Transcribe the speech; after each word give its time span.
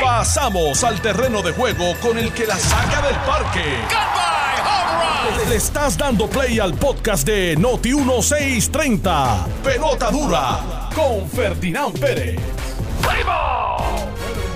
Pasamos 0.00 0.84
al 0.84 1.00
terreno 1.00 1.42
de 1.42 1.52
juego 1.52 1.94
con 2.02 2.18
el 2.18 2.32
que 2.32 2.46
la 2.46 2.56
saca 2.56 3.02
del 3.02 3.16
parque. 3.16 3.64
Le 5.48 5.56
estás 5.56 5.96
dando 5.96 6.28
play 6.28 6.58
al 6.58 6.74
podcast 6.74 7.26
de 7.26 7.56
Noti 7.56 7.94
1630. 7.94 9.46
Pelota 9.64 10.10
dura 10.10 10.90
con 10.94 11.28
Ferdinand 11.28 11.98
Pérez. 11.98 12.38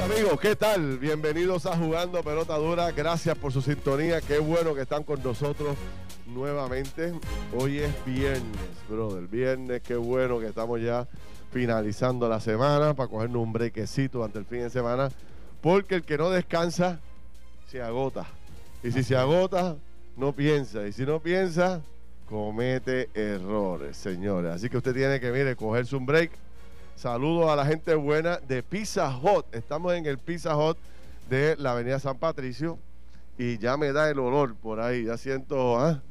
Amigos, 0.04 0.40
¿qué 0.40 0.54
tal? 0.54 0.98
Bienvenidos 0.98 1.66
a 1.66 1.76
Jugando 1.76 2.22
Pelota 2.22 2.56
Dura. 2.56 2.92
Gracias 2.92 3.36
por 3.36 3.52
su 3.52 3.62
sintonía. 3.62 4.20
Qué 4.20 4.38
bueno 4.38 4.74
que 4.74 4.82
están 4.82 5.02
con 5.02 5.22
nosotros 5.22 5.76
nuevamente. 6.26 7.12
Hoy 7.58 7.78
es 7.78 7.92
viernes, 8.04 8.42
brother. 8.88 9.26
Viernes, 9.26 9.82
qué 9.82 9.96
bueno 9.96 10.38
que 10.38 10.46
estamos 10.46 10.80
ya 10.80 11.06
finalizando 11.54 12.28
la 12.28 12.40
semana 12.40 12.94
para 12.94 13.08
cogernos 13.08 13.40
un 13.40 13.52
brequecito 13.52 14.18
durante 14.18 14.40
el 14.40 14.44
fin 14.44 14.58
de 14.62 14.70
semana. 14.70 15.08
Porque 15.62 15.94
el 15.94 16.02
que 16.02 16.18
no 16.18 16.28
descansa 16.28 16.98
se 17.68 17.80
agota. 17.80 18.26
Y 18.82 18.90
si 18.90 19.04
se 19.04 19.16
agota, 19.16 19.76
no 20.16 20.32
piensa. 20.32 20.84
Y 20.84 20.92
si 20.92 21.06
no 21.06 21.20
piensa, 21.20 21.80
comete 22.28 23.08
errores, 23.14 23.96
señores. 23.96 24.52
Así 24.52 24.68
que 24.68 24.78
usted 24.78 24.94
tiene 24.94 25.20
que, 25.20 25.30
mire, 25.30 25.54
cogerse 25.54 25.94
un 25.94 26.04
break. 26.04 26.32
Saludos 26.96 27.48
a 27.48 27.54
la 27.54 27.64
gente 27.64 27.94
buena 27.94 28.38
de 28.38 28.64
Pizza 28.64 29.12
Hot. 29.12 29.46
Estamos 29.54 29.94
en 29.94 30.06
el 30.06 30.18
Pizza 30.18 30.56
Hot 30.56 30.76
de 31.30 31.54
la 31.56 31.70
Avenida 31.70 32.00
San 32.00 32.18
Patricio. 32.18 32.80
Y 33.38 33.58
ya 33.58 33.76
me 33.76 33.92
da 33.92 34.10
el 34.10 34.18
olor 34.18 34.56
por 34.56 34.80
ahí. 34.80 35.04
Ya 35.04 35.16
siento 35.16 35.78
ah, 35.78 36.02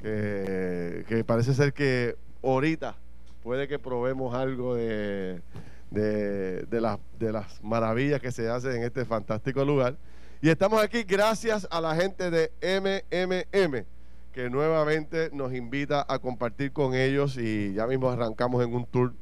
que, 0.00 1.04
que 1.08 1.24
parece 1.24 1.52
ser 1.52 1.72
que 1.72 2.14
ahorita 2.44 2.94
puede 3.44 3.68
que 3.68 3.78
probemos 3.78 4.34
algo 4.34 4.74
de, 4.74 5.42
de, 5.90 6.62
de 6.62 6.80
las, 6.80 6.98
de 7.18 7.30
las 7.30 7.62
maravillas 7.62 8.18
que 8.20 8.32
se 8.32 8.48
hacen 8.48 8.76
en 8.76 8.82
este 8.84 9.04
fantástico 9.04 9.62
lugar. 9.66 9.98
Y 10.40 10.48
estamos 10.48 10.82
aquí 10.82 11.02
gracias 11.02 11.68
a 11.70 11.80
la 11.82 11.94
gente 11.94 12.30
de 12.30 12.50
MMM, 12.62 13.84
que 14.32 14.48
nuevamente 14.48 15.28
nos 15.34 15.52
invita 15.52 16.06
a 16.08 16.18
compartir 16.18 16.72
con 16.72 16.94
ellos 16.94 17.36
y 17.36 17.74
ya 17.74 17.86
mismo 17.86 18.08
arrancamos 18.08 18.64
en 18.64 18.74
un 18.74 18.86
tour 18.86 19.12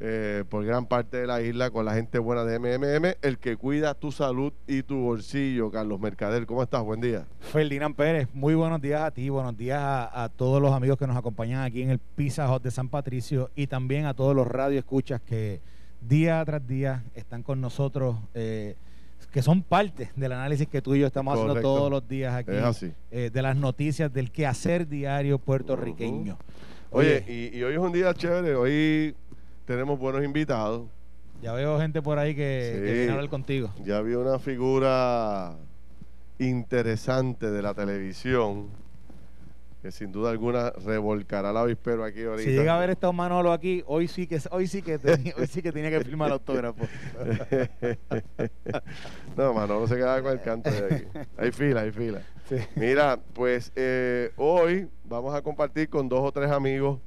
eh, 0.00 0.44
por 0.48 0.64
gran 0.64 0.86
parte 0.86 1.18
de 1.18 1.26
la 1.26 1.40
isla 1.40 1.70
con 1.70 1.84
la 1.84 1.94
gente 1.94 2.18
buena 2.18 2.44
de 2.44 2.58
MMM, 2.58 3.16
el 3.22 3.38
que 3.38 3.56
cuida 3.56 3.94
tu 3.94 4.10
salud 4.10 4.52
y 4.66 4.82
tu 4.82 4.96
bolsillo, 4.98 5.70
Carlos 5.70 6.00
Mercader. 6.00 6.46
¿Cómo 6.46 6.62
estás? 6.62 6.82
Buen 6.82 7.00
día. 7.00 7.26
Ferdinand 7.40 7.94
Pérez, 7.94 8.28
muy 8.32 8.54
buenos 8.54 8.80
días 8.80 9.02
a 9.02 9.10
ti, 9.10 9.28
buenos 9.28 9.56
días 9.56 9.80
a, 9.80 10.24
a 10.24 10.28
todos 10.28 10.60
los 10.60 10.72
amigos 10.72 10.98
que 10.98 11.06
nos 11.06 11.16
acompañan 11.16 11.62
aquí 11.62 11.82
en 11.82 11.90
el 11.90 11.98
Pizza 11.98 12.52
Hut 12.52 12.62
de 12.62 12.70
San 12.70 12.88
Patricio 12.88 13.50
y 13.54 13.66
también 13.66 14.06
a 14.06 14.14
todos 14.14 14.34
los 14.34 14.46
radioescuchas 14.46 15.20
que 15.20 15.60
día 16.00 16.44
tras 16.44 16.66
día 16.66 17.04
están 17.14 17.42
con 17.42 17.60
nosotros, 17.60 18.16
eh, 18.34 18.76
que 19.32 19.42
son 19.42 19.62
parte 19.62 20.10
del 20.16 20.32
análisis 20.32 20.68
que 20.68 20.82
tú 20.82 20.94
y 20.94 21.00
yo 21.00 21.06
estamos 21.06 21.34
haciendo 21.34 21.60
todos 21.60 21.90
los 21.90 22.06
días 22.06 22.34
aquí, 22.34 22.52
eh, 23.10 23.30
de 23.32 23.42
las 23.42 23.56
noticias 23.56 24.12
del 24.12 24.30
quehacer 24.30 24.86
diario 24.86 25.38
puertorriqueño. 25.38 26.36
Oye, 26.90 27.24
y, 27.26 27.58
y 27.58 27.62
hoy 27.64 27.72
es 27.72 27.80
un 27.80 27.90
día 27.90 28.14
chévere. 28.14 28.54
Hoy 28.54 29.16
tenemos 29.64 29.98
buenos 29.98 30.24
invitados. 30.24 30.82
ya 31.42 31.52
veo 31.52 31.78
gente 31.78 32.00
por 32.02 32.18
ahí 32.18 32.34
que, 32.34 32.72
Sí. 32.74 32.80
que 32.84 32.92
viene 32.92 33.10
a 33.10 33.14
hablar 33.14 33.30
contigo. 33.30 33.70
Ya 33.84 34.00
vi 34.00 34.14
una 34.14 34.38
figura 34.38 35.56
interesante 36.38 37.50
de 37.50 37.62
la 37.62 37.74
televisión 37.74 38.68
que 39.82 39.92
sin 39.92 40.10
duda 40.12 40.30
alguna 40.30 40.70
revolcará 40.70 41.50
el 41.50 41.56
avispero 41.58 42.04
aquí 42.04 42.22
ahorita. 42.24 42.48
Si 42.48 42.56
llega 42.56 42.72
a 42.72 42.76
haber 42.78 42.88
estado 42.90 43.12
Manolo 43.12 43.52
aquí, 43.52 43.82
hoy 43.86 44.08
sí 44.08 44.26
que 44.26 44.40
hoy 44.50 44.66
sí 44.66 44.80
que 44.80 44.98
tenía, 44.98 45.34
hoy 45.36 45.46
sí 45.46 45.60
que 45.60 45.72
tenía 45.72 45.90
que 45.90 46.02
firmar 46.02 46.28
el 46.28 46.32
autógrafo. 46.34 46.86
no, 49.36 49.52
mano, 49.52 49.80
no 49.80 49.86
se 49.86 49.96
queda 49.96 50.22
con 50.22 50.32
el 50.32 50.40
canto 50.40 50.70
de 50.70 50.94
aquí. 50.94 51.04
Hay 51.36 51.52
fila, 51.52 51.82
hay 51.82 51.90
fila. 51.90 52.22
Mira, 52.76 53.18
pues 53.34 53.72
eh, 53.76 54.32
hoy 54.36 54.88
vamos 55.04 55.34
a 55.34 55.42
compartir 55.42 55.90
con 55.90 56.08
dos 56.08 56.20
o 56.22 56.32
tres 56.32 56.50
amigos 56.50 56.98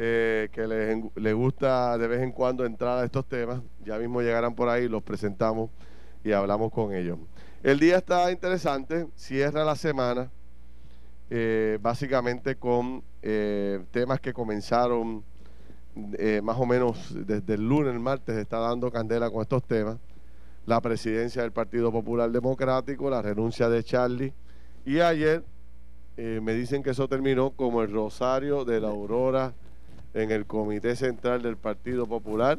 eh, 0.00 0.48
que 0.52 0.64
les, 0.68 0.96
les 1.16 1.34
gusta 1.34 1.98
de 1.98 2.06
vez 2.06 2.22
en 2.22 2.30
cuando 2.30 2.64
entrar 2.64 2.98
a 2.98 3.04
estos 3.04 3.26
temas. 3.26 3.60
Ya 3.84 3.98
mismo 3.98 4.22
llegarán 4.22 4.54
por 4.54 4.68
ahí, 4.68 4.88
los 4.88 5.02
presentamos 5.02 5.70
y 6.22 6.30
hablamos 6.30 6.70
con 6.70 6.94
ellos. 6.94 7.18
El 7.64 7.80
día 7.80 7.96
está 7.96 8.30
interesante, 8.30 9.08
cierra 9.16 9.64
la 9.64 9.74
semana, 9.74 10.30
eh, 11.30 11.78
básicamente 11.82 12.54
con 12.54 13.02
eh, 13.22 13.84
temas 13.90 14.20
que 14.20 14.32
comenzaron 14.32 15.24
más 16.44 16.56
o 16.56 16.64
menos 16.64 17.12
desde 17.26 17.54
el 17.54 17.68
lunes, 17.68 17.92
el 17.92 17.98
martes, 17.98 18.36
está 18.36 18.60
dando 18.60 18.92
candela 18.92 19.28
con 19.30 19.42
estos 19.42 19.64
temas. 19.64 19.96
La 20.64 20.80
presidencia 20.80 21.42
del 21.42 21.50
Partido 21.50 21.90
Popular 21.90 22.30
Democrático, 22.30 23.10
la 23.10 23.20
renuncia 23.20 23.68
de 23.68 23.82
Charlie. 23.82 24.32
Y 24.86 25.00
ayer 25.00 25.42
me 26.16 26.52
dicen 26.54 26.84
que 26.84 26.90
eso 26.90 27.08
terminó 27.08 27.50
como 27.50 27.82
el 27.82 27.90
rosario 27.90 28.64
de 28.64 28.80
la 28.80 28.90
aurora 28.90 29.54
en 30.14 30.30
el 30.30 30.46
Comité 30.46 30.96
Central 30.96 31.42
del 31.42 31.56
Partido 31.56 32.06
Popular, 32.06 32.58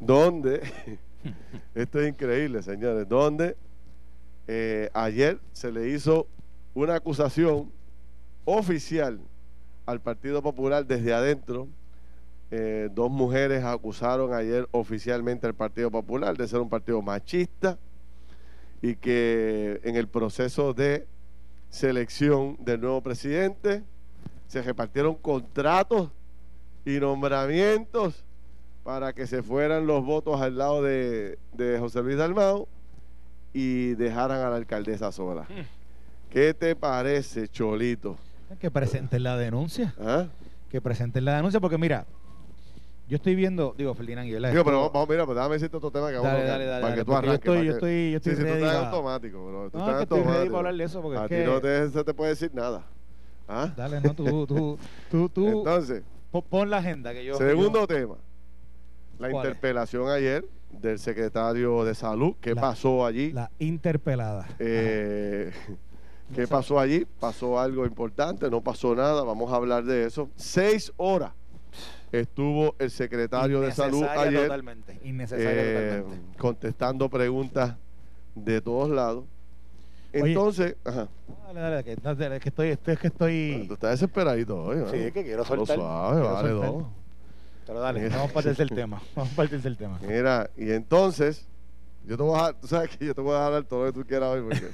donde, 0.00 0.60
esto 1.74 2.00
es 2.00 2.08
increíble, 2.08 2.62
señores, 2.62 3.08
donde 3.08 3.56
eh, 4.48 4.90
ayer 4.94 5.38
se 5.52 5.72
le 5.72 5.88
hizo 5.88 6.26
una 6.74 6.96
acusación 6.96 7.72
oficial 8.44 9.18
al 9.86 10.00
Partido 10.00 10.42
Popular 10.42 10.86
desde 10.86 11.12
adentro. 11.12 11.68
Eh, 12.50 12.88
dos 12.92 13.10
mujeres 13.10 13.64
acusaron 13.64 14.32
ayer 14.32 14.68
oficialmente 14.70 15.46
al 15.46 15.54
Partido 15.54 15.90
Popular 15.90 16.36
de 16.36 16.46
ser 16.46 16.60
un 16.60 16.68
partido 16.68 17.02
machista 17.02 17.78
y 18.82 18.94
que 18.94 19.80
en 19.82 19.96
el 19.96 20.06
proceso 20.06 20.74
de 20.74 21.06
selección 21.70 22.56
del 22.60 22.80
nuevo 22.80 23.02
presidente 23.02 23.82
se 24.46 24.62
repartieron 24.62 25.14
contratos 25.16 26.10
y 26.84 26.98
nombramientos 27.00 28.24
para 28.84 29.12
que 29.12 29.26
se 29.26 29.42
fueran 29.42 29.86
los 29.86 30.04
votos 30.04 30.40
al 30.40 30.56
lado 30.58 30.82
de, 30.82 31.38
de 31.54 31.78
José 31.78 32.02
Luis 32.02 32.16
Dalmau 32.16 32.68
y 33.52 33.94
dejaran 33.94 34.40
a 34.40 34.50
la 34.50 34.56
alcaldesa 34.56 35.10
sola. 35.10 35.46
¿Qué 36.30 36.54
te 36.54 36.76
parece, 36.76 37.48
Cholito? 37.48 38.16
Que 38.60 38.70
presenten 38.70 39.22
la 39.24 39.36
denuncia. 39.36 39.94
¿Ah? 40.00 40.26
Que 40.70 40.80
presenten 40.80 41.24
la 41.24 41.34
denuncia, 41.36 41.58
porque 41.58 41.78
mira, 41.78 42.06
yo 43.08 43.16
estoy 43.16 43.34
viendo, 43.34 43.74
digo, 43.76 43.94
Ferdinand. 43.94 44.26
Digo, 44.28 44.40
pero 44.64 44.76
vamos, 44.78 44.92
vamos, 44.92 45.08
mira, 45.08 45.24
pues 45.24 45.34
déjame 45.36 45.54
decirte 45.54 45.76
otro 45.76 45.90
tema 45.90 46.08
que 46.10 46.16
vamos 46.16 46.30
a 46.30 46.34
Dale, 46.34 46.46
dale, 46.46 46.66
dale, 46.66 46.80
para 46.82 46.90
dale, 46.90 46.94
que 47.00 47.04
tú 47.04 47.12
porque 47.12 47.26
yo 47.26 47.32
arranques. 47.32 47.48
estoy- 47.50 47.66
yo 47.66 47.72
estoy- 47.72 48.10
yo 48.12 48.16
estoy 48.18 48.32
sí, 48.32 48.36
sí, 48.36 48.42
tú 48.42 48.48
ready 48.48 48.62
estás 48.62 48.74
para- 48.76 48.88
automático, 48.90 49.46
bro. 49.46 49.70
Tú 49.70 49.78
No, 49.78 49.84
estás 49.84 49.96
que 49.96 50.02
estoy 50.04 50.18
ready 50.18 50.28
automático. 50.28 50.52
para 50.56 50.68
hablar 50.68 50.74
de 50.76 50.84
eso, 50.84 51.02
porque 51.02 51.18
A 51.18 51.22
es 51.24 51.28
ti 51.28 51.34
que- 51.34 51.44
no 51.46 51.60
te, 51.60 51.90
se 51.90 52.04
te 52.04 52.14
puede 52.14 52.30
decir 52.30 52.50
nada. 52.54 52.84
¿Ah? 53.48 53.72
Dale, 53.76 54.00
no, 54.00 54.14
tú, 54.14 54.46
tú, 54.46 54.78
tú, 55.10 55.28
tú 55.28 55.46
Entonces, 55.58 56.02
po- 56.30 56.42
pon 56.42 56.68
la 56.70 56.78
agenda 56.78 57.12
que 57.12 57.24
yo. 57.24 57.36
segundo 57.36 57.80
yo- 57.80 57.86
tema. 57.86 58.14
La 59.18 59.30
interpelación 59.30 60.08
ayer 60.10 60.44
del 60.70 60.98
secretario 60.98 61.84
de 61.84 61.94
Salud. 61.94 62.34
¿Qué 62.40 62.54
La- 62.54 62.60
pasó 62.60 63.06
allí? 63.06 63.32
La 63.32 63.50
interpelada. 63.58 64.46
Eh, 64.58 65.52
¿Qué 66.34 66.46
pasó 66.48 66.80
allí? 66.80 67.06
Pasó 67.20 67.58
algo 67.60 67.86
importante, 67.86 68.50
no 68.50 68.60
pasó 68.60 68.94
nada, 68.94 69.22
vamos 69.22 69.52
a 69.52 69.56
hablar 69.56 69.84
de 69.84 70.04
eso. 70.06 70.28
Seis 70.34 70.92
horas 70.96 71.32
estuvo 72.12 72.74
el 72.78 72.90
secretario 72.90 73.60
de 73.60 73.70
Salud 73.72 74.02
ayer 74.02 74.42
Totalmente. 74.42 74.98
Innecesaria 75.04 75.50
eh, 75.52 75.90
totalmente. 76.02 76.38
contestando 76.38 77.08
preguntas 77.08 77.76
de 78.34 78.60
todos 78.60 78.90
lados. 78.90 79.24
Oye. 80.22 80.32
Entonces, 80.32 80.76
ajá, 80.84 81.08
Dale, 81.46 81.60
dale, 81.60 81.84
que, 81.84 81.96
dale, 81.96 82.40
que 82.40 82.48
estoy, 82.48 82.68
estoy, 82.68 82.94
es 82.94 83.00
que 83.00 83.06
estoy. 83.06 83.64
tú 83.68 83.74
estás 83.74 83.90
desesperadito 83.92 84.62
hoy, 84.62 84.78
Sí, 84.90 84.96
es 84.96 85.12
que 85.12 85.22
quiero 85.24 85.44
soltar. 85.44 85.76
suave, 85.76 86.20
quiero 86.20 86.34
vale 86.34 86.48
soltar. 86.50 86.70
dos. 86.72 86.84
Pero 87.66 87.80
dale, 87.80 88.00
Mira. 88.00 88.16
vamos 88.16 88.32
para 88.32 88.50
el 88.50 88.56
tercer 88.56 88.76
tema. 88.76 89.02
Vamos 89.14 89.32
para 89.34 89.44
el 89.44 89.50
tercer 89.50 89.76
tema. 89.76 89.98
Mira, 90.06 90.50
y 90.56 90.70
entonces, 90.70 91.46
yo 92.06 92.16
te 92.16 92.22
voy 92.22 92.34
a 92.34 92.38
dejar, 92.38 92.54
tú 92.60 92.66
sabes 92.68 92.96
que 92.96 93.06
yo 93.06 93.14
te 93.14 93.20
voy 93.20 93.34
a 93.34 93.44
dejar 93.46 93.64
todo 93.64 93.84
lo 93.86 93.92
que 93.92 94.00
tú 94.00 94.06
quieras 94.06 94.28
hoy 94.30 94.42
porque 94.42 94.70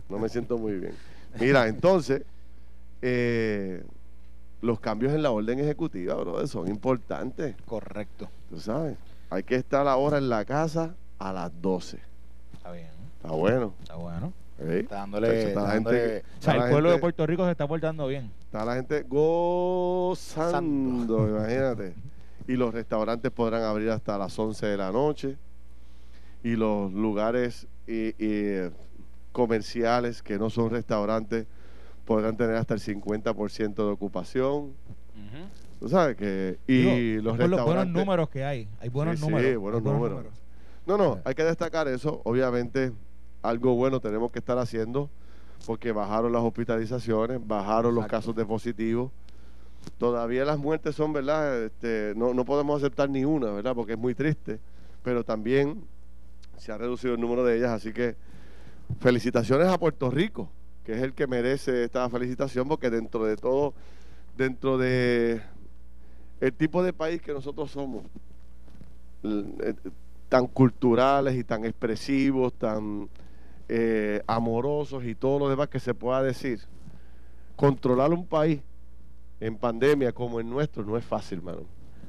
no 0.08 0.18
me 0.18 0.28
siento 0.28 0.58
muy 0.58 0.72
bien. 0.74 0.92
Mira, 1.40 1.66
entonces, 1.68 2.22
eh, 3.02 3.82
los 4.62 4.80
cambios 4.80 5.12
en 5.12 5.22
la 5.22 5.30
orden 5.30 5.58
ejecutiva, 5.60 6.14
brother, 6.14 6.48
son 6.48 6.68
importantes, 6.68 7.54
Correcto. 7.66 8.28
tú 8.50 8.58
sabes. 8.60 8.96
Hay 9.30 9.42
que 9.42 9.56
estar 9.56 9.86
ahora 9.88 10.18
en 10.18 10.28
la 10.28 10.44
casa 10.44 10.94
a 11.18 11.32
las 11.32 11.50
12. 11.60 11.98
Está 12.54 12.70
bien. 12.72 12.88
Está 13.16 13.32
bueno. 13.32 13.74
Está 13.82 13.96
bueno. 13.96 14.32
¿Eh? 14.58 14.80
Está 14.82 14.96
dándole. 14.96 15.28
Está 15.28 15.48
está 15.48 15.62
la 15.62 15.70
gente 15.72 15.90
dándole- 15.90 16.00
que- 16.00 16.18
o 16.18 16.22
sea, 16.22 16.38
está 16.38 16.52
el 16.52 16.58
la 16.60 16.68
pueblo 16.70 16.88
de 16.88 16.94
gente- 16.94 17.00
Puerto 17.00 17.26
Rico 17.26 17.44
se 17.44 17.50
está 17.52 17.66
portando 17.68 18.06
bien. 18.06 18.30
Está 18.40 18.64
la 18.64 18.74
gente 18.76 19.04
gozando, 20.16 21.28
imagínate. 21.28 21.94
Y 22.48 22.52
los 22.56 22.72
restaurantes 22.72 23.30
podrán 23.32 23.62
abrir 23.62 23.90
hasta 23.90 24.16
las 24.18 24.38
11 24.38 24.66
de 24.66 24.76
la 24.76 24.92
noche. 24.92 25.36
Y 26.44 26.54
los 26.56 26.92
lugares 26.92 27.66
y, 27.86 28.14
y, 28.24 28.70
comerciales 29.32 30.22
que 30.22 30.38
no 30.38 30.48
son 30.50 30.70
restaurantes 30.70 31.46
podrán 32.04 32.36
tener 32.36 32.54
hasta 32.56 32.74
el 32.74 32.80
50% 32.80 33.74
de 33.74 33.90
ocupación. 33.92 34.72
Tú 35.80 35.88
sabes 35.90 36.16
que. 36.16 36.58
Y 36.66 36.82
Digo, 36.82 37.22
los 37.24 37.34
es 37.34 37.40
por 37.40 37.48
los 37.50 37.50
buenos 37.50 37.50
restaurantes. 37.58 37.94
números 37.94 38.28
que 38.30 38.44
hay. 38.44 38.68
Hay 38.80 38.88
buenos 38.88 39.16
Sí, 39.18 39.24
sí, 39.24 39.30
números. 39.30 39.56
buenos 39.60 39.82
hay 39.84 39.92
números. 39.92 40.26
No, 40.86 40.96
no, 40.96 41.18
hay 41.24 41.34
que 41.34 41.42
destacar 41.44 41.88
eso. 41.88 42.22
Obviamente, 42.24 42.92
algo 43.48 43.74
bueno 43.74 44.00
tenemos 44.00 44.30
que 44.32 44.38
estar 44.38 44.58
haciendo 44.58 45.08
porque 45.64 45.92
bajaron 45.92 46.32
las 46.32 46.42
hospitalizaciones, 46.42 47.40
bajaron 47.46 47.94
los 47.94 48.06
casos 48.06 48.34
de 48.36 48.44
positivos. 48.44 49.10
Todavía 49.98 50.44
las 50.44 50.58
muertes 50.58 50.94
son, 50.94 51.12
¿verdad? 51.12 51.64
Este, 51.64 52.12
no, 52.16 52.34
no 52.34 52.44
podemos 52.44 52.82
aceptar 52.82 53.08
ni 53.08 53.24
una, 53.24 53.50
¿verdad? 53.52 53.74
Porque 53.74 53.92
es 53.92 53.98
muy 53.98 54.14
triste, 54.14 54.58
pero 55.02 55.24
también 55.24 55.82
se 56.58 56.72
ha 56.72 56.78
reducido 56.78 57.14
el 57.14 57.20
número 57.20 57.44
de 57.44 57.56
ellas, 57.56 57.70
así 57.70 57.92
que 57.92 58.16
felicitaciones 59.00 59.68
a 59.68 59.78
Puerto 59.78 60.10
Rico, 60.10 60.48
que 60.84 60.92
es 60.92 61.02
el 61.02 61.14
que 61.14 61.26
merece 61.26 61.84
esta 61.84 62.08
felicitación, 62.10 62.68
porque 62.68 62.90
dentro 62.90 63.24
de 63.24 63.36
todo, 63.36 63.74
dentro 64.36 64.78
de 64.78 65.40
el 66.40 66.52
tipo 66.52 66.82
de 66.82 66.92
país 66.92 67.22
que 67.22 67.32
nosotros 67.32 67.70
somos, 67.70 68.04
eh, 69.22 69.74
tan 70.28 70.46
culturales 70.46 71.36
y 71.36 71.44
tan 71.44 71.64
expresivos, 71.64 72.52
tan 72.54 73.08
eh, 73.68 74.22
amorosos 74.26 75.04
y 75.04 75.14
todo 75.14 75.38
lo 75.38 75.48
demás 75.48 75.68
que 75.68 75.80
se 75.80 75.94
pueda 75.94 76.22
decir, 76.22 76.60
controlar 77.56 78.12
un 78.12 78.26
país 78.26 78.60
en 79.40 79.56
pandemia 79.56 80.12
como 80.12 80.40
el 80.40 80.48
nuestro 80.48 80.84
no 80.84 80.96
es 80.96 81.04
fácil, 81.04 81.38
hermano. 81.38 81.62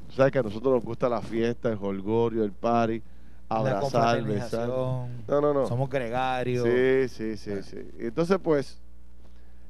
Tú 0.08 0.16
sabes 0.16 0.32
que 0.32 0.40
a 0.40 0.44
nosotros 0.44 0.74
nos 0.74 0.84
gusta 0.84 1.10
la 1.10 1.22
fiesta, 1.22 1.70
el 1.70 1.78
holgorio, 1.82 2.44
el 2.44 2.52
party, 2.52 3.02
abrazar, 3.50 4.24
besar. 4.24 4.68
No, 4.68 5.08
no, 5.28 5.54
no. 5.54 5.68
Somos 5.68 5.90
gregarios. 5.90 6.66
Sí, 6.66 7.08
sí, 7.10 7.38
sí, 7.38 7.64
sí. 7.64 7.78
Entonces, 8.00 8.38
pues, 8.42 8.80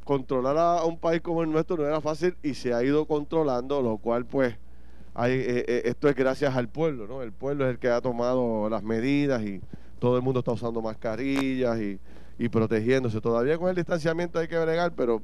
controlar 0.04 0.58
a 0.58 0.86
un 0.86 0.98
país 0.98 1.22
como 1.22 1.42
el 1.44 1.52
nuestro 1.52 1.78
no 1.78 1.86
era 1.86 2.02
fácil 2.02 2.36
y 2.44 2.54
se 2.54 2.74
ha 2.74 2.84
ido 2.84 3.06
controlando, 3.06 3.82
lo 3.82 3.98
cual, 3.98 4.26
pues, 4.26 4.56
hay, 5.14 5.32
eh, 5.32 5.66
eh, 5.68 5.82
esto 5.86 6.08
es 6.10 6.16
gracias 6.16 6.56
al 6.56 6.70
pueblo, 6.70 7.08
¿no? 7.08 7.24
El 7.24 7.32
pueblo 7.32 7.66
es 7.66 7.72
el 7.72 7.80
que 7.80 7.90
ha 7.90 8.02
tomado 8.02 8.70
las 8.70 8.84
medidas 8.84 9.42
y 9.42 9.62
todo 10.00 10.18
el 10.18 10.24
mundo 10.24 10.40
está 10.40 10.52
usando 10.52 10.82
mascarillas 10.82 11.80
y, 11.80 12.00
y 12.38 12.50
protegiéndose. 12.50 13.22
Todavía 13.22 13.58
con 13.58 13.70
el 13.70 13.76
distanciamiento 13.76 14.40
hay 14.40 14.48
que 14.48 14.58
bregar, 14.58 14.94
pero, 14.94 15.22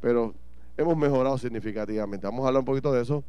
pero 0.00 0.34
hemos 0.76 0.96
mejorado 0.96 1.38
significativamente. 1.38 2.26
Vamos 2.26 2.44
a 2.44 2.48
hablar 2.48 2.60
un 2.60 2.66
poquito 2.66 2.92
de 2.92 3.02
eso. 3.02 3.24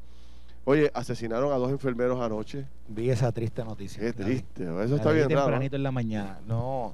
Oye, 0.65 0.91
asesinaron 0.93 1.53
a 1.53 1.55
dos 1.55 1.71
enfermeros 1.71 2.19
anoche. 2.19 2.65
Vi 2.89 3.09
esa 3.09 3.31
triste 3.31 3.63
noticia. 3.63 4.01
Qué 4.01 4.11
triste, 4.11 4.63
eso 4.83 4.97
está 4.97 5.11
bien 5.13 5.29
tempranito 5.29 5.77
en 5.77 5.83
la 5.83 5.91
mañana. 5.91 6.39
No, 6.45 6.93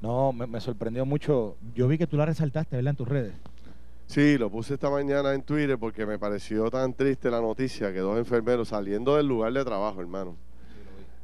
no, 0.00 0.32
me, 0.32 0.60
sorprendió 0.60 1.04
mucho. 1.04 1.56
Yo 1.74 1.88
vi 1.88 1.98
que 1.98 2.06
tú 2.06 2.16
la 2.16 2.24
resaltaste, 2.24 2.76
¿verdad? 2.76 2.92
En 2.92 2.96
tus 2.96 3.08
redes. 3.08 3.34
Sí, 4.06 4.38
lo 4.38 4.50
puse 4.50 4.74
esta 4.74 4.88
mañana 4.88 5.34
en 5.34 5.42
Twitter 5.42 5.78
porque 5.78 6.06
me 6.06 6.18
pareció 6.18 6.70
tan 6.70 6.94
triste 6.94 7.30
la 7.30 7.40
noticia 7.40 7.92
que 7.92 7.98
dos 7.98 8.18
enfermeros 8.18 8.68
saliendo 8.68 9.16
del 9.16 9.26
lugar 9.26 9.52
de 9.52 9.64
trabajo, 9.64 10.00
hermano. 10.00 10.36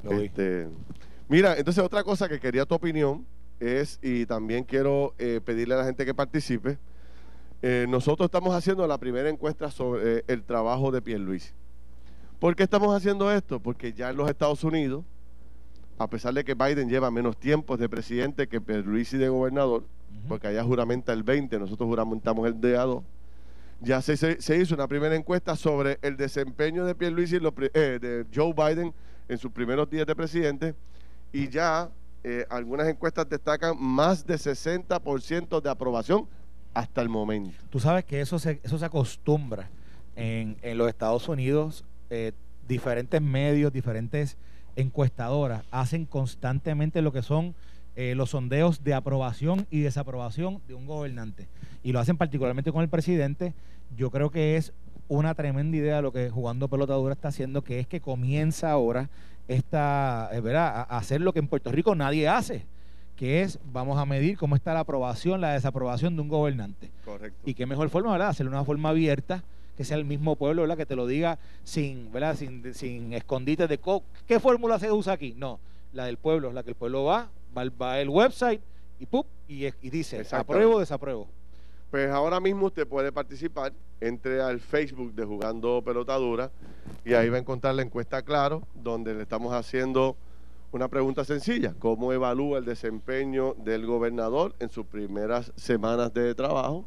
Sí, 0.03 0.09
lo 0.09 0.19
vi, 0.19 0.27
este, 0.27 0.69
Mira, 1.29 1.59
entonces 1.59 1.85
otra 1.85 2.03
cosa 2.05 2.27
que 2.27 2.41
quería 2.41 2.65
tu 2.65 2.75
opinión 2.75 3.27
es, 3.61 3.99
y 4.03 4.25
también 4.25 4.65
quiero 4.65 5.15
eh, 5.19 5.41
pedirle 5.45 5.75
a 5.75 5.79
la 5.79 5.85
gente 5.85 6.07
que 6.07 6.15
participe, 6.15 6.79
eh, 7.61 7.87
nosotros 7.89 8.27
estamos 8.27 8.55
haciendo 8.55 8.87
la 8.87 8.97
primera 8.97 9.29
encuesta 9.29 9.71
sobre 9.71 10.19
eh, 10.19 10.25
el 10.27 10.43
trabajo 10.43 10.91
de 10.91 11.03
Pierluisi. 11.03 11.53
¿Por 12.39 12.57
qué 12.57 12.63
estamos 12.63 12.97
haciendo 12.97 13.31
esto? 13.31 13.61
Porque 13.61 13.93
ya 13.93 14.09
en 14.09 14.17
los 14.17 14.31
Estados 14.31 14.65
Unidos, 14.65 15.05
a 15.99 16.09
pesar 16.09 16.33
de 16.33 16.45
que 16.45 16.55
Biden 16.55 16.89
lleva 16.89 17.11
menos 17.11 17.37
tiempo 17.37 17.77
de 17.77 17.91
presidente 17.91 18.49
que 18.49 18.61
Pierluisi 18.61 19.19
de 19.19 19.29
gobernador, 19.29 19.85
porque 20.29 20.47
allá 20.47 20.65
juramenta 20.65 21.13
el 21.13 21.25
20, 21.25 21.59
nosotros 21.59 21.89
juramentamos 21.89 22.47
el 22.47 22.59
día 22.59 22.83
2, 22.83 23.03
ya 23.81 24.01
se, 24.01 24.17
se, 24.17 24.57
hizo 24.57 24.75
una 24.75 24.89
primera 24.89 25.15
encuesta 25.15 25.57
sobre 25.57 25.99
el 26.01 26.17
desempeño 26.17 26.87
de 26.87 26.95
Pierluisi, 26.95 27.37
eh, 27.37 27.99
de 28.01 28.25
Joe 28.35 28.55
Biden 28.55 28.95
en 29.29 29.39
sus 29.39 29.53
primeros 29.53 29.91
días 29.91 30.07
de 30.07 30.17
presidente, 30.17 30.75
y 31.33 31.49
ya 31.49 31.91
algunas 32.51 32.87
encuestas 32.89 33.27
destacan 33.29 33.75
más 33.81 34.27
de 34.27 34.35
60% 34.35 35.63
de 35.63 35.71
aprobación 35.71 36.29
hasta 36.75 37.01
el 37.01 37.09
momento. 37.09 37.57
Tú 37.71 37.81
sabes 37.81 38.05
que 38.05 38.21
eso 38.21 38.39
se, 38.39 38.61
eso 38.63 38.79
se 38.79 38.85
acostumbra 38.85 39.71
en, 40.15 40.57
en 40.63 40.79
los 40.79 40.89
Estados 40.89 41.29
Unidos. 41.29 41.85
Eh, 42.11 42.33
diferentes 42.67 43.21
medios, 43.21 43.73
diferentes 43.73 44.37
encuestadoras 44.77 45.65
hacen 45.71 46.05
constantemente 46.05 47.03
lo 47.03 47.13
que 47.13 47.23
son 47.23 47.55
eh, 47.97 48.15
los 48.15 48.31
sondeos 48.31 48.85
de 48.85 48.95
aprobación 48.95 49.67
y 49.71 49.81
desaprobación 49.81 50.63
de 50.69 50.75
un 50.75 50.87
gobernante. 50.87 51.49
Y 51.83 51.93
lo 51.93 51.99
hacen 51.99 52.17
particularmente 52.17 52.71
con 52.71 52.83
el 52.83 52.89
presidente. 52.89 53.55
Yo 53.97 54.11
creo 54.11 54.31
que 54.31 54.57
es 54.57 54.73
una 55.09 55.35
tremenda 55.35 55.77
idea 55.77 56.03
lo 56.03 56.13
que 56.13 56.31
Jugando 56.31 56.69
Pelota 56.69 56.95
Dura 56.95 57.15
está 57.15 57.29
haciendo, 57.29 57.65
que 57.65 57.81
es 57.81 57.87
que 57.87 58.01
comienza 58.01 58.71
ahora 58.71 59.11
esta, 59.49 60.31
eh, 60.33 60.41
¿verdad? 60.41 60.87
a 60.89 60.99
hacer 60.99 61.21
lo 61.21 61.33
que 61.33 61.41
en 61.41 61.49
Puerto 61.49 61.73
Rico 61.73 61.95
nadie 61.95 62.29
hace 62.29 62.67
que 63.19 63.43
es 63.43 63.59
vamos 63.73 63.99
a 63.99 64.07
medir 64.07 64.39
cómo 64.39 64.55
está 64.55 64.73
la 64.73 64.81
aprobación, 64.81 65.41
la 65.41 65.53
desaprobación 65.53 66.15
de 66.15 66.23
un 66.23 66.29
gobernante. 66.29 66.93
Correcto. 67.05 67.39
Y 67.45 67.55
qué 67.55 67.67
mejor 67.67 67.91
forma, 67.91 68.13
¿verdad? 68.13 68.29
Hacerlo 68.29 68.53
de 68.53 68.57
una 68.57 68.65
forma 68.65 68.91
abierta, 68.91 69.43
que 69.77 69.83
sea 69.83 69.97
el 69.97 70.05
mismo 70.05 70.37
pueblo, 70.37 70.63
¿verdad? 70.63 70.77
Que 70.77 70.87
te 70.87 70.95
lo 70.95 71.05
diga 71.05 71.37
sin, 71.65 72.13
¿verdad? 72.13 72.37
Sin, 72.37 72.73
sin 72.75 73.13
escondites 73.13 73.69
de 73.69 73.81
qué 74.27 74.39
fórmula 74.39 74.79
se 74.79 74.93
usa 74.93 75.15
aquí. 75.15 75.35
No, 75.37 75.59
la 75.93 76.05
del 76.05 76.17
pueblo, 76.17 76.53
la 76.53 76.63
que 76.63 76.71
el 76.71 76.77
pueblo 76.77 77.05
va, 77.05 77.29
va, 77.57 77.95
al 77.95 78.09
website 78.09 78.61
y 79.01 79.07
¡pup! 79.07 79.27
Y, 79.49 79.67
y 79.67 79.91
dice, 79.91 80.25
apruebo 80.31 80.77
o 80.77 80.81
desapruebo. 80.81 81.27
Pues 81.91 82.11
ahora 82.11 82.39
mismo 82.39 82.67
usted 82.67 82.87
puede 82.87 83.13
participar, 83.13 83.73
entre 84.01 84.43
al 84.43 84.61
Facebook 84.61 85.15
de 85.15 85.25
Jugando 85.25 85.83
Pelotadura 85.83 86.51
y 87.05 87.15
ahí 87.15 87.31
va 87.31 87.37
a 87.37 87.41
encontrar 87.41 87.75
la 87.75 87.83
encuesta 87.83 88.23
Claro, 88.23 88.63
donde 88.75 89.15
le 89.15 89.23
estamos 89.23 89.55
haciendo 89.55 90.17
una 90.71 90.89
pregunta 90.89 91.25
sencilla, 91.25 91.75
¿cómo 91.79 92.13
evalúa 92.13 92.59
el 92.59 92.67
desempeño 92.67 93.55
del 93.55 93.87
gobernador 93.87 94.55
en 94.59 94.69
sus 94.69 94.85
primeras 94.85 95.51
semanas 95.57 96.13
de 96.13 96.35
trabajo? 96.35 96.85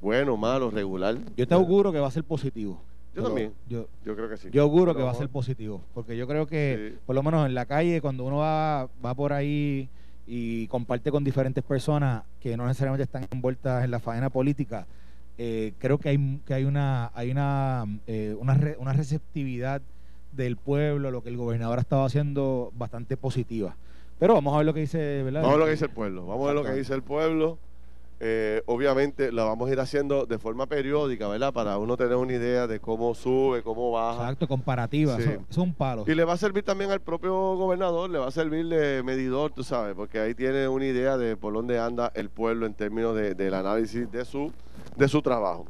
Bueno, 0.00 0.36
malo, 0.36 0.70
regular. 0.70 1.18
Yo 1.36 1.48
te 1.48 1.54
auguro 1.54 1.90
que 1.90 1.98
va 1.98 2.06
a 2.06 2.12
ser 2.12 2.22
positivo. 2.22 2.80
Yo 3.16 3.24
también. 3.24 3.52
Yo, 3.68 3.88
creo 4.04 4.28
que 4.28 4.36
sí. 4.36 4.48
Yo 4.52 4.62
auguro 4.62 4.94
que 4.94 5.02
va 5.02 5.10
a 5.10 5.14
ser 5.14 5.28
positivo, 5.28 5.82
porque 5.92 6.16
yo 6.16 6.28
creo 6.28 6.46
que, 6.46 6.94
por 7.04 7.16
lo 7.16 7.24
menos 7.24 7.46
en 7.46 7.54
la 7.54 7.66
calle, 7.66 8.00
cuando 8.00 8.24
uno 8.24 8.36
va, 8.36 8.88
va 9.04 9.14
por 9.16 9.32
ahí 9.32 9.88
y 10.28 10.66
comparte 10.68 11.10
con 11.10 11.24
diferentes 11.24 11.64
personas 11.64 12.22
que 12.40 12.56
no 12.56 12.66
necesariamente 12.66 13.04
están 13.04 13.26
envueltas 13.30 13.82
en 13.82 13.90
la 13.90 13.98
faena 13.98 14.28
política, 14.28 14.86
eh, 15.38 15.72
creo 15.78 15.98
que 15.98 16.10
hay, 16.10 16.40
que 16.44 16.52
hay 16.52 16.64
una, 16.64 17.10
hay 17.14 17.30
una, 17.30 17.86
eh, 18.06 18.36
una, 18.38 18.60
una 18.78 18.92
receptividad 18.92 19.80
del 20.32 20.56
pueblo, 20.56 21.10
lo 21.10 21.22
que 21.22 21.30
el 21.30 21.38
gobernador 21.38 21.78
ha 21.78 21.80
estado 21.80 22.04
haciendo 22.04 22.72
bastante 22.76 23.16
positiva. 23.16 23.76
Pero 24.18 24.34
vamos 24.34 24.52
a 24.52 24.58
ver 24.58 24.66
lo 24.66 24.74
que 24.74 24.80
dice, 24.80 25.22
¿verdad? 25.22 25.42
Vamos 25.42 25.54
a 25.54 25.56
ver 25.56 25.60
lo 25.60 25.64
que 25.66 25.72
dice 25.72 25.84
el 25.86 25.92
pueblo. 25.92 26.26
Vamos 26.26 26.44
a 26.44 26.46
ver 26.48 26.54
lo 26.56 26.64
que 26.64 26.76
dice 26.76 26.94
el 26.94 27.02
pueblo. 27.02 27.58
Eh, 28.20 28.62
obviamente 28.66 29.30
la 29.30 29.44
vamos 29.44 29.68
a 29.68 29.72
ir 29.72 29.78
haciendo 29.78 30.26
de 30.26 30.38
forma 30.38 30.66
periódica, 30.66 31.28
¿verdad? 31.28 31.52
Para 31.52 31.78
uno 31.78 31.96
tener 31.96 32.16
una 32.16 32.32
idea 32.32 32.66
de 32.66 32.80
cómo 32.80 33.14
sube, 33.14 33.62
cómo 33.62 33.92
baja. 33.92 34.22
Exacto, 34.22 34.48
comparativa, 34.48 35.16
son 35.50 35.72
palos. 35.72 36.08
Y 36.08 36.14
le 36.14 36.24
va 36.24 36.32
a 36.32 36.36
servir 36.36 36.64
también 36.64 36.90
al 36.90 37.00
propio 37.00 37.32
gobernador, 37.56 38.10
le 38.10 38.18
va 38.18 38.26
a 38.26 38.32
servir 38.32 38.66
de 38.66 39.02
medidor, 39.04 39.52
tú 39.52 39.62
sabes, 39.62 39.94
porque 39.94 40.18
ahí 40.18 40.34
tiene 40.34 40.66
una 40.66 40.86
idea 40.86 41.16
de 41.16 41.36
por 41.36 41.54
dónde 41.54 41.78
anda 41.78 42.10
el 42.14 42.28
pueblo 42.28 42.66
en 42.66 42.74
términos 42.74 43.14
de, 43.14 43.34
del 43.34 43.54
análisis 43.54 44.10
de 44.10 44.24
su, 44.24 44.52
de 44.96 45.06
su 45.06 45.22
trabajo. 45.22 45.66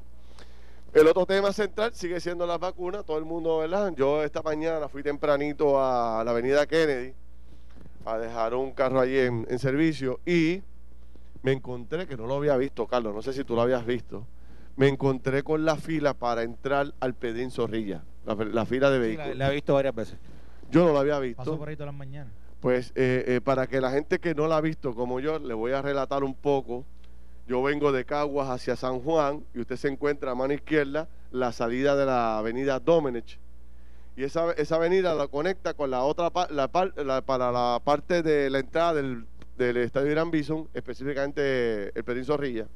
El 0.95 1.07
otro 1.07 1.27
tema 1.27 1.53
central 1.53 1.93
sigue 1.93 2.19
siendo 2.19 2.47
las 2.47 2.59
vacunas, 2.59 3.05
todo 3.05 3.19
el 3.19 3.27
mundo, 3.27 3.59
¿verdad? 3.59 3.93
Yo 3.95 4.25
esta 4.25 4.41
mañana 4.41 4.89
fui 4.89 5.03
tempranito 5.03 5.79
a 5.79 6.23
la 6.25 6.31
avenida 6.31 6.67
Kennedy 6.67 7.13
a 8.07 8.17
dejar 8.17 8.55
un 8.55 8.73
carro 8.73 9.01
allí 9.01 9.19
en, 9.19 9.59
servicio 9.59 10.19
y 10.25 10.63
me 11.43 11.53
encontré, 11.53 12.07
que 12.07 12.17
no 12.17 12.27
lo 12.27 12.37
había 12.37 12.57
visto, 12.57 12.87
Carlos, 12.87 13.15
no 13.15 13.23
sé 13.23 13.33
si 13.33 13.45
tú 13.45 13.55
lo 13.55 13.63
habías 13.63 13.87
visto, 13.87 14.27
me 14.77 14.89
encontré 14.89 15.43
con 15.43 15.65
la 15.65 15.77
fila 15.77 16.15
para 16.15 16.43
entrar 16.43 16.95
al 17.01 17.15
Pedín 17.15 17.51
Zorrilla, 17.51 18.03
la, 18.25 18.65
fila 18.67 18.91
de 18.91 18.99
vehículos. 18.99 19.37
la, 19.37 19.51
he 19.51 19.55
visto 19.55 19.75
varias 19.75 19.95
veces. 19.95 20.19
Yo 20.71 20.85
no 20.87 20.93
lo 20.93 20.99
había 20.99 21.19
visto. 21.19 21.39
Paso 21.39 21.59
por 21.59 21.69
ahí 21.69 21.77
todas 21.77 21.93
las 21.93 21.99
mañanas. 21.99 22.33
Pues 22.61 22.93
eh, 22.95 23.25
eh, 23.27 23.41
para 23.43 23.67
que 23.67 23.81
la 23.81 23.91
gente 23.91 24.19
que 24.19 24.35
no 24.35 24.47
la 24.49 24.59
ha 24.59 24.61
visto 24.61 24.95
como 24.95 25.21
yo, 25.21 25.39
le 25.39 25.55
voy 25.55 25.73
a 25.73 25.81
relatar 25.81 26.25
un 26.25 26.35
poco 26.35 26.85
yo 27.49 27.63
vengo 27.63 27.93
de 27.93 28.05
Caguas 28.05 28.51
hacia 28.51 28.77
San 28.77 29.01
Juan 29.01 29.43
y 29.55 29.61
usted 29.61 29.77
se 29.77 29.89
encuentra 29.89 30.33
a 30.33 30.35
mano 30.35 30.53
izquierda 30.53 31.09
la 31.31 31.51
salida 31.51 31.97
de 31.97 32.05
la 32.05 32.39
avenida 32.39 32.79
Domenech. 32.79 33.39
Y 34.17 34.25
esa, 34.25 34.53
esa 34.53 34.77
avenida 34.77 35.15
la 35.15 35.29
conecta 35.29 35.73
con 35.73 35.91
la 35.91 36.03
otra 36.03 36.31
la, 36.51 36.69
para 36.69 37.51
la 37.51 37.81
parte 37.83 38.23
de 38.23 38.51
la 38.51 38.59
entrada 38.59 38.95
del, 38.95 39.25
estadio 39.61 40.11
Irán 40.11 40.31
Bison, 40.31 40.69
específicamente 40.75 41.97
el 41.97 42.05
Pedín 42.05 42.25
Zorrilla. 42.25 42.67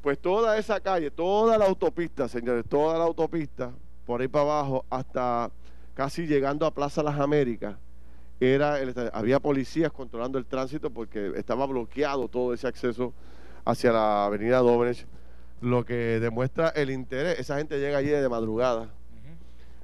Pues 0.00 0.18
toda 0.18 0.56
esa 0.58 0.80
calle, 0.80 1.10
toda 1.10 1.58
la 1.58 1.66
autopista, 1.66 2.28
señores, 2.28 2.64
toda 2.68 2.98
la 2.98 3.04
autopista, 3.04 3.72
por 4.06 4.20
ahí 4.20 4.28
para 4.28 4.44
abajo, 4.44 4.84
hasta 4.90 5.50
casi 5.94 6.26
llegando 6.26 6.66
a 6.66 6.72
Plaza 6.72 7.02
Las 7.02 7.18
Américas, 7.18 7.76
era 8.40 8.78
había 9.12 9.40
policías 9.40 9.90
controlando 9.90 10.38
el 10.38 10.46
tránsito 10.46 10.90
porque 10.90 11.32
estaba 11.36 11.66
bloqueado 11.66 12.28
todo 12.28 12.54
ese 12.54 12.68
acceso 12.68 13.12
hacia 13.64 13.92
la 13.92 14.26
avenida 14.26 14.58
Domenech, 14.58 15.06
lo 15.60 15.84
que 15.84 16.20
demuestra 16.20 16.68
el 16.68 16.90
interés. 16.90 17.40
Esa 17.40 17.58
gente 17.58 17.80
llega 17.80 17.98
allí 17.98 18.10
de 18.10 18.28
madrugada 18.28 18.90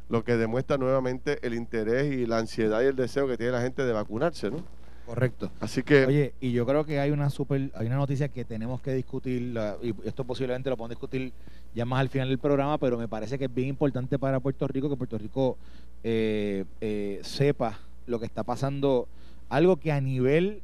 lo 0.09 0.25
que 0.25 0.37
demuestra 0.37 0.77
nuevamente 0.77 1.39
el 1.43 1.55
interés 1.55 2.13
y 2.13 2.27
la 2.27 2.39
ansiedad 2.39 2.83
y 2.83 2.87
el 2.87 2.97
deseo 2.97 3.27
que 3.27 3.37
tiene 3.37 3.53
la 3.53 3.63
gente 3.63 3.85
de 3.85 3.93
vacunarse, 3.93 4.51
¿no? 4.51 4.59
Correcto. 5.07 5.51
Así 5.61 5.83
que. 5.83 6.07
Oye, 6.07 6.35
y 6.41 6.53
yo 6.53 6.65
creo 6.65 6.85
que 6.85 6.99
hay 6.99 7.11
una 7.11 7.29
super, 7.29 7.71
hay 7.75 7.87
una 7.87 7.97
noticia 7.97 8.29
que 8.29 8.45
tenemos 8.45 8.81
que 8.81 8.93
discutir, 8.95 9.55
y 9.83 9.95
esto 10.05 10.25
posiblemente 10.25 10.71
lo 10.71 10.77
podemos 10.77 10.91
discutir 10.91 11.33
ya 11.75 11.85
más 11.85 12.01
al 12.01 12.09
final 12.09 12.29
del 12.29 12.39
programa, 12.39 12.79
pero 12.79 12.97
me 12.97 13.09
parece 13.09 13.39
que 13.39 13.45
es 13.45 13.55
bien 13.55 13.69
importante 13.69 14.19
para 14.19 14.41
Puerto 14.41 14.67
Rico 14.67 14.89
que 14.89 14.97
Puerto 14.97 15.19
Rico 15.19 15.59
eh, 16.03 16.65
eh, 16.81 17.21
sepa 17.23 17.79
lo 18.07 18.19
que 18.19 18.27
está 18.27 18.45
pasando, 18.45 19.09
algo 19.49 19.77
que 19.77 19.93
a 19.93 20.01
nivel 20.01 20.63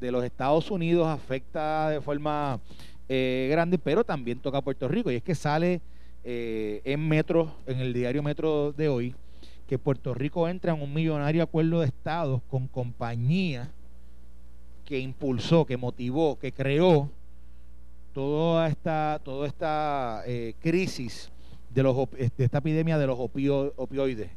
de 0.00 0.12
los 0.12 0.24
Estados 0.24 0.70
Unidos 0.70 1.08
afecta 1.08 1.88
de 1.90 2.00
forma 2.00 2.60
eh, 3.08 3.48
grande, 3.50 3.78
pero 3.78 4.04
también 4.04 4.38
toca 4.38 4.58
a 4.58 4.62
Puerto 4.62 4.86
Rico, 4.88 5.10
y 5.10 5.16
es 5.16 5.22
que 5.22 5.34
sale 5.34 5.80
en 6.24 7.08
Metro, 7.08 7.52
en 7.66 7.80
el 7.80 7.92
diario 7.92 8.22
Metro 8.22 8.72
de 8.72 8.88
hoy, 8.88 9.12
que 9.66 9.78
Puerto 9.78 10.14
Rico 10.14 10.48
entra 10.48 10.72
en 10.72 10.82
un 10.82 10.92
millonario 10.92 11.42
acuerdo 11.42 11.80
de 11.80 11.86
estados 11.86 12.42
con 12.48 12.68
compañías 12.68 13.68
que 14.84 14.98
impulsó, 14.98 15.64
que 15.64 15.76
motivó, 15.76 16.38
que 16.38 16.52
creó 16.52 17.08
toda 18.12 18.68
esta, 18.68 19.20
toda 19.24 19.46
esta 19.46 20.22
eh, 20.26 20.54
crisis 20.60 21.30
de, 21.70 21.82
los, 21.82 21.96
de 22.10 22.44
esta 22.44 22.58
epidemia 22.58 22.98
de 22.98 23.06
los 23.06 23.18
opioides. 23.18 24.30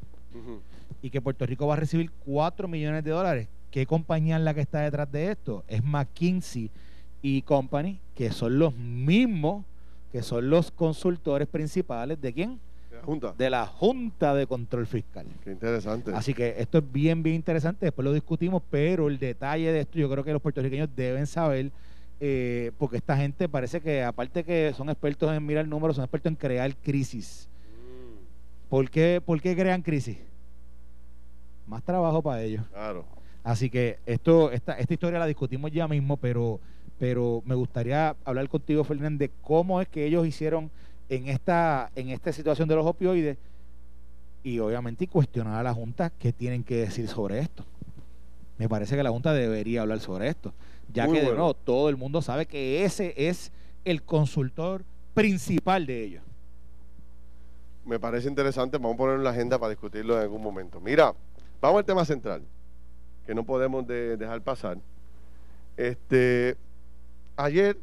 Y 1.01 1.09
que 1.09 1.21
Puerto 1.21 1.45
Rico 1.45 1.67
va 1.67 1.73
a 1.73 1.77
recibir 1.77 2.11
4 2.25 2.67
millones 2.67 3.03
de 3.03 3.11
dólares. 3.11 3.47
¿Qué 3.71 3.85
compañía 3.85 4.37
es 4.37 4.43
la 4.43 4.53
que 4.53 4.61
está 4.61 4.79
detrás 4.81 5.11
de 5.11 5.31
esto? 5.31 5.63
Es 5.67 5.83
McKinsey 5.83 6.71
y 7.21 7.41
Company, 7.41 7.99
que 8.15 8.31
son 8.31 8.57
los 8.57 8.73
mismos 8.75 9.65
que 10.15 10.23
son 10.23 10.49
los 10.49 10.71
consultores 10.71 11.45
principales 11.45 12.21
de 12.21 12.31
quién? 12.31 12.59
De 13.37 13.49
la 13.49 13.65
Junta 13.65 14.33
de 14.33 14.47
Control 14.47 14.87
Fiscal. 14.87 15.25
Qué 15.43 15.51
interesante. 15.51 16.11
Así 16.13 16.33
que 16.33 16.55
esto 16.57 16.79
es 16.79 16.91
bien, 16.91 17.23
bien 17.23 17.35
interesante. 17.35 17.85
Después 17.85 18.03
lo 18.03 18.13
discutimos, 18.13 18.61
pero 18.69 19.07
el 19.07 19.19
detalle 19.19 19.71
de 19.71 19.81
esto 19.81 19.99
yo 19.99 20.09
creo 20.09 20.23
que 20.23 20.33
los 20.33 20.41
puertorriqueños 20.41 20.89
deben 20.95 21.27
saber, 21.27 21.71
eh, 22.19 22.71
porque 22.77 22.97
esta 22.97 23.17
gente 23.17 23.49
parece 23.49 23.81
que, 23.81 24.03
aparte 24.03 24.43
que 24.43 24.73
son 24.75 24.89
expertos 24.89 25.31
en 25.31 25.45
mirar 25.45 25.67
números, 25.67 25.95
son 25.95 26.05
expertos 26.05 26.31
en 26.31 26.35
crear 26.35 26.75
crisis. 26.77 27.49
Mm. 27.71 28.69
¿Por, 28.69 28.89
qué, 28.89 29.21
¿Por 29.23 29.41
qué 29.41 29.55
crean 29.55 29.81
crisis? 29.81 30.17
Más 31.67 31.83
trabajo 31.83 32.21
para 32.21 32.41
ellos. 32.41 32.65
Claro. 32.71 33.05
Así 33.45 33.69
que 33.69 33.99
esto, 34.07 34.51
esta, 34.51 34.73
esta 34.73 34.93
historia 34.93 35.19
la 35.19 35.27
discutimos 35.27 35.71
ya 35.71 35.87
mismo, 35.87 36.17
pero, 36.17 36.59
pero 36.97 37.43
me 37.45 37.53
gustaría 37.53 38.15
hablar 38.25 38.49
contigo, 38.49 38.83
Fernández, 38.83 39.29
de 39.29 39.35
cómo 39.43 39.79
es 39.79 39.87
que 39.87 40.03
ellos 40.03 40.25
hicieron 40.25 40.71
en 41.09 41.27
esta, 41.27 41.91
en 41.95 42.09
esta 42.09 42.31
situación 42.31 42.67
de 42.67 42.75
los 42.75 42.85
opioides 42.85 43.37
y 44.43 44.59
obviamente 44.59 45.07
cuestionar 45.07 45.59
a 45.59 45.63
la 45.63 45.73
Junta 45.73 46.11
qué 46.11 46.31
tienen 46.31 46.63
que 46.63 46.75
decir 46.77 47.07
sobre 47.07 47.39
esto. 47.39 47.65
Me 48.57 48.69
parece 48.69 48.95
que 48.95 49.03
la 49.03 49.09
Junta 49.09 49.33
debería 49.33 49.81
hablar 49.81 49.99
sobre 49.99 50.29
esto, 50.29 50.53
ya 50.93 51.07
que 51.07 51.21
de 51.21 51.27
nuevo 51.27 51.53
todo 51.53 51.89
el 51.89 51.97
mundo 51.97 52.21
sabe 52.21 52.45
que 52.45 52.85
ese 52.85 53.13
es 53.17 53.51
el 53.83 54.03
consultor 54.03 54.83
principal 55.13 55.85
de 55.85 56.03
ellos. 56.03 56.23
Me 57.85 57.99
parece 57.99 58.27
interesante, 58.27 58.77
vamos 58.77 58.95
a 58.95 58.97
poner 58.97 59.15
en 59.15 59.23
la 59.23 59.31
agenda 59.31 59.59
para 59.59 59.71
discutirlo 59.71 60.15
en 60.15 60.21
algún 60.21 60.41
momento. 60.41 60.79
Mira, 60.79 61.13
vamos 61.61 61.79
al 61.79 61.85
tema 61.85 62.05
central, 62.05 62.41
que 63.25 63.35
no 63.35 63.43
podemos 63.43 63.85
dejar 63.87 64.41
pasar. 64.41 64.77
Este, 65.77 66.55
ayer 67.35 67.77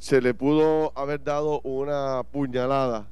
se 0.00 0.20
le 0.20 0.34
pudo 0.34 0.92
haber 0.96 1.22
dado 1.22 1.60
una 1.62 2.22
puñalada 2.24 3.08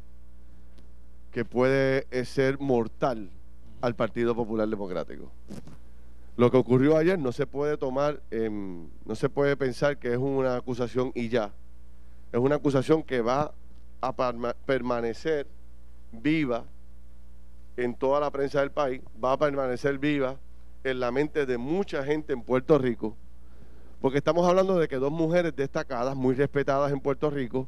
que 1.31 1.45
puede 1.45 2.07
ser 2.25 2.59
mortal 2.61 3.31
al 3.81 3.95
Partido 3.95 4.35
Popular 4.35 4.69
Democrático. 4.69 5.31
Lo 6.37 6.51
que 6.51 6.57
ocurrió 6.57 6.97
ayer 6.97 7.19
no 7.19 7.33
se 7.33 7.47
puede 7.47 7.77
tomar, 7.77 8.21
no 8.31 9.15
se 9.15 9.29
puede 9.29 9.57
pensar 9.57 9.99
que 9.99 10.13
es 10.13 10.19
una 10.19 10.57
acusación 10.57 11.13
y 11.15 11.29
ya. 11.29 11.53
Es 12.33 12.41
una 12.41 12.57
acusación 12.57 13.03
que 13.03 13.21
va 13.21 13.53
a 14.01 14.13
permanecer 14.67 15.47
viva 16.13 16.65
en 17.77 17.95
toda 17.95 18.21
la 18.21 18.31
prensa 18.31 18.61
del 18.61 18.71
país, 18.71 19.01
va 19.23 19.33
a 19.33 19.39
permanecer 19.39 19.99
viva 19.99 20.37
en 20.85 21.01
la 21.01 21.11
mente 21.11 21.47
de 21.47 21.59
mucha 21.59 22.05
gente 22.05 22.33
en 22.33 22.43
Puerto 22.43 22.79
Rico 22.79 23.17
porque 24.05 24.19
estamos 24.19 24.47
hablando 24.47 24.79
de 24.79 24.87
que 24.87 24.97
dos 24.97 25.11
mujeres 25.11 25.57
destacadas, 25.57 26.15
muy 26.15 26.35
respetadas 26.35 26.93
en 26.93 27.01
Puerto 27.01 27.31
Rico, 27.31 27.67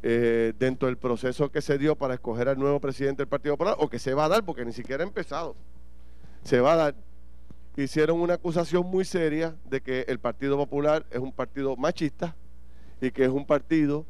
eh, 0.00 0.52
dentro 0.56 0.86
del 0.86 0.96
proceso 0.96 1.50
que 1.50 1.60
se 1.60 1.78
dio 1.78 1.96
para 1.96 2.14
escoger 2.14 2.48
al 2.48 2.60
nuevo 2.60 2.78
presidente 2.78 3.22
del 3.22 3.28
Partido 3.28 3.54
Popular, 3.54 3.74
o 3.80 3.90
que 3.90 3.98
se 3.98 4.14
va 4.14 4.26
a 4.26 4.28
dar, 4.28 4.44
porque 4.44 4.64
ni 4.64 4.72
siquiera 4.72 5.02
ha 5.02 5.06
empezado, 5.08 5.56
se 6.44 6.60
va 6.60 6.74
a 6.74 6.76
dar, 6.76 6.94
hicieron 7.76 8.20
una 8.20 8.34
acusación 8.34 8.86
muy 8.86 9.04
seria 9.04 9.56
de 9.68 9.80
que 9.80 10.04
el 10.06 10.20
Partido 10.20 10.56
Popular 10.56 11.04
es 11.10 11.18
un 11.18 11.32
partido 11.32 11.74
machista 11.74 12.36
y 13.00 13.10
que 13.10 13.24
es 13.24 13.30
un 13.30 13.44
partido 13.44 14.06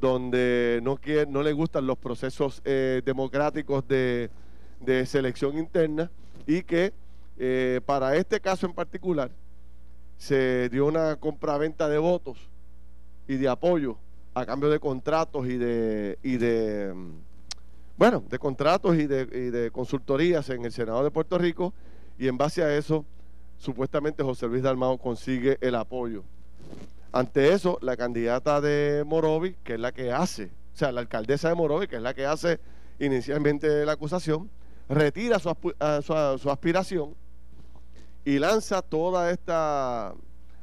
donde 0.00 0.80
no, 0.82 0.96
quiere, 0.96 1.30
no 1.30 1.42
le 1.42 1.52
gustan 1.52 1.86
los 1.86 1.98
procesos 1.98 2.62
eh, 2.64 3.02
democráticos 3.04 3.86
de, 3.86 4.30
selección 5.04 5.58
interna 5.58 6.10
y 6.46 6.62
que 6.62 6.94
eh, 7.36 7.82
para 7.84 8.16
este 8.16 8.40
caso 8.40 8.64
en 8.64 8.72
particular, 8.72 9.30
se 10.20 10.68
dio 10.68 10.84
una 10.84 11.16
compraventa 11.16 11.88
de 11.88 11.96
votos 11.96 12.36
y 13.26 13.36
de 13.36 13.48
apoyo 13.48 13.96
a 14.34 14.44
cambio 14.44 14.68
de 14.68 14.78
contratos 14.78 15.46
y 15.46 15.56
de, 15.56 16.18
y 16.22 16.36
de 16.36 16.94
bueno, 17.96 18.22
de 18.28 18.38
contratos 18.38 18.96
y 18.96 19.06
de, 19.06 19.22
y 19.22 19.50
de 19.50 19.70
consultorías 19.70 20.50
en 20.50 20.66
el 20.66 20.72
Senado 20.72 21.02
de 21.02 21.10
Puerto 21.10 21.38
Rico 21.38 21.72
y 22.18 22.28
en 22.28 22.36
base 22.36 22.62
a 22.62 22.76
eso 22.76 23.06
supuestamente 23.56 24.22
José 24.22 24.46
Luis 24.46 24.62
Dalmao 24.62 24.98
consigue 24.98 25.56
el 25.62 25.74
apoyo. 25.74 26.22
Ante 27.12 27.54
eso, 27.54 27.78
la 27.80 27.96
candidata 27.96 28.60
de 28.60 29.04
Morovi, 29.06 29.56
que 29.64 29.74
es 29.74 29.80
la 29.80 29.92
que 29.92 30.12
hace, 30.12 30.50
o 30.74 30.76
sea, 30.76 30.92
la 30.92 31.00
alcaldesa 31.00 31.48
de 31.48 31.54
Morovi, 31.54 31.88
que 31.88 31.96
es 31.96 32.02
la 32.02 32.12
que 32.12 32.26
hace 32.26 32.60
inicialmente 32.98 33.86
la 33.86 33.92
acusación, 33.92 34.50
retira 34.86 35.38
su, 35.38 35.56
su 36.38 36.50
aspiración 36.50 37.14
y 38.24 38.38
lanza 38.38 38.82
toda 38.82 39.30
esta 39.30 40.14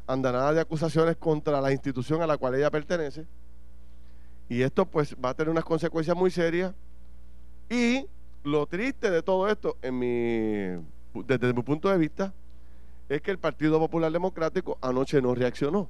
andanada 0.05 0.53
de 0.53 0.61
acusaciones 0.61 1.17
contra 1.17 1.59
la 1.59 1.71
institución 1.71 2.21
a 2.21 2.27
la 2.27 2.37
cual 2.37 2.55
ella 2.55 2.71
pertenece. 2.71 3.27
Y 4.49 4.61
esto 4.61 4.85
pues 4.85 5.15
va 5.23 5.29
a 5.29 5.33
tener 5.33 5.49
unas 5.49 5.65
consecuencias 5.65 6.15
muy 6.15 6.31
serias. 6.31 6.73
Y 7.69 8.05
lo 8.43 8.65
triste 8.65 9.11
de 9.11 9.21
todo 9.21 9.49
esto, 9.49 9.77
en 9.81 9.99
mi, 9.99 11.23
desde 11.25 11.53
mi 11.53 11.63
punto 11.63 11.89
de 11.89 11.97
vista, 11.97 12.33
es 13.09 13.21
que 13.21 13.31
el 13.31 13.39
Partido 13.39 13.79
Popular 13.79 14.11
Democrático 14.11 14.77
anoche 14.81 15.21
no 15.21 15.35
reaccionó. 15.35 15.89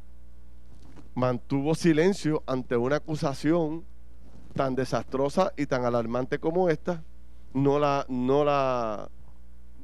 Mantuvo 1.13 1.75
silencio 1.75 2.43
ante 2.47 2.77
una 2.77 2.97
acusación 2.97 3.86
tan 4.55 4.75
desastrosa 4.75 5.53
y 5.55 5.67
tan 5.67 5.86
alarmante 5.86 6.39
como 6.39 6.69
esta. 6.69 7.03
No 7.53 7.79
la, 7.79 8.05
no 8.09 8.43
la, 8.43 9.09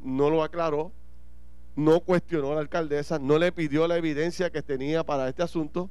no 0.03 0.29
lo 0.29 0.43
aclaró, 0.43 0.91
no 1.75 1.99
cuestionó 2.01 2.51
a 2.51 2.55
la 2.55 2.61
alcaldesa, 2.61 3.19
no 3.19 3.37
le 3.37 3.51
pidió 3.51 3.87
la 3.87 3.97
evidencia 3.97 4.49
que 4.49 4.61
tenía 4.61 5.03
para 5.03 5.27
este 5.27 5.43
asunto. 5.43 5.89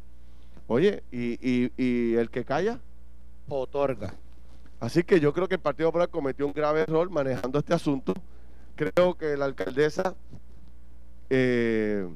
Oye, 0.69 1.03
y, 1.11 2.15
el 2.15 2.31
que 2.31 2.45
calla, 2.45 2.79
otorga. 3.49 4.15
Así 4.81 5.03
que 5.03 5.21
yo 5.21 5.33
creo 5.33 5.49
que 5.49 5.57
el 5.57 5.61
Partido 5.61 5.89
Popular 5.89 6.09
cometió 6.09 6.47
un 6.47 6.53
grave 6.53 6.83
error 6.83 7.11
manejando 7.11 7.59
este 7.59 7.75
asunto. 7.75 8.15
Creo 8.75 9.15
que 9.15 9.37
la 9.37 9.45
alcaldesa, 9.45 10.15
eh, 11.31 12.09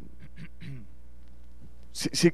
si, 1.93 2.33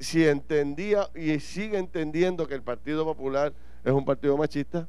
si 0.00 0.24
entendía 0.26 1.08
y 1.14 1.38
sigue 1.40 1.78
entendiendo 1.78 2.46
que 2.46 2.54
el 2.54 2.62
Partido 2.62 3.04
Popular 3.04 3.52
es 3.84 3.92
un 3.92 4.04
partido 4.04 4.36
machista, 4.36 4.88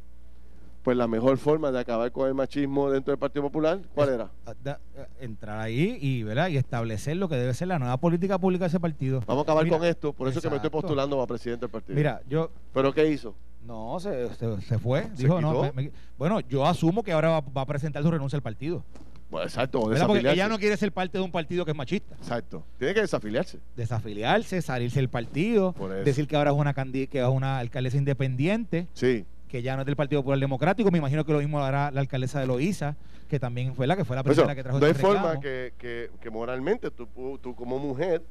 pues 0.83 0.97
la 0.97 1.07
mejor 1.07 1.37
forma 1.37 1.71
de 1.71 1.79
acabar 1.79 2.11
con 2.11 2.27
el 2.27 2.33
machismo 2.33 2.89
dentro 2.89 3.11
del 3.11 3.19
Partido 3.19 3.43
Popular, 3.43 3.79
¿cuál 3.93 4.09
era? 4.09 4.31
Eh, 4.65 5.05
entrar 5.19 5.59
ahí 5.59 5.97
y, 5.99 6.23
¿verdad? 6.23 6.49
y 6.49 6.57
establecer 6.57 7.17
lo 7.17 7.27
que 7.27 7.35
debe 7.35 7.53
ser 7.53 7.67
la 7.67 7.79
nueva 7.79 7.97
política 7.97 8.37
pública 8.37 8.65
de 8.65 8.69
ese 8.69 8.79
partido. 8.79 9.21
Vamos 9.27 9.41
a 9.41 9.43
acabar 9.43 9.67
con 9.67 9.83
esto, 9.83 10.13
por 10.13 10.27
eso 10.27 10.41
que 10.41 10.49
me 10.49 10.55
estoy 10.55 10.69
postulando 10.69 11.17
para 11.17 11.27
presidente 11.27 11.65
del 11.65 11.71
partido. 11.71 11.95
Mira, 11.95 12.21
yo... 12.29 12.49
¿Pero 12.73 12.93
qué 12.93 13.07
hizo? 13.09 13.35
No, 13.65 13.99
se, 13.99 14.29
se, 14.33 14.79
fue. 14.79 15.09
Dijo, 15.15 15.41
no, 15.41 15.71
bueno, 16.17 16.39
yo 16.39 16.65
asumo 16.65 17.03
que 17.03 17.11
ahora 17.11 17.41
va, 17.41 17.61
a 17.61 17.65
presentar 17.65 18.01
su 18.01 18.09
renuncia 18.09 18.37
al 18.37 18.41
partido. 18.41 18.83
Bueno, 19.29 19.45
exacto. 19.45 19.81
Porque 20.07 20.31
ella 20.31 20.47
no 20.47 20.57
quiere 20.57 20.75
ser 20.75 20.91
parte 20.91 21.19
de 21.19 21.23
un 21.23 21.31
partido 21.31 21.65
que 21.65 21.71
es 21.71 21.77
machista. 21.77 22.15
Exacto. 22.15 22.63
Tiene 22.79 22.95
que 22.95 23.01
desafiliarse. 23.01 23.59
Desafiliarse, 23.75 24.61
salirse 24.63 24.99
del 24.99 25.09
partido, 25.09 25.75
decir 26.03 26.27
que 26.27 26.35
ahora 26.35 26.49
es 26.49 26.57
una, 26.57 26.73
que 26.73 27.19
es 27.19 27.27
una 27.27 27.59
alcaldesa 27.59 27.97
independiente. 27.97 28.87
Sí 28.93 29.25
que 29.49 29.61
ya 29.61 29.75
no 29.75 29.81
es 29.81 29.85
del 29.87 29.95
Partido 29.95 30.21
Popular 30.21 30.39
Democrático. 30.39 30.91
Me 30.91 30.99
imagino 30.99 31.25
que 31.25 31.33
lo 31.33 31.39
mismo 31.39 31.59
hará 31.59 31.91
la 31.91 31.99
alcaldesa 31.99 32.39
de 32.39 32.47
Loíza, 32.47 32.95
que 33.27 33.39
también 33.39 33.75
fue 33.75 33.87
la 33.87 33.97
que 33.97 34.05
fue 34.05 34.15
la 34.15 34.23
primera 34.23 34.55
que 34.55 34.63
trajo 34.63 34.79
No 34.79 34.85
hay 34.85 34.93
forma 34.93 35.39
que, 35.39 35.73
que, 35.77 36.29
moralmente 36.29 36.91
tú, 36.91 37.07
tú, 37.41 37.55
como 37.55 37.79
mujer 37.79 38.21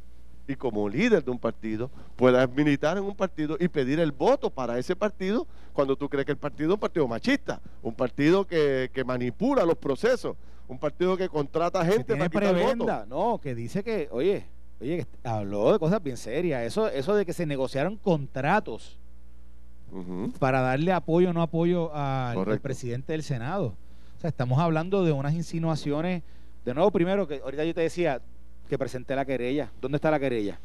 y 0.47 0.55
como 0.55 0.89
líder 0.89 1.23
de 1.23 1.31
un 1.31 1.39
partido 1.39 1.91
puedas 2.17 2.49
militar 2.51 2.97
en 2.97 3.05
un 3.05 3.15
partido 3.15 3.59
y 3.61 3.69
pedir 3.69 4.01
el 4.01 4.13
voto 4.13 4.49
para 4.49 4.79
ese 4.79 4.97
partido 4.97 5.47
cuando 5.75 5.95
tú 5.95 6.09
crees 6.09 6.25
que 6.25 6.33
el 6.33 6.39
partido 6.39 6.71
es 6.71 6.75
un 6.75 6.81
partido 6.81 7.07
machista, 7.07 7.61
un 7.83 7.95
partido 7.95 8.47
que, 8.47 8.91
manipula 9.05 9.65
los 9.65 9.77
procesos, 9.77 10.37
un 10.69 10.79
partido 10.79 11.17
que 11.17 11.29
contrata 11.29 11.85
gente 11.85 12.17
para 12.17 12.31
quitar 12.31 12.77
voto. 12.77 13.07
No, 13.07 13.41
que 13.43 13.55
dice 13.55 13.83
que, 13.83 14.09
oye, 14.11 14.47
oye, 14.81 15.07
habló 15.25 15.73
de 15.73 15.79
cosas 15.79 16.03
bien 16.03 16.17
serias. 16.17 16.63
Eso, 16.63 16.89
eso 16.89 17.15
de 17.15 17.27
que 17.27 17.33
se 17.33 17.45
negociaron 17.45 17.97
contratos 17.97 18.99
para 20.39 20.61
darle 20.61 20.93
apoyo 20.93 21.31
o 21.31 21.33
no 21.33 21.43
apoyo 21.43 21.95
al 21.95 22.61
presidente 22.61 23.13
del 23.13 23.23
Senado. 23.23 23.75
O 24.17 24.21
sea, 24.21 24.29
estamos 24.29 24.59
hablando 24.59 25.05
de 25.05 25.13
unas 25.13 25.35
insinuaciones. 25.35 26.23
De 26.65 26.75
nuevo, 26.75 26.91
primero, 26.91 27.27
que 27.29 27.41
ahorita 27.43 27.65
yo 27.65 27.75
te 27.75 27.83
decía 27.83 28.21
que 28.69 28.77
presenté 28.77 29.15
la 29.15 29.25
querella. 29.25 29.71
¿Dónde 29.81 29.97
está 29.97 30.11
la 30.11 30.19
querella? 30.19 30.59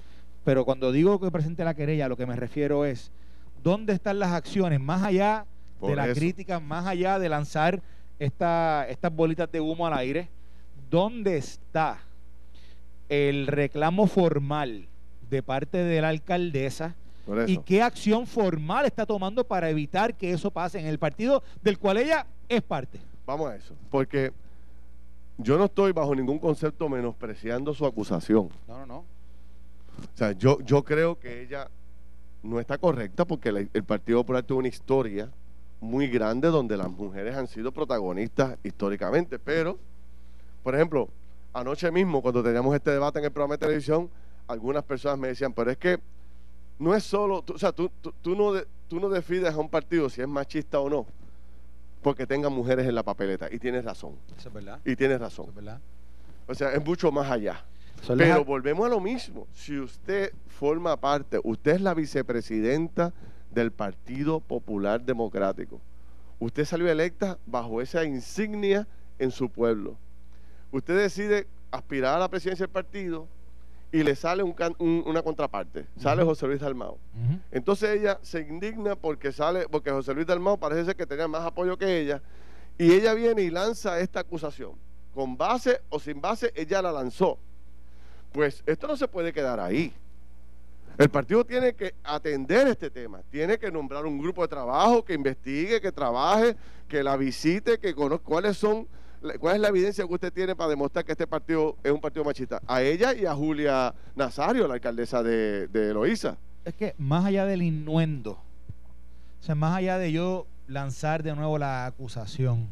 Pero 0.44 0.66
cuando 0.66 0.92
digo 0.92 1.20
que 1.20 1.32
presenté 1.32 1.64
la 1.64 1.74
querella, 1.74 2.08
lo 2.08 2.18
que 2.18 2.26
me 2.26 2.36
refiero 2.36 2.84
es, 2.84 3.12
¿dónde 3.64 3.94
están 3.94 4.20
las 4.20 4.32
acciones? 4.32 4.80
Más 4.80 5.04
allá 5.04 5.46
de 5.82 5.96
la 5.96 6.12
crítica, 6.14 6.60
más 6.60 6.86
allá 6.86 7.20
de 7.20 7.30
lanzar 7.30 7.82
esta, 8.20 8.86
estas 8.90 9.14
bolitas 9.14 9.52
de 9.52 9.62
humo 9.62 9.88
al 9.88 9.94
aire, 9.94 10.30
¿dónde 10.90 11.38
está 11.38 12.00
el 13.10 13.48
reclamo 13.48 14.08
formal 14.08 14.88
de 15.30 15.44
parte 15.44 15.78
de 15.78 16.02
la 16.02 16.10
alcaldesa? 16.10 16.96
¿Y 17.48 17.58
qué 17.60 17.82
acción 17.82 18.28
formal 18.28 18.86
está 18.86 19.06
tomando 19.06 19.44
para 19.44 19.70
evitar 19.70 20.16
que 20.16 20.32
eso 20.32 20.52
pase 20.52 20.80
en 20.80 20.88
el 20.88 21.00
partido 21.00 21.44
del 21.62 21.80
cual 21.80 21.98
ella 21.98 22.26
es 22.50 22.62
parte? 22.62 23.00
Vamos 23.26 23.50
a 23.50 23.56
eso. 23.56 23.74
Porque 23.90 24.34
yo 25.38 25.58
no 25.58 25.66
estoy 25.66 25.94
bajo 25.94 26.14
ningún 26.14 26.40
concepto 26.40 26.90
menospreciando 26.90 27.74
su 27.74 27.86
acusación. 27.86 28.50
No, 28.68 28.80
no, 28.80 28.86
no. 28.86 28.98
O 28.98 30.18
sea, 30.18 30.34
yo, 30.34 30.60
yo 30.62 30.84
creo 30.84 31.18
que 31.18 31.44
ella 31.44 31.70
no 32.42 32.60
está 32.60 32.78
correcta 32.78 33.26
porque 33.26 33.50
el 33.50 33.84
Partido 33.84 34.20
Popular 34.20 34.44
tuvo 34.44 34.60
una 34.60 34.68
historia 34.68 35.30
muy 35.84 36.08
grande 36.08 36.48
donde 36.48 36.78
las 36.78 36.90
mujeres 36.90 37.36
han 37.36 37.48
sido 37.48 37.72
protagonistas 37.72 38.58
históricamente. 38.64 39.38
Pero, 39.38 39.78
por 40.64 40.74
ejemplo, 40.76 41.10
anoche 41.54 41.92
mismo, 41.92 42.22
cuando 42.22 42.42
teníamos 42.42 42.74
este 42.74 42.92
debate 42.92 43.20
en 43.20 43.26
el 43.26 43.32
programa 43.32 43.56
de 43.56 43.60
televisión, 43.60 44.10
algunas 44.48 44.84
personas 44.84 45.20
me 45.20 45.28
decían, 45.28 45.54
pero 45.54 45.72
es 45.72 45.78
que 45.78 46.00
no 46.80 46.96
es 46.96 47.04
solo, 47.04 47.44
o 47.48 47.58
sea, 47.58 47.72
tú, 47.72 47.92
tú, 48.22 48.36
no, 48.36 48.54
tú 48.88 49.00
no 49.00 49.10
decides 49.10 49.54
a 49.54 49.58
un 49.58 49.70
partido 49.70 50.10
si 50.10 50.22
es 50.22 50.28
machista 50.28 50.80
o 50.80 50.90
no 50.90 51.06
porque 52.04 52.28
tenga 52.28 52.50
mujeres 52.50 52.86
en 52.86 52.94
la 52.94 53.02
papeleta. 53.02 53.48
Y 53.50 53.58
tienes 53.58 53.86
razón. 53.86 54.16
Eso 54.38 54.50
es 54.50 54.54
verdad. 54.54 54.80
Y 54.86 54.96
tienes 54.96 55.20
razón. 55.20 55.48
es 55.50 55.56
verdad. 55.56 55.80
O 56.46 56.54
sea, 56.54 56.74
es 56.74 56.86
mucho 56.86 57.12
más 57.12 57.32
allá. 57.32 57.64
Pero 58.06 58.44
volvemos 58.44 58.86
a 58.86 58.90
lo 58.90 59.00
mismo. 59.00 59.48
Si 59.54 59.80
usted 59.80 60.34
forma 60.48 60.98
parte, 60.98 61.40
usted 61.42 61.76
es 61.76 61.82
la 61.82 61.94
vicepresidenta 61.94 63.14
del 63.50 63.72
Partido 63.72 64.42
Popular 64.42 65.02
Democrático. 65.02 65.80
Usted 66.40 66.66
salió 66.66 66.90
electa 66.92 67.40
bajo 67.46 67.82
esa 67.82 68.04
insignia 68.04 68.86
en 69.18 69.32
su 69.32 69.50
pueblo. 69.50 69.96
Usted 70.72 70.98
decide 70.98 71.48
aspirar 71.72 72.18
a 72.18 72.20
la 72.20 72.30
presidencia 72.30 72.66
del 72.66 72.74
partido 72.74 73.28
y 73.94 74.02
le 74.02 74.16
sale 74.16 74.42
una 74.44 75.22
contraparte, 75.22 75.86
sale 76.00 76.24
José 76.24 76.48
Luis 76.48 76.60
Dalmao. 76.60 76.98
Entonces 77.52 77.92
ella 77.92 78.18
se 78.24 78.42
indigna 78.42 78.96
porque 78.96 79.32
sale, 79.32 79.70
porque 79.70 79.92
José 79.92 80.16
Luis 80.16 80.26
Dalmao 80.26 80.58
parece 80.58 80.84
ser 80.84 80.96
que 80.96 81.06
tenía 81.06 81.28
más 81.28 81.44
apoyo 81.44 81.78
que 81.78 82.00
ella, 82.00 82.20
y 82.76 82.92
ella 82.92 83.14
viene 83.14 83.44
y 83.44 83.52
lanza 83.52 84.00
esta 84.00 84.22
acusación. 84.22 84.72
Con 85.14 85.38
base 85.38 85.80
o 85.90 86.00
sin 86.00 86.20
base, 86.20 86.52
ella 86.56 86.82
la 86.82 86.92
lanzó. 86.92 87.38
Pues 88.32 88.64
esto 88.66 88.88
no 88.88 88.98
se 88.98 89.08
puede 89.08 89.32
quedar 89.32 89.60
ahí. 89.60 89.94
El 90.98 91.10
partido 91.10 91.46
tiene 91.46 91.76
que 91.76 91.94
atender 92.04 92.68
este 92.70 92.90
tema, 92.90 93.22
tiene 93.30 93.60
que 93.60 93.72
nombrar 93.72 94.08
un 94.08 94.18
grupo 94.18 94.42
de 94.42 94.48
trabajo 94.48 95.06
que 95.06 95.14
investigue, 95.14 95.80
que 95.80 95.92
trabaje, 95.92 96.56
que 96.88 97.04
la 97.04 97.16
visite, 97.16 97.78
que 97.78 97.94
conozca 97.94 98.26
cuáles 98.26 98.58
son 98.58 98.88
¿Cuál 99.40 99.56
es 99.56 99.62
la 99.62 99.70
evidencia 99.70 100.06
que 100.06 100.14
usted 100.14 100.34
tiene 100.34 100.56
para 100.56 100.70
demostrar 100.70 101.06
que 101.06 101.14
este 101.14 101.26
partido 101.26 101.78
es 101.82 101.92
un 101.92 102.02
partido 102.02 102.26
machista? 102.26 102.62
A 102.68 102.82
ella 102.82 103.14
y 103.14 103.26
a 103.26 103.34
Julia 103.34 103.94
Nazario, 104.16 104.68
la 104.68 104.74
alcaldesa 104.74 105.24
de, 105.24 105.68
de 105.68 105.94
Es 106.66 106.74
que 106.74 106.94
más 106.98 107.24
allá 107.26 107.46
del 107.46 107.62
innuendo, 107.62 108.32
o 108.32 109.44
sea, 109.44 109.56
más 109.56 109.78
allá 109.78 109.98
de 109.98 110.12
yo 110.12 110.46
lanzar 110.68 111.24
de 111.24 111.34
nuevo 111.36 111.58
la 111.58 111.86
acusación, 111.86 112.68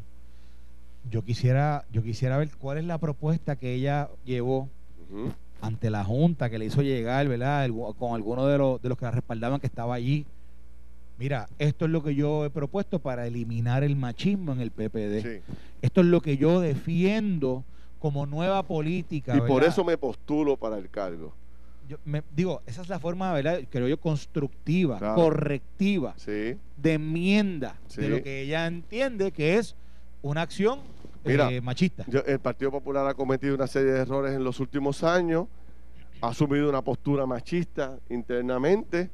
yo 1.09 1.23
quisiera, 1.23 1.85
yo 1.91 2.03
quisiera 2.03 2.37
ver 2.37 2.49
cuál 2.57 2.77
es 2.79 2.85
la 2.85 2.97
propuesta 2.97 3.55
que 3.55 3.73
ella 3.73 4.09
llevó 4.25 4.69
ante 5.61 5.89
la 5.89 6.03
Junta, 6.03 6.49
que 6.49 6.59
le 6.59 6.65
hizo 6.65 6.81
llegar, 6.81 7.27
¿verdad? 7.27 7.69
con 7.97 8.13
alguno 8.13 8.45
de 8.47 8.57
los, 8.57 8.81
de 8.81 8.89
los 8.89 8.97
que 8.97 9.05
la 9.05 9.11
respaldaban 9.11 9.61
que 9.61 9.67
estaba 9.67 9.95
allí 9.95 10.25
mira, 11.21 11.47
esto 11.59 11.85
es 11.85 11.91
lo 11.91 12.01
que 12.01 12.15
yo 12.15 12.45
he 12.45 12.49
propuesto 12.49 12.97
para 12.97 13.27
eliminar 13.27 13.83
el 13.83 13.95
machismo 13.95 14.53
en 14.53 14.59
el 14.59 14.71
PPD. 14.71 15.43
Esto 15.81 16.01
es 16.01 16.07
lo 16.07 16.21
que 16.21 16.37
yo 16.37 16.59
defiendo 16.59 17.63
como 17.99 18.25
nueva 18.25 18.63
política. 18.63 19.35
Y 19.35 19.41
por 19.41 19.63
eso 19.63 19.83
me 19.83 19.97
postulo 19.97 20.57
para 20.57 20.77
el 20.77 20.89
cargo. 20.89 21.33
Yo 21.87 21.97
me, 22.05 22.23
digo, 22.35 22.61
esa 22.65 22.81
es 22.81 22.89
la 22.89 22.99
forma, 22.99 23.33
¿verdad? 23.33 23.61
Creo 23.69 23.87
yo, 23.87 23.99
constructiva, 23.99 25.13
correctiva, 25.15 26.15
de 26.25 26.93
enmienda 26.93 27.75
de 27.95 28.09
lo 28.09 28.23
que 28.23 28.41
ella 28.41 28.65
entiende 28.65 29.31
que 29.31 29.57
es 29.57 29.75
una 30.21 30.41
acción 30.41 30.79
eh, 31.25 31.61
machista. 31.61 32.05
el 32.25 32.39
Partido 32.39 32.71
Popular 32.71 33.07
ha 33.07 33.13
cometido 33.13 33.55
una 33.55 33.67
serie 33.67 33.91
de 33.91 33.99
errores 33.99 34.35
en 34.35 34.43
los 34.43 34.59
últimos 34.59 35.03
años, 35.03 35.47
ha 36.21 36.29
asumido 36.29 36.69
una 36.69 36.81
postura 36.81 37.25
machista 37.25 37.99
internamente 38.09 39.09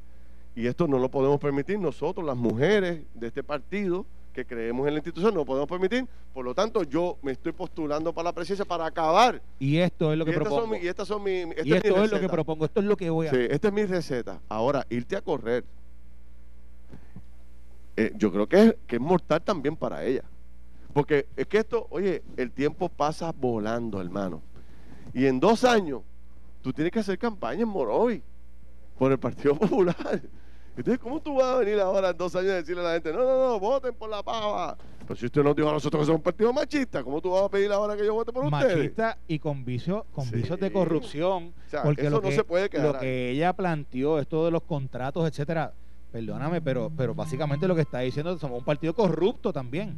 y 0.54 0.66
esto 0.66 0.88
no 0.88 0.98
lo 0.98 1.10
podemos 1.10 1.38
permitir 1.38 1.78
nosotros, 1.78 2.24
las 2.24 2.36
mujeres 2.36 3.02
de 3.14 3.26
este 3.26 3.42
partido, 3.42 4.06
que 4.38 4.46
creemos 4.46 4.86
en 4.86 4.94
la 4.94 4.98
institución, 4.98 5.34
no 5.34 5.44
podemos 5.44 5.68
permitir. 5.68 6.06
Por 6.32 6.44
lo 6.44 6.54
tanto, 6.54 6.84
yo 6.84 7.18
me 7.22 7.32
estoy 7.32 7.50
postulando 7.50 8.12
para 8.12 8.28
la 8.28 8.32
presidencia 8.32 8.64
para 8.64 8.86
acabar. 8.86 9.42
Y 9.58 9.78
esto 9.78 10.12
es 10.12 10.18
lo 10.18 10.24
que 10.24 10.32
propongo. 10.32 10.76
y 10.76 10.86
estas 10.86 11.08
son 11.08 11.24
mi, 11.24 11.40
y 11.64 11.72
esto 11.72 12.04
es, 12.04 12.12
lo 12.12 12.20
que 12.20 12.28
propongo, 12.28 12.64
esto 12.64 12.78
es 12.78 12.86
lo 12.86 12.96
que 12.96 13.10
voy 13.10 13.26
a 13.26 13.30
sí, 13.30 13.46
esta 13.50 13.68
es 13.68 13.74
mi 13.74 13.84
receta. 13.84 14.40
Ahora, 14.48 14.86
irte 14.90 15.16
a 15.16 15.22
correr. 15.22 15.64
Eh, 17.96 18.12
yo 18.14 18.30
creo 18.30 18.48
que 18.48 18.62
es, 18.62 18.76
que 18.86 18.96
es 18.96 19.02
mortal 19.02 19.42
también 19.42 19.74
para 19.74 20.04
ella. 20.04 20.22
Porque 20.92 21.26
es 21.36 21.48
que 21.48 21.58
esto, 21.58 21.88
oye, 21.90 22.22
el 22.36 22.52
tiempo 22.52 22.88
pasa 22.88 23.32
volando, 23.32 24.00
hermano. 24.00 24.40
Y 25.12 25.26
en 25.26 25.40
dos 25.40 25.64
años, 25.64 26.02
tú 26.62 26.72
tienes 26.72 26.92
que 26.92 27.00
hacer 27.00 27.18
campaña 27.18 27.62
en 27.62 27.68
Morovi 27.68 28.22
por 28.96 29.10
el 29.10 29.18
Partido 29.18 29.54
Popular. 29.58 30.22
Entonces, 30.78 31.00
¿cómo 31.00 31.20
tú 31.20 31.34
vas 31.34 31.46
a 31.46 31.56
venir 31.56 31.80
ahora 31.80 32.10
en 32.10 32.16
dos 32.16 32.36
años 32.36 32.52
a 32.52 32.54
decirle 32.54 32.82
a 32.82 32.84
la 32.84 32.92
gente, 32.92 33.12
no, 33.12 33.18
no, 33.18 33.48
no, 33.48 33.58
voten 33.58 33.92
por 33.94 34.08
la 34.08 34.22
pava? 34.22 34.78
Pero 35.00 35.16
si 35.16 35.26
usted 35.26 35.42
nos 35.42 35.56
dijo 35.56 35.68
a 35.68 35.72
nosotros 35.72 36.00
que 36.00 36.06
somos 36.06 36.18
un 36.18 36.22
partido 36.22 36.52
machista, 36.52 37.02
¿cómo 37.02 37.20
tú 37.20 37.30
vas 37.30 37.42
a 37.42 37.48
pedir 37.48 37.72
ahora 37.72 37.96
que 37.96 38.06
yo 38.06 38.14
vote 38.14 38.32
por 38.32 38.44
ustedes? 38.44 38.76
Machista 38.76 39.18
y 39.26 39.40
con, 39.40 39.64
vicio, 39.64 40.06
con 40.12 40.30
vicios 40.30 40.60
de 40.60 40.70
corrupción. 40.70 41.52
porque 41.82 42.02
eso 42.02 42.10
lo 42.10 42.20
no 42.20 42.30
se 42.30 42.44
puede 42.44 42.70
quedar 42.70 42.94
Lo 42.94 43.00
que 43.00 43.30
ella 43.30 43.52
planteó, 43.54 44.20
esto 44.20 44.44
de 44.44 44.52
los 44.52 44.62
contratos, 44.62 45.26
etcétera, 45.26 45.72
perdóname, 46.12 46.60
pero, 46.60 46.92
pero 46.96 47.12
básicamente 47.12 47.66
lo 47.66 47.74
que 47.74 47.82
está 47.82 47.98
diciendo 47.98 48.30
es 48.30 48.36
que 48.36 48.40
somos 48.40 48.60
un 48.60 48.64
partido 48.64 48.94
corrupto 48.94 49.52
también. 49.52 49.96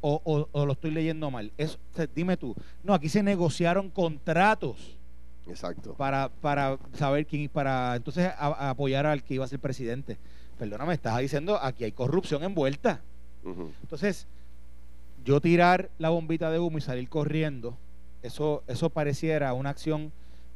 O, 0.00 0.48
o, 0.52 0.64
lo 0.64 0.72
estoy 0.72 0.92
leyendo 0.92 1.30
mal. 1.30 1.52
Es, 1.58 1.78
dime 2.14 2.38
tú. 2.38 2.54
No, 2.82 2.94
aquí 2.94 3.10
se 3.10 3.22
negociaron 3.22 3.90
contratos 3.90 4.96
Exacto. 5.48 5.94
Para, 5.94 6.28
para 6.28 6.78
saber 6.94 7.26
quién, 7.26 7.48
para 7.48 7.96
entonces 7.96 8.30
apoyar 8.38 9.06
al 9.06 9.22
que 9.22 9.34
iba 9.34 9.44
a 9.44 9.48
ser 9.48 9.60
presidente. 9.60 10.18
Perdóname, 10.58 10.94
estás 10.94 11.18
diciendo 11.18 11.58
aquí 11.60 11.84
hay 11.84 11.92
corrupción 11.92 12.42
envuelta. 12.42 13.00
Entonces, 13.82 14.26
yo 15.24 15.40
tirar 15.40 15.90
la 15.98 16.08
bombita 16.08 16.50
de 16.50 16.58
humo 16.58 16.78
y 16.78 16.80
salir 16.80 17.08
corriendo, 17.08 17.76
eso, 18.22 18.64
eso 18.66 18.90
pareciera 18.90 19.52
una 19.52 19.70
acción 19.70 20.12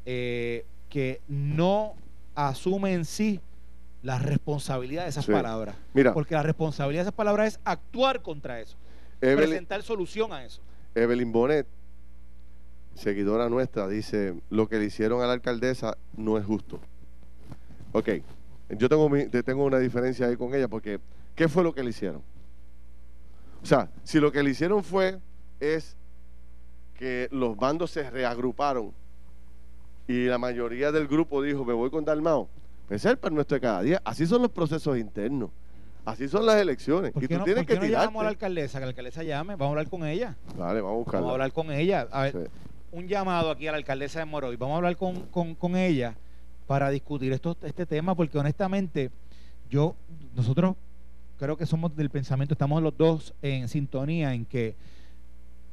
eh, 0.06 0.64
que 0.88 1.20
no 1.28 1.94
asume 2.34 2.94
en 2.94 3.04
sí 3.04 3.40
la 4.02 4.18
responsabilidad 4.18 5.04
de 5.04 5.10
esas 5.10 5.26
palabras. 5.26 5.76
Mira, 5.92 6.12
Porque 6.12 6.34
la 6.34 6.42
responsabilidad 6.42 7.02
de 7.02 7.08
esas 7.10 7.14
palabras 7.14 7.54
es 7.54 7.60
actuar 7.64 8.22
contra 8.22 8.60
eso, 8.60 8.76
presentar 9.20 9.82
solución 9.82 10.32
a 10.32 10.44
eso. 10.44 10.60
Evelyn 10.94 11.30
Bonet 11.30 11.66
seguidora 12.94 13.48
nuestra, 13.48 13.88
dice, 13.88 14.34
lo 14.50 14.68
que 14.68 14.78
le 14.78 14.86
hicieron 14.86 15.22
a 15.22 15.26
la 15.26 15.32
alcaldesa 15.32 15.96
no 16.16 16.38
es 16.38 16.44
justo. 16.44 16.80
Ok, 17.92 18.08
yo 18.70 18.88
tengo, 18.88 19.08
mi, 19.08 19.26
tengo 19.26 19.64
una 19.64 19.78
diferencia 19.78 20.26
ahí 20.26 20.36
con 20.36 20.54
ella 20.54 20.68
porque, 20.68 21.00
¿qué 21.34 21.48
fue 21.48 21.62
lo 21.62 21.74
que 21.74 21.82
le 21.82 21.90
hicieron? 21.90 22.22
O 23.62 23.66
sea, 23.66 23.90
si 24.04 24.20
lo 24.20 24.32
que 24.32 24.42
le 24.42 24.50
hicieron 24.50 24.84
fue, 24.84 25.18
es 25.58 25.96
que 26.94 27.28
los 27.32 27.56
bandos 27.56 27.90
se 27.90 28.08
reagruparon 28.08 28.92
y 30.06 30.26
la 30.26 30.38
mayoría 30.38 30.92
del 30.92 31.06
grupo 31.08 31.42
dijo, 31.42 31.64
me 31.64 31.72
voy 31.72 31.90
con 31.90 32.04
Dalmao, 32.04 32.48
pues 32.88 33.04
es 33.04 33.10
el 33.10 33.18
para 33.18 33.34
nuestro 33.34 33.54
de 33.54 33.60
cada 33.60 33.82
día. 33.82 34.02
Así 34.04 34.26
son 34.26 34.42
los 34.42 34.50
procesos 34.50 34.98
internos. 34.98 35.50
Así 36.04 36.28
son 36.28 36.46
las 36.46 36.56
elecciones. 36.56 37.12
y 37.14 37.28
tú 37.28 37.38
no, 37.38 37.44
tienes 37.44 37.66
que 37.66 37.76
no 37.76 37.84
llamamos 37.84 38.20
a 38.22 38.24
la 38.24 38.30
alcaldesa? 38.30 38.78
Que 38.78 38.86
la 38.86 38.88
alcaldesa 38.88 39.22
llame, 39.22 39.54
vamos 39.54 39.66
a 39.66 39.68
hablar 39.68 39.88
con 39.88 40.04
ella. 40.04 40.36
Vale, 40.56 40.80
vamos 40.80 40.94
a 40.94 40.98
buscarla. 40.98 41.20
Vamos 41.20 41.30
a 41.30 41.34
hablar 41.34 41.52
con 41.52 41.70
ella. 41.70 42.08
A 42.10 42.22
ver, 42.22 42.50
un 42.92 43.06
llamado 43.06 43.50
aquí 43.50 43.66
a 43.66 43.72
la 43.72 43.78
alcaldesa 43.78 44.18
de 44.20 44.24
Morovis. 44.24 44.58
Vamos 44.58 44.74
a 44.74 44.76
hablar 44.78 44.96
con, 44.96 45.76
ella 45.76 46.14
para 46.66 46.90
discutir 46.90 47.32
esto, 47.32 47.56
este 47.62 47.86
tema, 47.86 48.14
porque 48.14 48.38
honestamente, 48.38 49.10
yo, 49.68 49.94
nosotros 50.34 50.76
creo 51.38 51.56
que 51.56 51.66
somos 51.66 51.96
del 51.96 52.10
pensamiento, 52.10 52.54
estamos 52.54 52.82
los 52.82 52.96
dos 52.96 53.34
en 53.42 53.68
sintonía 53.68 54.34
en 54.34 54.44
que 54.44 54.74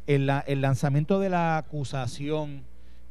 el, 0.05 0.29
el 0.47 0.61
lanzamiento 0.61 1.19
de 1.19 1.29
la 1.29 1.57
acusación 1.57 2.63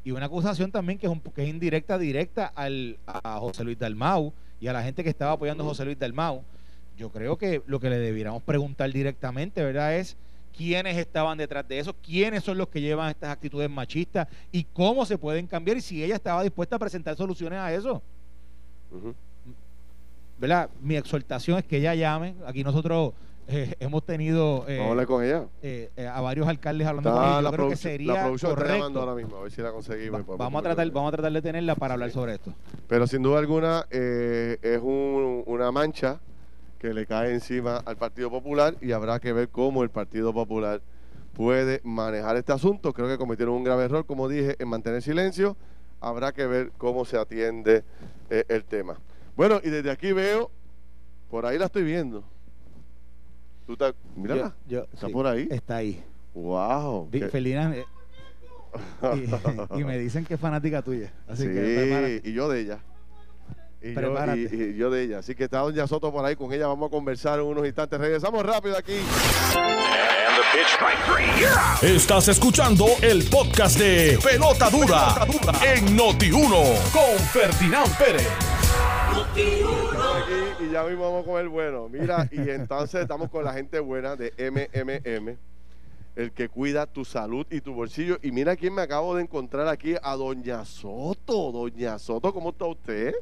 y 0.06 0.12
una 0.12 0.26
acusación 0.26 0.70
también 0.70 1.00
que 1.00 1.06
es, 1.06 1.12
un, 1.12 1.20
que 1.20 1.42
es 1.42 1.48
indirecta, 1.48 1.98
directa 1.98 2.46
al, 2.54 2.96
a 3.06 3.38
José 3.40 3.64
Luis 3.64 3.76
Dalmau 3.76 4.32
y 4.60 4.68
a 4.68 4.72
la 4.72 4.84
gente 4.84 5.02
que 5.02 5.10
estaba 5.10 5.32
apoyando 5.32 5.64
a 5.64 5.66
José 5.66 5.84
Luis 5.84 5.98
Dalmau. 5.98 6.44
Yo 6.96 7.10
creo 7.10 7.36
que 7.36 7.60
lo 7.66 7.80
que 7.80 7.90
le 7.90 7.98
debiéramos 7.98 8.40
preguntar 8.44 8.92
directamente, 8.92 9.64
¿verdad? 9.64 9.96
Es 9.96 10.16
quiénes 10.56 10.96
estaban 10.96 11.36
detrás 11.38 11.66
de 11.68 11.78
eso, 11.78 11.94
quiénes 11.94 12.42
son 12.42 12.58
los 12.58 12.68
que 12.68 12.80
llevan 12.80 13.10
estas 13.10 13.30
actitudes 13.30 13.68
machistas 13.68 14.26
y 14.50 14.64
cómo 14.64 15.04
se 15.04 15.18
pueden 15.18 15.46
cambiar 15.46 15.76
y 15.76 15.80
si 15.80 16.02
ella 16.02 16.14
estaba 16.14 16.42
dispuesta 16.42 16.76
a 16.76 16.78
presentar 16.78 17.16
soluciones 17.16 17.58
a 17.58 17.72
eso. 17.72 18.02
¿Verdad? 20.38 20.70
Mi 20.80 20.96
exhortación 20.96 21.58
es 21.58 21.64
que 21.64 21.78
ella 21.78 21.94
llame. 21.94 22.34
Aquí 22.46 22.62
nosotros 22.62 23.12
eh, 23.48 23.74
hemos 23.80 24.04
tenido 24.04 24.64
eh, 24.68 25.04
con 25.06 25.24
ella. 25.24 25.46
Eh, 25.62 25.90
a 26.12 26.20
varios 26.20 26.48
alcaldes 26.48 26.86
hablando 26.86 27.12
con 27.12 27.22
ella. 27.22 27.42
Yo 27.42 27.52
creo 27.52 27.68
que 27.68 27.76
sería 27.76 28.14
la 28.14 28.22
producción 28.24 28.54
correcto. 28.54 29.00
ahora 29.00 29.14
mismo, 29.14 29.36
a 29.36 29.42
ver 29.42 29.52
si 29.52 29.62
la 29.62 29.72
conseguimos. 29.72 30.26
vamos, 30.26 30.60
a 30.60 30.62
tratar, 30.62 30.90
vamos 30.90 31.08
a 31.08 31.16
tratar 31.16 31.32
de 31.32 31.42
tenerla 31.42 31.74
para 31.74 31.94
hablar 31.94 32.10
sobre 32.10 32.34
esto. 32.34 32.52
Pero 32.88 33.06
sin 33.06 33.22
duda 33.22 33.38
alguna 33.38 33.86
es 33.90 34.80
una 34.82 35.70
mancha 35.70 36.20
que 36.78 36.94
le 36.94 37.06
cae 37.06 37.32
encima 37.32 37.78
al 37.78 37.96
Partido 37.96 38.30
Popular 38.30 38.76
y 38.80 38.92
habrá 38.92 39.20
que 39.20 39.32
ver 39.32 39.48
cómo 39.48 39.82
el 39.82 39.90
Partido 39.90 40.32
Popular 40.32 40.82
puede 41.32 41.80
manejar 41.84 42.36
este 42.36 42.52
asunto. 42.52 42.92
Creo 42.92 43.08
que 43.08 43.18
cometieron 43.18 43.54
un 43.54 43.64
grave 43.64 43.84
error, 43.84 44.06
como 44.06 44.28
dije, 44.28 44.56
en 44.58 44.68
mantener 44.68 45.02
silencio. 45.02 45.56
Habrá 46.00 46.32
que 46.32 46.46
ver 46.46 46.72
cómo 46.78 47.04
se 47.04 47.18
atiende 47.18 47.84
el 48.30 48.64
tema. 48.64 48.98
Bueno, 49.36 49.60
y 49.62 49.70
desde 49.70 49.90
aquí 49.90 50.12
veo, 50.12 50.50
por 51.30 51.46
ahí 51.46 51.58
la 51.58 51.66
estoy 51.66 51.82
viendo 51.82 52.24
¿Tú 53.66 53.72
estás, 53.72 53.94
mírala, 54.14 54.54
está 54.92 55.08
por 55.08 55.26
ahí. 55.26 55.48
Está 55.50 55.76
ahí. 55.76 56.00
Wow. 56.34 57.10
Felina, 57.32 57.74
eh, 57.74 57.84
y, 59.76 59.84
me 59.84 59.98
dicen 59.98 60.24
que 60.24 60.34
es 60.34 60.40
fanática 60.40 60.82
tuya. 60.82 61.12
Así 61.26 61.42
sí, 61.42 61.48
que 61.48 62.20
y 62.22 62.32
yo 62.32 62.48
de 62.48 62.60
ella. 62.60 62.78
Y 63.82 63.94
yo, 63.94 64.34
y, 64.34 64.76
yo, 64.76 64.90
de 64.90 65.02
ella. 65.02 65.18
Así 65.18 65.34
que 65.34 65.44
está 65.44 65.58
Doña 65.58 65.86
Soto 65.86 66.10
por 66.10 66.24
ahí 66.24 66.34
con 66.34 66.52
ella. 66.52 66.66
Vamos 66.66 66.88
a 66.88 66.90
conversar 66.90 67.38
en 67.38 67.46
unos 67.46 67.66
instantes. 67.66 68.00
Regresamos 68.00 68.44
rápido 68.44 68.76
aquí. 68.76 68.94
Estás 71.82 72.28
escuchando 72.28 72.86
el 73.02 73.24
podcast 73.28 73.78
de 73.78 74.18
Pelota 74.22 74.70
Dura, 74.70 75.14
en 75.64 75.96
Noti1 75.96 76.90
con 76.92 77.18
Ferdinand 77.30 77.98
Pérez. 77.98 78.28
y 80.60 80.70
ya 80.72 80.84
mismo 80.84 81.02
vamos 81.04 81.26
con 81.26 81.40
el 81.40 81.48
bueno. 81.48 81.88
Mira, 81.88 82.28
y 82.32 82.48
entonces 82.48 83.02
estamos 83.02 83.30
con 83.30 83.44
la 83.44 83.52
gente 83.52 83.78
buena 83.80 84.16
de 84.16 84.32
MMM, 84.38 85.36
el 86.16 86.32
que 86.32 86.48
cuida 86.48 86.86
tu 86.86 87.04
salud 87.04 87.46
y 87.50 87.60
tu 87.60 87.74
bolsillo. 87.74 88.18
Y 88.22 88.32
mira 88.32 88.56
quién 88.56 88.74
me 88.74 88.82
acabo 88.82 89.14
de 89.14 89.22
encontrar 89.22 89.68
aquí, 89.68 89.94
a 90.02 90.16
Doña 90.16 90.64
Soto. 90.64 91.52
Doña 91.52 91.98
Soto, 91.98 92.32
¿cómo 92.32 92.50
está 92.50 92.64
usted? 92.64 93.14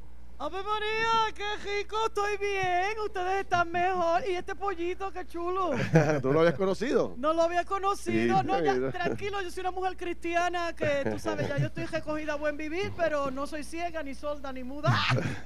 ¡Ave 0.45 0.63
María! 0.63 1.35
¡Qué 1.35 1.79
rico! 1.79 1.97
Estoy 2.07 2.37
bien. 2.37 3.01
Ustedes 3.03 3.45
están 3.45 3.73
mejor. 3.73 4.23
Y 4.29 4.33
este 4.33 4.55
pollito, 4.55 5.11
qué 5.11 5.25
chulo. 5.25 5.71
¿Tú 6.21 6.35
lo 6.35 6.41
habías 6.41 6.55
conocido? 6.55 7.15
No 7.17 7.33
lo 7.33 7.41
había 7.41 7.65
conocido. 7.65 8.43
no, 8.43 8.61
ya, 8.61 8.91
tranquilo, 8.91 9.41
yo 9.41 9.51
soy 9.51 9.63
una 9.63 9.71
mujer 9.71 9.97
cristiana 9.97 10.75
que 10.75 11.09
tú 11.11 11.19
sabes, 11.19 11.49
ya 11.49 11.57
yo 11.57 11.69
estoy 11.69 11.87
recogida 11.87 12.35
a 12.35 12.37
buen 12.37 12.59
vivir, 12.59 12.93
pero 12.95 13.31
no 13.31 13.47
soy 13.47 13.65
ciega, 13.65 14.03
ni 14.03 14.15
solda, 14.15 14.53
ni 14.53 14.65
muda. 14.65 14.95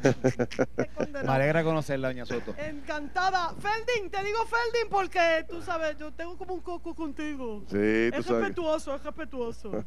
Me 1.13 1.21
alegra 1.21 1.63
conocerla, 1.63 2.09
doña 2.09 2.27
Soto. 2.27 2.53
Encantada. 2.59 3.55
Felding, 3.55 4.11
te 4.11 4.25
digo 4.25 4.41
Felding 4.47 4.91
porque 4.91 5.47
tú 5.49 5.63
sabes, 5.63 5.97
yo 5.97 6.13
tengo 6.13 6.37
como 6.37 6.55
un 6.55 6.61
coco 6.61 6.97
contigo. 6.97 7.63
Sí, 7.69 8.11
tú 8.11 8.19
es 8.19 8.27
respetuoso, 8.27 8.97
es 8.97 9.05
respetuoso. 9.05 9.85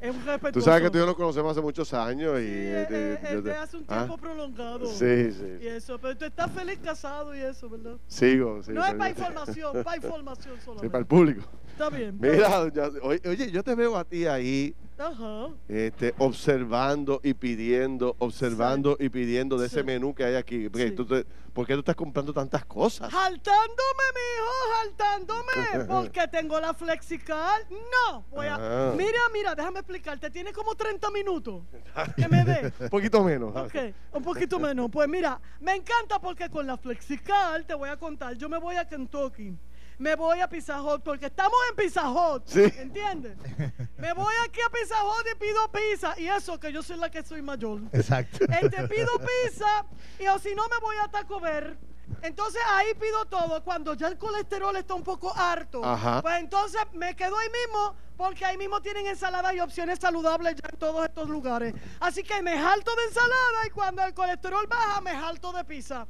Es 0.00 0.24
respetuoso. 0.24 0.52
Tú 0.54 0.60
sabes 0.62 0.82
que 0.82 0.90
tú 0.90 0.98
y 0.98 1.00
yo 1.00 1.06
nos 1.06 1.16
conocemos 1.16 1.50
hace 1.52 1.60
muchos 1.60 1.92
años 1.92 2.38
y. 2.38 2.44
Sí, 2.44 2.50
eh, 2.50 3.56
hace 3.60 3.76
un 3.76 3.84
tiempo 3.84 4.14
¿Ah? 4.14 4.20
prolongado 4.20 4.53
Sí, 4.86 5.32
sí. 5.32 5.46
Y 5.62 5.66
eso, 5.66 5.98
pero 5.98 6.16
tú 6.16 6.24
estás 6.24 6.50
feliz 6.50 6.78
casado 6.82 7.34
y 7.34 7.40
eso, 7.40 7.68
¿verdad? 7.68 7.96
Sigo, 8.06 8.62
sí. 8.62 8.72
No 8.72 8.84
es 8.84 8.94
para 8.94 9.10
información, 9.10 9.82
para 9.82 9.96
información 10.02 10.54
solamente. 10.60 10.86
Sí, 10.86 10.88
para 10.90 11.00
el 11.00 11.06
público. 11.06 11.42
Está 11.70 11.90
bien. 11.90 12.18
Mira, 12.20 12.70
oye, 13.02 13.50
yo 13.50 13.62
te 13.62 13.74
veo 13.74 13.96
a 13.96 14.04
ti 14.04 14.26
ahí 14.26 14.74
Ajá. 14.98 15.48
Este, 15.68 16.14
observando 16.18 17.20
y 17.24 17.34
pidiendo, 17.34 18.14
observando 18.18 18.96
y 19.00 19.08
pidiendo 19.08 19.58
de 19.58 19.66
ese 19.66 19.82
menú 19.82 20.14
que 20.14 20.24
hay 20.24 20.36
aquí. 20.36 20.68
Porque 20.68 20.92
tú 20.92 21.06
¿Por 21.54 21.68
qué 21.68 21.74
tú 21.74 21.78
estás 21.78 21.94
comprando 21.94 22.32
tantas 22.32 22.64
cosas? 22.64 23.12
Saltándome, 23.12 24.04
mijo, 24.16 24.82
saltándome. 24.82 25.84
Porque 25.88 26.26
tengo 26.26 26.60
la 26.60 26.74
flexical. 26.74 27.64
No, 27.70 28.24
voy 28.32 28.46
a. 28.46 28.56
Ah. 28.58 28.92
Mira, 28.96 29.20
mira, 29.32 29.54
déjame 29.54 29.78
explicarte. 29.78 30.30
Tiene 30.30 30.52
como 30.52 30.74
30 30.74 31.10
minutos. 31.12 31.62
Que 32.16 32.28
me 32.28 32.44
dé. 32.44 32.72
un 32.80 32.88
poquito 32.88 33.22
menos. 33.22 33.54
Ok, 33.54 33.74
un 34.12 34.22
poquito 34.22 34.58
menos. 34.58 34.90
Pues 34.90 35.08
mira, 35.08 35.40
me 35.60 35.74
encanta 35.76 36.18
porque 36.20 36.50
con 36.50 36.66
la 36.66 36.76
flexical, 36.76 37.64
te 37.64 37.74
voy 37.74 37.88
a 37.88 37.96
contar, 37.96 38.34
yo 38.34 38.48
me 38.48 38.58
voy 38.58 38.74
a 38.74 38.88
Kentucky 38.88 39.56
me 39.98 40.14
voy 40.14 40.40
a 40.40 40.48
Pizza 40.48 40.82
Hut 40.82 41.02
porque 41.02 41.26
estamos 41.26 41.58
en 41.70 41.76
Pizza 41.76 42.10
Hut. 42.10 42.42
Sí. 42.46 42.62
¿Entiendes? 42.78 43.36
me 43.96 44.12
voy 44.12 44.34
aquí 44.46 44.60
a 44.60 44.70
Pizza 44.70 44.96
Hut 45.04 45.26
y 45.32 45.38
pido 45.38 45.70
pizza. 45.70 46.14
Y 46.18 46.26
eso 46.26 46.58
que 46.58 46.72
yo 46.72 46.82
soy 46.82 46.98
la 46.98 47.10
que 47.10 47.22
soy 47.22 47.42
mayor. 47.42 47.80
Exacto. 47.92 48.44
Este 48.44 48.88
pido 48.88 49.12
pizza 49.18 49.86
y 50.18 50.26
o 50.26 50.38
si 50.38 50.54
no 50.54 50.68
me 50.68 50.78
voy 50.80 50.96
a 51.02 51.08
Taco 51.08 51.40
Bell. 51.40 51.76
Entonces 52.22 52.60
ahí 52.70 52.94
pido 52.94 53.24
todo. 53.26 53.62
Cuando 53.62 53.94
ya 53.94 54.08
el 54.08 54.18
colesterol 54.18 54.74
está 54.76 54.94
un 54.94 55.02
poco 55.02 55.32
harto, 55.36 55.82
pues 56.22 56.40
entonces 56.40 56.80
me 56.92 57.14
quedo 57.14 57.36
ahí 57.36 57.48
mismo 57.50 57.94
porque 58.16 58.44
ahí 58.44 58.56
mismo 58.56 58.80
tienen 58.80 59.06
ensalada 59.06 59.52
y 59.54 59.60
opciones 59.60 59.98
saludables 59.98 60.54
ya 60.54 60.68
en 60.70 60.78
todos 60.78 61.04
estos 61.04 61.28
lugares. 61.28 61.74
Así 62.00 62.22
que 62.22 62.40
me 62.42 62.56
jalto 62.58 62.94
de 62.94 63.04
ensalada 63.04 63.66
y 63.66 63.70
cuando 63.70 64.02
el 64.04 64.14
colesterol 64.14 64.66
baja, 64.68 65.00
me 65.00 65.10
jalto 65.10 65.52
de 65.52 65.64
pizza 65.64 66.06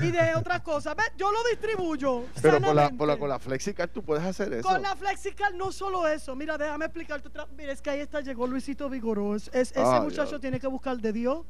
y 0.00 0.10
de 0.10 0.34
otras 0.36 0.60
cosas. 0.60 0.96
Yo 1.16 1.30
lo 1.32 1.42
distribuyo. 1.50 2.24
Pero 2.40 2.60
con 2.60 2.76
la, 2.76 3.18
con 3.18 3.28
la 3.28 3.38
FlexiCard 3.38 3.90
tú 3.90 4.02
puedes 4.02 4.24
hacer 4.24 4.52
eso. 4.52 4.68
Con 4.68 4.82
la 4.82 4.94
FlexiCard 4.94 5.54
no 5.54 5.72
solo 5.72 6.06
eso. 6.06 6.36
Mira, 6.36 6.56
déjame 6.56 6.84
explicarte 6.84 7.28
otra. 7.28 7.46
Mira, 7.56 7.72
es 7.72 7.82
que 7.82 7.90
ahí 7.90 8.00
está, 8.00 8.20
llegó 8.20 8.46
Luisito 8.46 8.88
Vigoró. 8.88 9.34
ese 9.34 10.00
muchacho 10.02 10.38
tiene 10.38 10.60
que 10.60 10.66
buscar 10.66 10.96
de 10.98 11.12
Dios. 11.12 11.44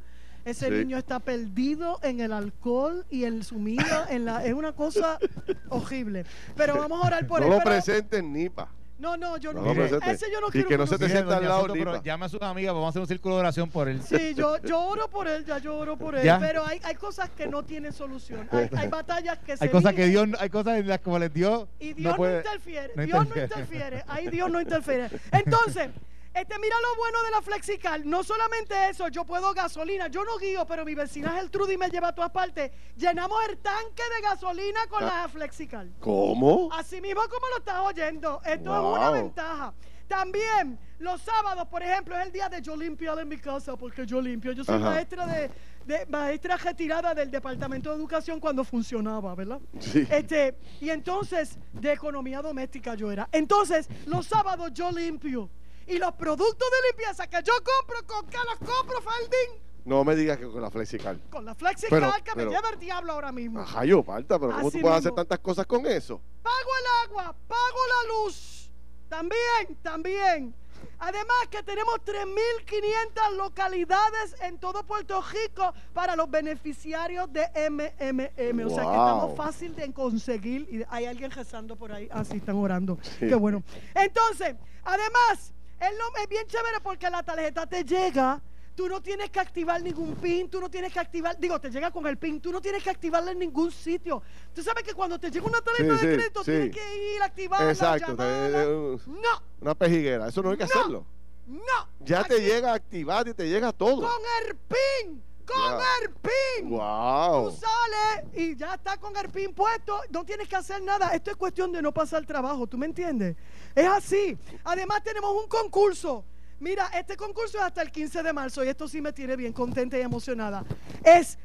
Ese 0.44 0.70
niño 0.70 0.98
está 0.98 1.20
perdido 1.20 1.98
en 2.02 2.20
el 2.20 2.32
alcohol 2.32 3.04
y 3.10 3.24
el 3.24 3.44
sumido 3.44 3.84
en 4.08 4.24
la 4.24 4.44
es 4.44 4.54
una 4.54 4.72
cosa 4.72 5.18
horrible. 5.68 6.24
Pero 6.56 6.76
vamos 6.78 7.02
a 7.02 7.06
orar 7.06 7.26
por 7.26 7.42
él. 7.42 7.48
No 7.48 7.56
lo 7.56 7.62
presenten 7.62 8.32
ni 8.32 8.48
pa. 8.48 8.68
No, 9.00 9.16
no, 9.16 9.38
yo 9.38 9.54
no, 9.54 9.62
quiero. 9.62 9.84
Ese 10.02 10.30
yo 10.30 10.42
no 10.42 10.48
quiero. 10.48 10.66
Y 10.66 10.68
que 10.68 10.76
no 10.76 10.86
se 10.86 10.98
te 10.98 11.08
sienta 11.08 11.38
al 11.38 11.44
lado, 11.44 11.68
pero 11.72 12.02
llama 12.02 12.26
a 12.26 12.28
sus 12.28 12.42
amigas, 12.42 12.74
vamos 12.74 12.88
a 12.88 12.90
hacer 12.90 13.00
un 13.00 13.08
círculo 13.08 13.36
de 13.36 13.40
oración 13.40 13.70
por 13.70 13.88
él. 13.88 14.02
Sí, 14.02 14.34
yo, 14.34 14.58
yo 14.62 14.78
oro 14.78 15.08
por 15.08 15.26
él, 15.26 15.46
ya 15.46 15.56
yo 15.56 15.78
oro 15.78 15.96
por 15.96 16.14
él. 16.14 16.30
Pero 16.38 16.66
hay, 16.66 16.80
hay 16.84 16.94
cosas 16.96 17.30
que 17.30 17.46
no 17.46 17.62
tienen 17.62 17.94
solución. 17.94 18.46
Hay, 18.52 18.68
hay 18.76 18.88
batallas 18.90 19.38
que 19.38 19.56
se. 19.56 19.64
Hay 19.64 19.70
cosas 19.70 19.94
que 19.94 20.06
Dios, 20.06 20.28
hay 20.38 20.50
cosas 20.50 20.78
en 20.78 20.86
las 20.86 21.00
como 21.00 21.18
les 21.18 21.32
dio. 21.32 21.66
Y 21.78 21.94
Dios 21.94 22.18
no, 22.18 22.36
interfiere. 22.36 23.06
Dios 23.06 23.26
no 23.26 23.40
interfiere. 23.40 24.04
Ahí 24.06 24.28
Dios 24.28 24.50
no 24.50 24.60
interfiere. 24.60 25.08
Entonces. 25.32 25.88
Este, 26.32 26.58
mira 26.60 26.76
lo 26.80 26.96
bueno 26.96 27.22
de 27.24 27.30
la 27.32 27.42
Flexical. 27.42 28.08
No 28.08 28.22
solamente 28.22 28.74
eso, 28.88 29.08
yo 29.08 29.24
puedo 29.24 29.52
gasolina. 29.52 30.06
Yo 30.08 30.24
no 30.24 30.38
guío, 30.38 30.64
pero 30.64 30.84
mi 30.84 30.94
vecina 30.94 31.40
Trudy 31.50 31.76
me 31.76 31.88
lleva 31.88 32.08
a 32.08 32.14
todas 32.14 32.30
partes. 32.30 32.70
Llenamos 32.96 33.38
el 33.48 33.58
tanque 33.58 34.02
de 34.14 34.22
gasolina 34.22 34.86
con 34.88 35.04
la 35.04 35.28
Flexical. 35.28 35.92
¿Cómo? 35.98 36.68
Así 36.72 37.00
mismo 37.00 37.20
como 37.22 37.48
lo 37.48 37.58
estás 37.58 37.80
oyendo. 37.80 38.40
Esto 38.44 38.74
es 38.74 38.98
una 38.98 39.10
ventaja. 39.10 39.74
También, 40.06 40.76
los 40.98 41.20
sábados, 41.22 41.68
por 41.68 41.84
ejemplo, 41.84 42.18
es 42.18 42.26
el 42.26 42.32
día 42.32 42.48
de 42.48 42.60
yo 42.60 42.76
limpiar 42.76 43.16
en 43.20 43.28
mi 43.28 43.38
casa, 43.38 43.76
porque 43.76 44.04
yo 44.04 44.20
limpio. 44.20 44.50
Yo 44.50 44.64
soy 44.64 44.80
maestra 44.80 45.24
de, 45.24 46.06
maestra 46.08 46.56
retirada 46.56 47.14
del 47.14 47.30
Departamento 47.30 47.90
de 47.90 47.96
Educación 47.96 48.40
cuando 48.40 48.64
funcionaba, 48.64 49.34
¿verdad? 49.36 49.60
Sí. 49.78 50.06
Este, 50.10 50.56
y 50.80 50.90
entonces, 50.90 51.58
de 51.72 51.92
economía 51.92 52.42
doméstica 52.42 52.94
yo 52.96 53.10
era. 53.12 53.28
Entonces, 53.30 53.88
los 54.06 54.26
sábados 54.26 54.72
yo 54.72 54.90
limpio. 54.90 55.48
Y 55.90 55.98
los 55.98 56.14
productos 56.14 56.68
de 56.70 56.88
limpieza 56.88 57.26
que 57.26 57.42
yo 57.42 57.52
compro, 57.54 58.06
¿con 58.06 58.24
qué 58.28 58.38
los 58.38 58.58
compro, 58.58 59.02
Faldín? 59.02 59.60
No 59.84 60.04
me 60.04 60.14
digas 60.14 60.38
que 60.38 60.48
con 60.48 60.62
la 60.62 60.70
Flexical. 60.70 61.20
Con 61.30 61.44
la 61.44 61.56
Flexical 61.56 62.22
que 62.22 62.34
me 62.36 62.44
lleva 62.44 62.70
el 62.70 62.78
diablo 62.78 63.12
ahora 63.12 63.32
mismo. 63.32 63.60
Ajá, 63.60 63.84
yo, 63.84 64.00
falta, 64.04 64.38
pero 64.38 64.52
¿cómo 64.52 64.70
tú 64.70 64.80
puedes 64.80 64.98
hacer 64.98 65.12
tantas 65.12 65.40
cosas 65.40 65.66
con 65.66 65.84
eso? 65.86 66.20
Pago 66.42 66.70
el 66.80 67.10
agua, 67.10 67.34
pago 67.48 67.78
la 67.88 68.14
luz. 68.14 68.70
También, 69.08 69.76
también. 69.82 70.54
Además 71.00 71.48
que 71.50 71.62
tenemos 71.64 71.96
3.500 72.06 73.36
localidades 73.36 74.36
en 74.42 74.58
todo 74.58 74.84
Puerto 74.86 75.20
Rico 75.22 75.74
para 75.92 76.14
los 76.14 76.30
beneficiarios 76.30 77.32
de 77.32 77.48
MMM. 77.68 78.66
O 78.66 78.70
sea 78.70 78.84
que 78.84 78.90
estamos 78.90 79.36
fácil 79.36 79.74
de 79.74 79.92
conseguir. 79.92 80.68
Y 80.70 80.84
hay 80.88 81.06
alguien 81.06 81.32
rezando 81.32 81.74
por 81.74 81.90
ahí. 81.90 82.08
Así 82.12 82.34
ah, 82.34 82.36
están 82.36 82.56
orando. 82.56 82.96
Qué 83.18 83.34
bueno. 83.34 83.64
Entonces, 83.94 84.54
además, 84.84 85.52
Es, 85.80 85.98
lo, 85.98 86.22
es 86.22 86.28
bien 86.28 86.46
chévere 86.46 86.80
porque 86.82 87.08
la 87.08 87.22
tarjeta 87.22 87.66
te 87.66 87.84
llega 87.84 88.40
Tú 88.74 88.88
no 88.88 89.02
tienes 89.02 89.28
que 89.28 89.40
activar 89.40 89.82
ningún 89.82 90.14
pin, 90.16 90.48
tú 90.48 90.58
no 90.58 90.70
tienes 90.70 90.90
que 90.90 91.00
activar, 91.00 91.38
digo, 91.38 91.60
te 91.60 91.70
llega 91.70 91.90
con 91.90 92.06
el 92.06 92.16
pin, 92.16 92.40
tú 92.40 92.50
no 92.50 92.62
tienes 92.62 92.82
que 92.82 92.88
activarla 92.88 93.32
en 93.32 93.38
ningún 93.38 93.70
sitio. 93.70 94.22
Tú 94.54 94.62
sabes 94.62 94.82
que 94.84 94.94
cuando 94.94 95.18
te 95.18 95.30
llega 95.30 95.46
una 95.46 95.60
tarjeta 95.60 95.94
de 95.94 96.16
crédito 96.16 96.42
tienes 96.42 96.74
que 96.74 97.14
ir 97.14 97.20
a 97.20 97.26
activarla. 97.26 97.70
Exacto. 97.70 98.16
no. 98.16 99.42
Una 99.60 99.74
pejiguera, 99.74 100.28
eso 100.28 100.42
no 100.42 100.52
hay 100.52 100.56
que 100.56 100.64
hacerlo. 100.64 101.04
No. 101.46 101.88
Ya 102.00 102.24
te 102.24 102.40
llega 102.40 102.72
activado 102.72 103.28
y 103.28 103.34
te 103.34 103.48
llega 103.48 103.70
todo. 103.72 104.00
Con 104.00 104.22
el 104.46 104.56
pin. 104.56 105.22
Con 105.54 105.80
el 106.02 106.10
pin. 106.10 106.70
Wow. 106.70 107.50
Tú 107.50 107.56
sales 107.56 108.26
y 108.34 108.56
ya 108.56 108.74
está 108.74 108.96
con 108.96 109.16
el 109.16 109.28
pin 109.28 109.52
puesto. 109.52 110.00
No 110.10 110.24
tienes 110.24 110.48
que 110.48 110.56
hacer 110.56 110.82
nada. 110.82 111.08
Esto 111.14 111.30
es 111.30 111.36
cuestión 111.36 111.72
de 111.72 111.82
no 111.82 111.92
pasar 111.92 112.24
trabajo. 112.24 112.66
¿Tú 112.66 112.78
me 112.78 112.86
entiendes? 112.86 113.36
Es 113.74 113.86
así. 113.86 114.38
Además, 114.64 115.02
tenemos 115.02 115.32
un 115.32 115.48
concurso. 115.48 116.24
Mira, 116.60 116.88
este 116.94 117.16
concurso 117.16 117.56
es 117.56 117.64
hasta 117.64 117.80
el 117.80 117.90
15 117.90 118.22
de 118.22 118.32
marzo 118.34 118.62
y 118.62 118.68
esto 118.68 118.86
sí 118.86 119.00
me 119.00 119.12
tiene 119.14 119.34
bien 119.34 119.52
contenta 119.52 119.96
y 119.96 120.02
emocionada. 120.02 120.64
Es 121.02 121.38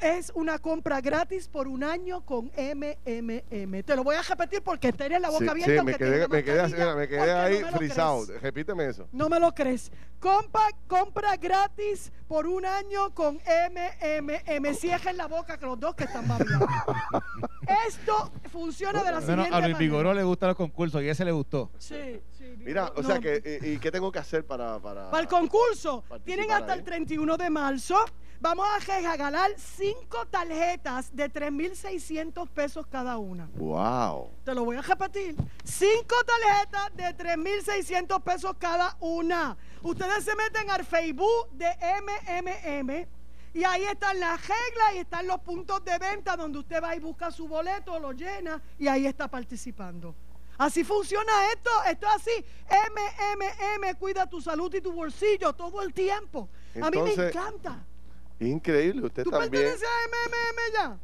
es 0.00 0.32
una 0.34 0.58
compra 0.58 1.00
gratis 1.00 1.48
por 1.48 1.68
un 1.68 1.84
año 1.84 2.24
con 2.24 2.46
MMM. 2.46 3.82
Te 3.84 3.96
lo 3.96 4.02
voy 4.02 4.16
a 4.16 4.22
repetir 4.22 4.62
porque 4.62 4.92
tenés 4.92 5.20
la 5.20 5.30
boca 5.30 5.50
abierta. 5.50 5.80
Sí, 5.80 5.86
me 5.86 5.94
quedé, 5.94 6.28
me 6.28 6.42
quedé, 6.42 6.94
me 6.94 7.08
quedé 7.08 7.32
ahí 7.32 7.62
frisado. 7.76 8.26
Repíteme 8.40 8.86
eso. 8.86 9.06
No 9.12 9.28
me 9.28 9.38
lo 9.38 9.54
crees. 9.54 9.92
Compra, 10.18 10.62
compra 10.88 11.36
gratis 11.36 12.10
por 12.26 12.48
un 12.48 12.64
año 12.64 13.14
con 13.14 13.36
MMM. 13.36 14.74
Cierren 14.74 15.16
la 15.16 15.28
boca 15.28 15.56
que 15.56 15.66
los 15.66 15.78
dos 15.78 15.94
que 15.94 16.04
están 16.04 16.26
babiando. 16.26 16.66
Esto 17.86 18.32
funciona 18.50 19.04
de 19.04 19.12
la 19.12 19.20
siguiente 19.20 19.50
manera. 19.50 19.56
A 19.56 19.68
Luis 19.68 19.78
Vigoró 19.78 20.12
le 20.12 20.24
gustan 20.24 20.48
los 20.48 20.56
concursos 20.56 21.02
y 21.02 21.08
ese 21.08 21.24
le 21.24 21.32
gustó. 21.32 21.70
Sí. 21.78 22.20
Mira, 22.56 22.92
o 22.96 23.02
sea, 23.02 23.20
que, 23.20 23.60
¿y, 23.62 23.78
qué 23.78 23.90
tengo 23.90 24.10
que 24.10 24.18
hacer 24.18 24.46
para...? 24.46 24.78
Para, 24.78 25.10
para 25.10 25.22
el 25.22 25.28
concurso. 25.28 26.04
Tienen 26.24 26.50
hasta 26.50 26.74
el 26.74 26.84
31 26.84 27.36
de 27.36 27.50
marzo. 27.50 27.96
Vamos 28.40 28.68
a 28.68 28.78
regalar 28.78 29.50
cinco 29.56 30.24
tarjetas 30.30 31.14
de 31.14 31.28
3.600 31.28 32.48
pesos 32.48 32.86
cada 32.86 33.18
una. 33.18 33.50
¡Wow! 33.54 34.30
Te 34.44 34.54
lo 34.54 34.64
voy 34.64 34.76
a 34.76 34.82
repetir. 34.82 35.34
Cinco 35.64 36.14
tarjetas 36.24 36.96
de 36.96 37.16
3.600 37.16 38.22
pesos 38.22 38.54
cada 38.56 38.96
una. 39.00 39.56
Ustedes 39.82 40.24
se 40.24 40.36
meten 40.36 40.70
al 40.70 40.84
Facebook 40.84 41.50
de 41.50 41.66
MMM 42.00 43.08
y 43.54 43.64
ahí 43.64 43.82
están 43.84 44.20
las 44.20 44.40
reglas 44.40 44.94
y 44.94 44.98
están 44.98 45.26
los 45.26 45.40
puntos 45.40 45.84
de 45.84 45.98
venta 45.98 46.36
donde 46.36 46.60
usted 46.60 46.80
va 46.80 46.94
y 46.94 47.00
busca 47.00 47.32
su 47.32 47.48
boleto, 47.48 47.98
lo 47.98 48.12
llena 48.12 48.62
y 48.78 48.86
ahí 48.86 49.06
está 49.06 49.26
participando. 49.26 50.14
Así 50.58 50.82
funciona 50.82 51.32
esto, 51.52 51.70
esto 51.88 52.06
es 52.06 52.14
así. 52.14 52.44
MMM, 52.68 53.94
cuida 53.96 54.26
tu 54.28 54.40
salud 54.40 54.74
y 54.74 54.80
tu 54.80 54.92
bolsillo 54.92 55.52
todo 55.52 55.82
el 55.82 55.94
tiempo. 55.94 56.48
a 56.82 56.90
mí 56.90 57.00
me 57.00 57.12
encanta. 57.12 57.86
Increíble, 58.40 59.06
usted 59.06 59.22
¿Tú 59.22 59.30
también. 59.30 59.50
¿Tú 59.50 59.58
perteneces 59.58 59.88
a 59.88 60.08
MMM 60.08 60.72
ya? 60.74 60.98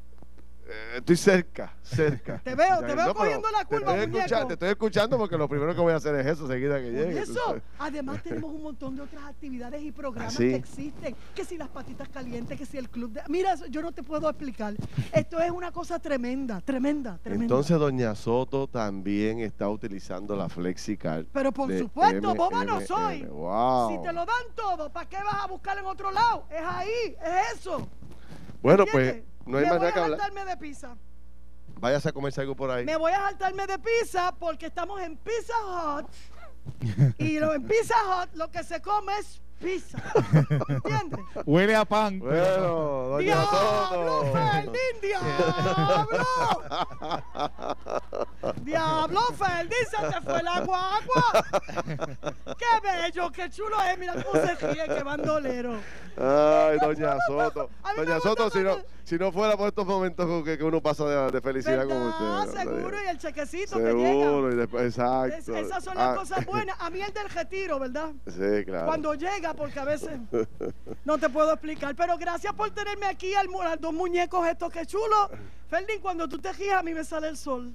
Eh, 0.66 0.96
estoy 0.96 1.16
cerca, 1.16 1.74
cerca. 1.82 2.38
Te 2.42 2.54
veo, 2.54 2.80
te 2.80 2.94
veo 2.94 3.14
cogiendo 3.14 3.50
la 3.50 3.66
curva, 3.66 3.94
te 3.94 4.04
estoy, 4.04 4.46
te 4.46 4.52
estoy 4.54 4.68
escuchando 4.70 5.18
porque 5.18 5.36
lo 5.36 5.46
primero 5.46 5.74
que 5.74 5.80
voy 5.80 5.92
a 5.92 5.96
hacer 5.96 6.14
es 6.14 6.26
eso 6.26 6.48
seguida 6.48 6.80
que 6.80 6.90
llegue. 6.90 7.18
Eso. 7.20 7.60
Además 7.78 8.22
tenemos 8.24 8.50
un 8.50 8.62
montón 8.62 8.96
de 8.96 9.02
otras 9.02 9.24
actividades 9.24 9.82
y 9.82 9.92
programas 9.92 10.34
que 10.36 10.54
existen. 10.54 11.14
Que 11.34 11.44
si 11.44 11.58
las 11.58 11.68
patitas 11.68 12.08
calientes, 12.08 12.58
que 12.58 12.64
si 12.64 12.78
el 12.78 12.88
club 12.88 13.12
de... 13.12 13.20
Mira, 13.28 13.56
yo 13.68 13.82
no 13.82 13.92
te 13.92 14.02
puedo 14.02 14.28
explicar. 14.30 14.74
Esto 15.12 15.38
es 15.38 15.50
una 15.50 15.70
cosa 15.70 15.98
tremenda, 15.98 16.62
tremenda, 16.62 17.18
tremenda. 17.18 17.44
Entonces 17.44 17.78
Doña 17.78 18.14
Soto 18.14 18.66
también 18.66 19.40
está 19.40 19.68
utilizando 19.68 20.34
la 20.34 20.48
FlexiCard. 20.48 21.26
Pero 21.30 21.52
por 21.52 21.76
supuesto, 21.76 22.34
boba 22.34 22.64
no 22.64 22.80
soy. 22.80 23.18
Si 23.18 24.02
te 24.02 24.12
lo 24.14 24.24
dan 24.24 24.46
todo, 24.54 24.90
¿para 24.90 25.08
qué 25.10 25.16
vas 25.16 25.44
a 25.44 25.46
buscar 25.46 25.76
en 25.78 25.84
otro 25.84 26.10
lado? 26.10 26.46
Es 26.50 26.62
ahí, 26.64 27.16
es 27.22 27.58
eso. 27.58 27.86
Bueno, 28.62 28.86
pues 28.90 29.22
no 29.46 29.58
hay 29.58 29.64
Me 29.64 29.78
voy 29.78 29.86
a 29.86 29.92
saltarme 29.92 30.44
de 30.44 30.56
pizza. 30.56 30.96
Váyase 31.80 32.08
a 32.08 32.12
comerse 32.12 32.40
algo 32.40 32.54
por 32.54 32.70
ahí. 32.70 32.84
Me 32.84 32.96
voy 32.96 33.12
a 33.12 33.20
saltarme 33.20 33.66
de 33.66 33.78
pizza 33.78 34.32
porque 34.38 34.66
estamos 34.66 35.00
en 35.02 35.16
Pizza 35.16 35.54
Hut. 35.66 36.06
y 37.18 37.38
lo, 37.38 37.52
en 37.52 37.62
Pizza 37.66 37.94
Hut 38.06 38.34
lo 38.34 38.50
que 38.50 38.64
se 38.64 38.80
come 38.80 39.16
es 39.18 39.42
pizza. 39.60 39.98
¿Entiendes? 40.68 41.20
Huele 41.44 41.74
a 41.74 41.84
pan. 41.84 42.18
Bueno, 42.18 43.08
doña 43.10 43.34
¡Diablo, 43.34 44.32
Ferdín! 44.32 45.00
¡Diablo! 45.02 46.24
¡Diablo, 48.62 49.20
Ferdín! 49.38 49.86
¡Se 49.90 49.96
te 50.06 50.20
fue 50.20 50.42
la 50.42 50.60
guagua! 50.60 51.44
¡Qué 52.58 52.80
bello! 52.82 53.30
¡Qué 53.32 53.50
chulo 53.50 53.76
es! 53.82 53.98
Mira 53.98 54.14
cómo 54.14 54.44
se 54.44 54.54
ríe, 54.54 54.84
qué 54.86 55.02
bandolero. 55.02 55.74
Ay, 56.16 56.78
doña 56.80 57.16
Soto. 57.26 57.70
Doña 57.96 58.20
Soto, 58.20 58.50
si 58.50 58.60
no, 58.60 58.78
si 59.04 59.16
no 59.18 59.32
fuera 59.32 59.56
por 59.56 59.68
estos 59.68 59.86
momentos 59.86 60.44
que, 60.44 60.62
uno 60.62 60.80
pasa 60.80 61.30
de, 61.30 61.40
felicidad 61.40 61.86
con 61.86 62.02
usted. 62.02 62.62
Seguro, 62.62 62.96
y 63.04 63.08
el 63.08 63.18
chequecito 63.18 63.76
que 63.76 63.92
llega. 63.92 64.24
Seguro, 64.24 64.52
y 64.52 64.56
después, 64.56 64.84
exacto. 64.84 65.56
esas 65.56 65.84
son 65.84 65.96
las 65.96 66.08
ah. 66.08 66.14
cosas 66.16 66.46
buenas. 66.46 66.76
A 66.80 66.90
mí 66.90 67.00
el 67.00 67.12
del 67.12 67.28
retiro, 67.28 67.78
¿verdad? 67.78 68.12
Sí, 68.26 68.64
claro. 68.64 68.86
Cuando 68.86 69.14
llega, 69.14 69.43
porque 69.52 69.78
a 69.78 69.84
veces 69.84 70.10
no 71.04 71.18
te 71.18 71.28
puedo 71.28 71.52
explicar. 71.52 71.94
Pero 71.94 72.16
gracias 72.16 72.52
por 72.54 72.70
tenerme 72.70 73.06
aquí 73.06 73.34
al, 73.34 73.48
a 73.62 73.76
dos 73.76 73.92
muñecos 73.92 74.46
estos 74.46 74.72
que 74.72 74.86
chulo. 74.86 75.30
Ferdin, 75.68 76.00
cuando 76.00 76.28
tú 76.28 76.38
te 76.38 76.52
giras, 76.54 76.80
a 76.80 76.82
mí 76.82 76.94
me 76.94 77.04
sale 77.04 77.28
el 77.28 77.36
sol. 77.36 77.72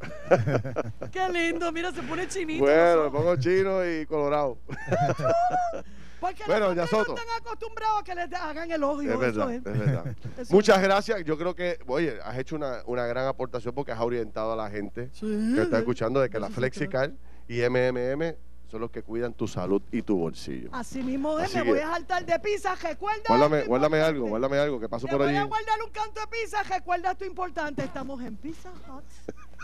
Qué 1.12 1.30
lindo, 1.30 1.72
mira, 1.72 1.92
se 1.92 2.02
pone 2.02 2.28
chinito. 2.28 2.64
Bueno, 2.64 3.04
me 3.04 3.12
pongo 3.12 3.36
chino 3.36 3.86
y 3.86 4.06
colorado. 4.06 4.58
Porque 6.20 6.44
bueno, 6.48 6.74
ya 6.74 6.86
Soto. 6.86 7.16
están 7.16 7.38
acostumbrados 7.38 8.02
a 8.02 8.04
que 8.04 8.14
les 8.14 8.34
hagan 8.34 8.70
el 8.70 8.84
odio. 8.84 9.14
Es 9.14 9.20
verdad, 9.20 9.54
es. 9.54 9.64
verdad. 9.64 10.16
Muchas 10.50 10.82
gracias. 10.82 11.24
Yo 11.24 11.38
creo 11.38 11.56
que, 11.56 11.80
oye, 11.88 12.20
has 12.22 12.38
hecho 12.38 12.58
una, 12.58 12.84
una, 12.88 13.06
gran 13.06 13.26
aportación 13.26 13.74
porque 13.74 13.94
has 13.94 14.02
orientado 14.02 14.52
a 14.52 14.56
la 14.58 14.70
gente 14.70 15.12
que 15.18 15.62
está 15.62 15.80
escuchando 15.80 16.20
de 16.20 16.30
que 16.30 16.38
la 16.38 16.50
FlexiCard 16.50 17.14
y 17.48 17.62
MMM 17.62 18.36
son 18.70 18.82
los 18.82 18.92
que 18.92 19.02
cuidan 19.02 19.34
tu 19.34 19.48
salud 19.48 19.82
y 19.92 20.02
tu 20.04 20.18
bolsillo. 20.18 20.70
Así 20.72 21.02
mismo 21.02 21.40
es, 21.40 21.54
me 21.56 21.64
voy 21.64 21.80
a 21.80 21.92
saltar 21.92 22.26
de 22.26 22.40
pizza, 22.40 22.76
recuerda. 22.76 23.24
Guárdame, 23.28 23.64
guárdame 23.64 24.02
algo, 24.02 24.28
guárdame 24.28 24.58
algo 24.60 24.80
que 24.80 24.88
pasó 24.88 25.08
por 25.08 25.22
allí. 25.24 25.34
Voy 25.34 25.42
a 25.42 25.46
guardar 25.46 25.80
un 25.84 25.92
canto 25.92 26.22
de 26.22 26.28
pizza, 26.28 26.62
recuerda 26.64 27.12
esto 27.12 27.26
importante, 27.26 27.84
estamos 27.84 28.22
en 28.22 28.36
Pizza 28.36 28.70
Hut 28.72 29.04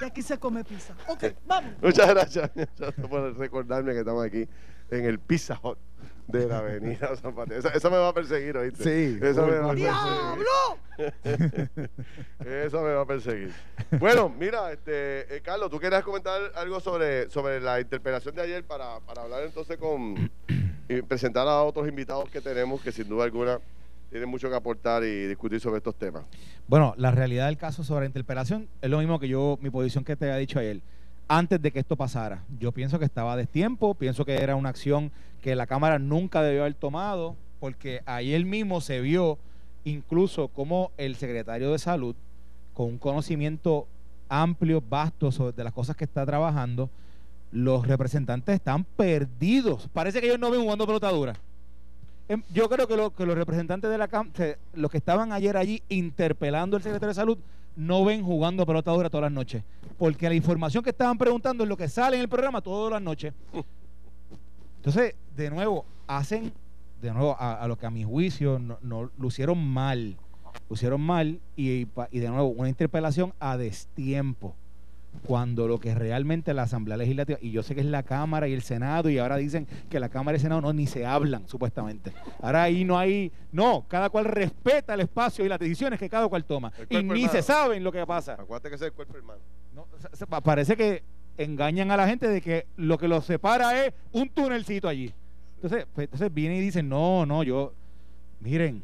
y 0.01 0.05
aquí 0.05 0.21
se 0.21 0.39
come 0.39 0.63
pizza. 0.63 0.95
Ok, 1.07 1.25
vamos. 1.45 1.71
Muchas 1.81 2.09
gracias 2.09 2.51
por 3.09 3.37
recordarme 3.37 3.93
que 3.93 3.99
estamos 3.99 4.25
aquí 4.25 4.47
en 4.89 5.05
el 5.05 5.19
Pizza 5.19 5.59
Hut 5.61 5.77
de 6.27 6.47
la 6.47 6.59
avenida 6.59 7.15
San 7.15 7.35
Mateo. 7.35 7.59
Eso, 7.59 7.91
me 7.91 7.97
va 7.97 8.09
a 8.09 8.13
perseguir, 8.13 8.57
¿oíste? 8.57 8.83
Sí. 8.83 9.19
Eso 9.21 9.45
me 9.45 9.57
va 9.57 9.65
a 9.65 9.73
perseguir. 9.73 9.91
¡Diablo! 10.35 10.75
eso 12.45 12.81
me 12.81 12.93
va 12.93 13.01
a 13.01 13.05
perseguir. 13.05 13.53
Bueno, 13.99 14.29
mira, 14.29 14.71
este, 14.71 15.35
eh, 15.35 15.41
Carlos, 15.41 15.69
¿tú 15.69 15.79
querías 15.79 16.03
comentar 16.03 16.41
algo 16.55 16.79
sobre, 16.79 17.29
sobre 17.29 17.59
la 17.59 17.79
interpelación 17.79 18.35
de 18.35 18.41
ayer 18.41 18.63
para, 18.63 18.99
para 19.01 19.23
hablar 19.23 19.43
entonces 19.43 19.77
con 19.77 20.31
y 20.87 21.01
presentar 21.01 21.47
a 21.47 21.63
otros 21.63 21.87
invitados 21.87 22.29
que 22.29 22.41
tenemos 22.41 22.81
que 22.81 22.91
sin 22.91 23.09
duda 23.09 23.23
alguna 23.23 23.59
tienen 24.09 24.29
mucho 24.29 24.49
que 24.49 24.55
aportar 24.55 25.03
y 25.03 25.27
discutir 25.27 25.59
sobre 25.59 25.77
estos 25.77 25.95
temas? 25.95 26.23
Bueno, 26.67 26.93
la 26.97 27.11
realidad 27.11 27.47
del 27.47 27.57
caso 27.57 27.83
sobre 27.83 28.01
la 28.01 28.07
interpelación 28.07 28.69
es 28.81 28.89
lo 28.89 28.99
mismo 28.99 29.19
que 29.19 29.27
yo, 29.27 29.57
mi 29.61 29.69
posición 29.69 30.03
que 30.03 30.15
te 30.15 30.25
había 30.25 30.37
dicho 30.37 30.59
ayer 30.59 30.81
antes 31.27 31.61
de 31.61 31.71
que 31.71 31.79
esto 31.79 31.95
pasara. 31.95 32.43
Yo 32.59 32.71
pienso 32.71 32.99
que 32.99 33.05
estaba 33.05 33.33
a 33.33 33.37
destiempo, 33.37 33.95
pienso 33.95 34.25
que 34.25 34.35
era 34.35 34.55
una 34.55 34.69
acción 34.69 35.11
que 35.41 35.55
la 35.55 35.67
Cámara 35.67 35.99
nunca 35.99 36.41
debió 36.41 36.61
haber 36.61 36.75
tomado, 36.75 37.35
porque 37.59 38.01
ayer 38.05 38.43
mismo 38.45 38.81
se 38.81 39.01
vio 39.01 39.37
incluso 39.83 40.47
como 40.49 40.91
el 40.97 41.15
secretario 41.15 41.71
de 41.71 41.79
Salud, 41.79 42.15
con 42.73 42.87
un 42.87 42.97
conocimiento 42.97 43.87
amplio, 44.29 44.81
vasto 44.81 45.31
sobre 45.31 45.63
las 45.63 45.73
cosas 45.73 45.95
que 45.95 46.03
está 46.03 46.25
trabajando, 46.25 46.89
los 47.51 47.87
representantes 47.87 48.55
están 48.55 48.83
perdidos. 48.83 49.87
Parece 49.93 50.19
que 50.19 50.27
ellos 50.27 50.39
no 50.39 50.51
ven 50.51 50.61
jugando 50.61 50.85
pelotadura. 50.85 51.33
Em, 52.27 52.41
yo 52.53 52.67
creo 52.67 52.87
que, 52.87 53.11
que 53.15 53.25
los 53.25 53.37
representantes 53.37 53.89
de 53.89 53.97
la 53.97 54.07
Cámara, 54.07 54.57
los 54.73 54.91
que 54.91 54.97
estaban 54.97 55.31
ayer 55.31 55.55
allí 55.55 55.81
interpelando 55.89 56.75
al 56.75 56.83
secretario 56.83 57.09
de 57.09 57.13
Salud, 57.13 57.37
no 57.75 58.05
ven 58.05 58.23
jugando 58.23 58.65
pelotadura 58.65 59.09
todas 59.09 59.23
las 59.23 59.31
noches. 59.31 59.63
Porque 59.97 60.27
la 60.27 60.35
información 60.35 60.83
que 60.83 60.89
estaban 60.89 61.17
preguntando 61.17 61.63
es 61.63 61.69
lo 61.69 61.77
que 61.77 61.87
sale 61.87 62.17
en 62.17 62.21
el 62.21 62.29
programa 62.29 62.61
todas 62.61 62.91
las 62.91 63.01
noches. 63.01 63.33
Entonces, 64.77 65.15
de 65.35 65.49
nuevo, 65.49 65.85
hacen, 66.07 66.53
de 67.01 67.11
nuevo, 67.11 67.35
a, 67.39 67.67
lo 67.67 67.77
que 67.77 67.85
a 67.85 67.89
mi 67.89 68.03
juicio 68.03 68.59
no, 68.59 68.77
no 68.81 69.11
lucieron 69.17 69.65
mal. 69.65 70.17
Lucieron 70.69 71.01
mal 71.01 71.39
y 71.55 71.85
de 71.85 72.29
nuevo, 72.29 72.47
una 72.49 72.69
interpelación 72.69 73.33
a 73.39 73.57
destiempo 73.57 74.55
cuando 75.25 75.67
lo 75.67 75.79
que 75.79 75.93
realmente 75.95 76.53
la 76.53 76.63
Asamblea 76.63 76.97
Legislativa, 76.97 77.37
y 77.41 77.51
yo 77.51 77.63
sé 77.63 77.75
que 77.75 77.81
es 77.81 77.87
la 77.87 78.03
Cámara 78.03 78.47
y 78.47 78.53
el 78.53 78.61
Senado, 78.61 79.09
y 79.09 79.17
ahora 79.17 79.37
dicen 79.37 79.67
que 79.89 79.99
la 79.99 80.09
Cámara 80.09 80.35
y 80.35 80.37
el 80.37 80.41
Senado 80.41 80.61
no, 80.61 80.73
ni 80.73 80.87
se 80.87 81.05
hablan, 81.05 81.47
supuestamente. 81.47 82.13
Ahora 82.41 82.63
ahí 82.63 82.83
no 82.83 82.97
hay, 82.97 83.31
no, 83.51 83.85
cada 83.87 84.09
cual 84.09 84.25
respeta 84.25 84.93
el 84.93 85.01
espacio 85.01 85.45
y 85.45 85.49
las 85.49 85.59
decisiones 85.59 85.99
que 85.99 86.09
cada 86.09 86.27
cual 86.27 86.45
toma. 86.45 86.71
Y 86.89 87.03
ni 87.03 87.27
se 87.27 87.41
saben 87.41 87.83
lo 87.83 87.91
que 87.91 88.05
pasa. 88.05 88.33
Acuérdate 88.33 88.69
que 88.69 88.75
es 88.75 88.81
el 88.81 88.93
cuerpo 88.93 89.15
hermano. 89.17 89.41
No, 89.73 89.87
parece 90.41 90.77
que 90.77 91.03
engañan 91.37 91.91
a 91.91 91.97
la 91.97 92.07
gente 92.07 92.27
de 92.27 92.41
que 92.41 92.67
lo 92.77 92.97
que 92.97 93.07
los 93.07 93.25
separa 93.25 93.85
es 93.85 93.93
un 94.11 94.29
túnelcito 94.29 94.87
allí. 94.87 95.13
Entonces, 95.55 95.87
pues, 95.93 96.05
entonces 96.05 96.33
vienen 96.33 96.57
y 96.59 96.61
dicen, 96.61 96.87
no, 96.87 97.25
no, 97.25 97.43
yo, 97.43 97.73
miren, 98.39 98.83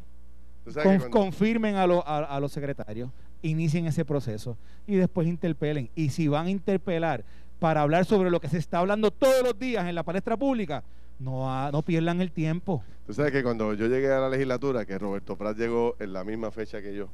confirmen 1.10 1.76
a, 1.76 1.82
a, 1.82 2.40
los 2.40 2.52
secretarios, 2.52 3.10
inicien 3.42 3.86
ese 3.86 4.04
proceso 4.04 4.56
y 4.86 4.96
después 4.96 5.26
interpelen. 5.26 5.90
Y 5.94 6.10
si 6.10 6.28
van 6.28 6.46
a 6.46 6.50
interpelar 6.50 7.24
para 7.58 7.82
hablar 7.82 8.04
sobre 8.04 8.30
lo 8.30 8.40
que 8.40 8.48
se 8.48 8.58
está 8.58 8.78
hablando 8.78 9.10
todos 9.10 9.42
los 9.42 9.58
días 9.58 9.86
en 9.86 9.94
la 9.94 10.02
palestra 10.02 10.36
pública, 10.36 10.82
no, 11.18 11.70
no 11.70 11.82
pierdan 11.82 12.20
el 12.20 12.32
tiempo. 12.32 12.82
Tú 13.06 13.14
sabes 13.14 13.32
que 13.32 13.42
cuando 13.42 13.74
yo 13.74 13.86
llegué 13.86 14.12
a 14.12 14.20
la 14.20 14.28
legislatura, 14.28 14.84
que 14.84 14.98
Roberto 14.98 15.36
Prat 15.36 15.56
llegó 15.56 15.96
en 16.00 16.12
la 16.12 16.24
misma 16.24 16.50
fecha 16.50 16.82
que 16.82 16.94
yo, 16.94 17.08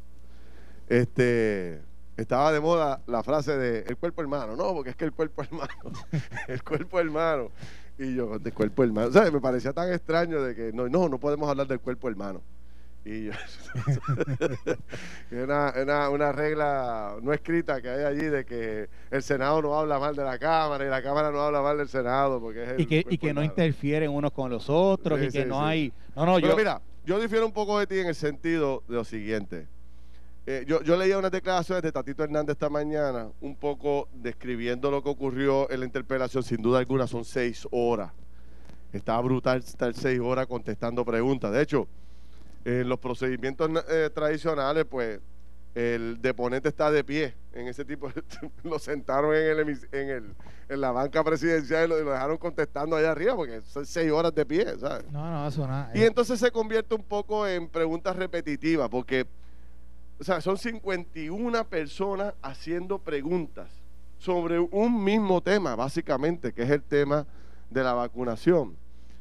este 0.88 1.82
estaba 2.16 2.50
de 2.52 2.60
moda 2.60 3.00
la 3.06 3.22
frase 3.22 3.56
de 3.56 3.84
el 3.86 3.96
cuerpo 3.96 4.22
hermano, 4.22 4.56
no, 4.56 4.74
porque 4.74 4.90
es 4.90 4.96
que 4.96 5.04
el 5.04 5.12
cuerpo 5.12 5.42
hermano, 5.42 5.92
el 6.48 6.62
cuerpo 6.62 6.98
hermano. 6.98 7.50
Y 7.98 8.14
yo, 8.14 8.38
del 8.38 8.54
cuerpo 8.54 8.84
hermano. 8.84 9.08
O 9.08 9.12
sea, 9.12 9.30
me 9.30 9.40
parecía 9.40 9.72
tan 9.72 9.92
extraño 9.92 10.40
de 10.42 10.54
que 10.54 10.72
no, 10.72 10.88
no, 10.88 11.08
no 11.08 11.18
podemos 11.18 11.48
hablar 11.48 11.66
del 11.66 11.80
cuerpo 11.80 12.08
hermano. 12.08 12.42
Y 13.08 13.24
yo, 13.24 13.32
una, 15.42 15.72
una, 15.80 16.10
una, 16.10 16.30
regla 16.30 17.16
no 17.22 17.32
escrita 17.32 17.80
que 17.80 17.88
hay 17.88 18.04
allí 18.04 18.26
de 18.26 18.44
que 18.44 18.90
el 19.10 19.22
Senado 19.22 19.62
no 19.62 19.78
habla 19.78 19.98
mal 19.98 20.14
de 20.14 20.22
la 20.24 20.38
Cámara 20.38 20.84
y 20.84 20.90
la 20.90 21.02
Cámara 21.02 21.30
no 21.30 21.40
habla 21.40 21.62
mal 21.62 21.78
del 21.78 21.88
Senado. 21.88 22.38
Porque 22.38 22.64
es 22.64 22.80
y 22.80 22.84
que, 22.84 23.06
y 23.08 23.16
que 23.16 23.32
no 23.32 23.42
interfieren 23.42 24.10
unos 24.10 24.30
con 24.32 24.50
los 24.50 24.68
otros 24.68 25.22
y 25.22 25.30
que 25.30 25.46
no 25.46 25.64
hay... 25.64 25.90
No, 26.14 26.26
no, 26.26 26.38
yo... 26.38 26.54
mira, 26.54 26.82
yo 27.06 27.18
difiero 27.18 27.46
un 27.46 27.52
poco 27.52 27.78
de 27.78 27.86
ti 27.86 27.98
en 27.98 28.08
el 28.08 28.14
sentido 28.14 28.82
de 28.86 28.96
lo 28.96 29.04
siguiente. 29.04 29.66
Eh, 30.44 30.64
yo, 30.66 30.82
yo 30.82 30.94
leía 30.98 31.16
unas 31.16 31.30
declaraciones 31.30 31.82
de 31.82 31.90
Tatito 31.90 32.24
Hernández 32.24 32.56
esta 32.56 32.68
mañana, 32.68 33.30
un 33.40 33.56
poco 33.56 34.10
describiendo 34.12 34.90
lo 34.90 35.02
que 35.02 35.08
ocurrió 35.08 35.70
en 35.70 35.80
la 35.80 35.86
interpelación. 35.86 36.42
Sin 36.42 36.60
duda 36.60 36.80
alguna 36.80 37.06
son 37.06 37.24
seis 37.24 37.66
horas. 37.70 38.12
Estaba 38.92 39.22
brutal 39.22 39.60
estar 39.60 39.94
seis 39.94 40.20
horas 40.20 40.46
contestando 40.46 41.06
preguntas. 41.06 41.52
De 41.52 41.62
hecho, 41.62 41.88
en 42.64 42.88
los 42.88 42.98
procedimientos 42.98 43.70
eh, 43.88 44.10
tradicionales, 44.14 44.84
pues 44.84 45.20
el 45.74 46.20
deponente 46.20 46.68
está 46.68 46.90
de 46.90 47.04
pie 47.04 47.34
en 47.52 47.68
ese 47.68 47.84
tipo. 47.84 48.10
lo 48.64 48.78
sentaron 48.78 49.34
en, 49.34 49.58
el, 49.58 49.78
en, 49.92 50.08
el, 50.10 50.34
en 50.68 50.80
la 50.80 50.90
banca 50.90 51.22
presidencial 51.22 51.86
y 51.86 51.88
lo, 51.88 52.10
dejaron 52.10 52.36
contestando 52.36 52.96
allá 52.96 53.12
arriba 53.12 53.36
porque 53.36 53.60
son 53.62 53.86
seis 53.86 54.10
horas 54.10 54.34
de 54.34 54.44
pie, 54.44 54.66
¿sabes? 54.78 55.10
No, 55.10 55.30
no, 55.30 55.48
eso 55.48 55.66
nada. 55.66 55.90
Y 55.94 56.02
entonces 56.02 56.40
se 56.40 56.50
convierte 56.50 56.94
un 56.94 57.04
poco 57.04 57.46
en 57.46 57.68
preguntas 57.68 58.16
repetitivas 58.16 58.88
porque 58.88 59.26
o 60.20 60.24
sea, 60.24 60.40
son 60.40 60.58
51 60.58 61.64
personas 61.68 62.34
haciendo 62.42 62.98
preguntas 62.98 63.70
sobre 64.18 64.58
un 64.58 65.04
mismo 65.04 65.40
tema, 65.40 65.76
básicamente, 65.76 66.52
que 66.52 66.62
es 66.62 66.70
el 66.70 66.82
tema 66.82 67.24
de 67.70 67.84
la 67.84 67.92
vacunación. 67.92 68.76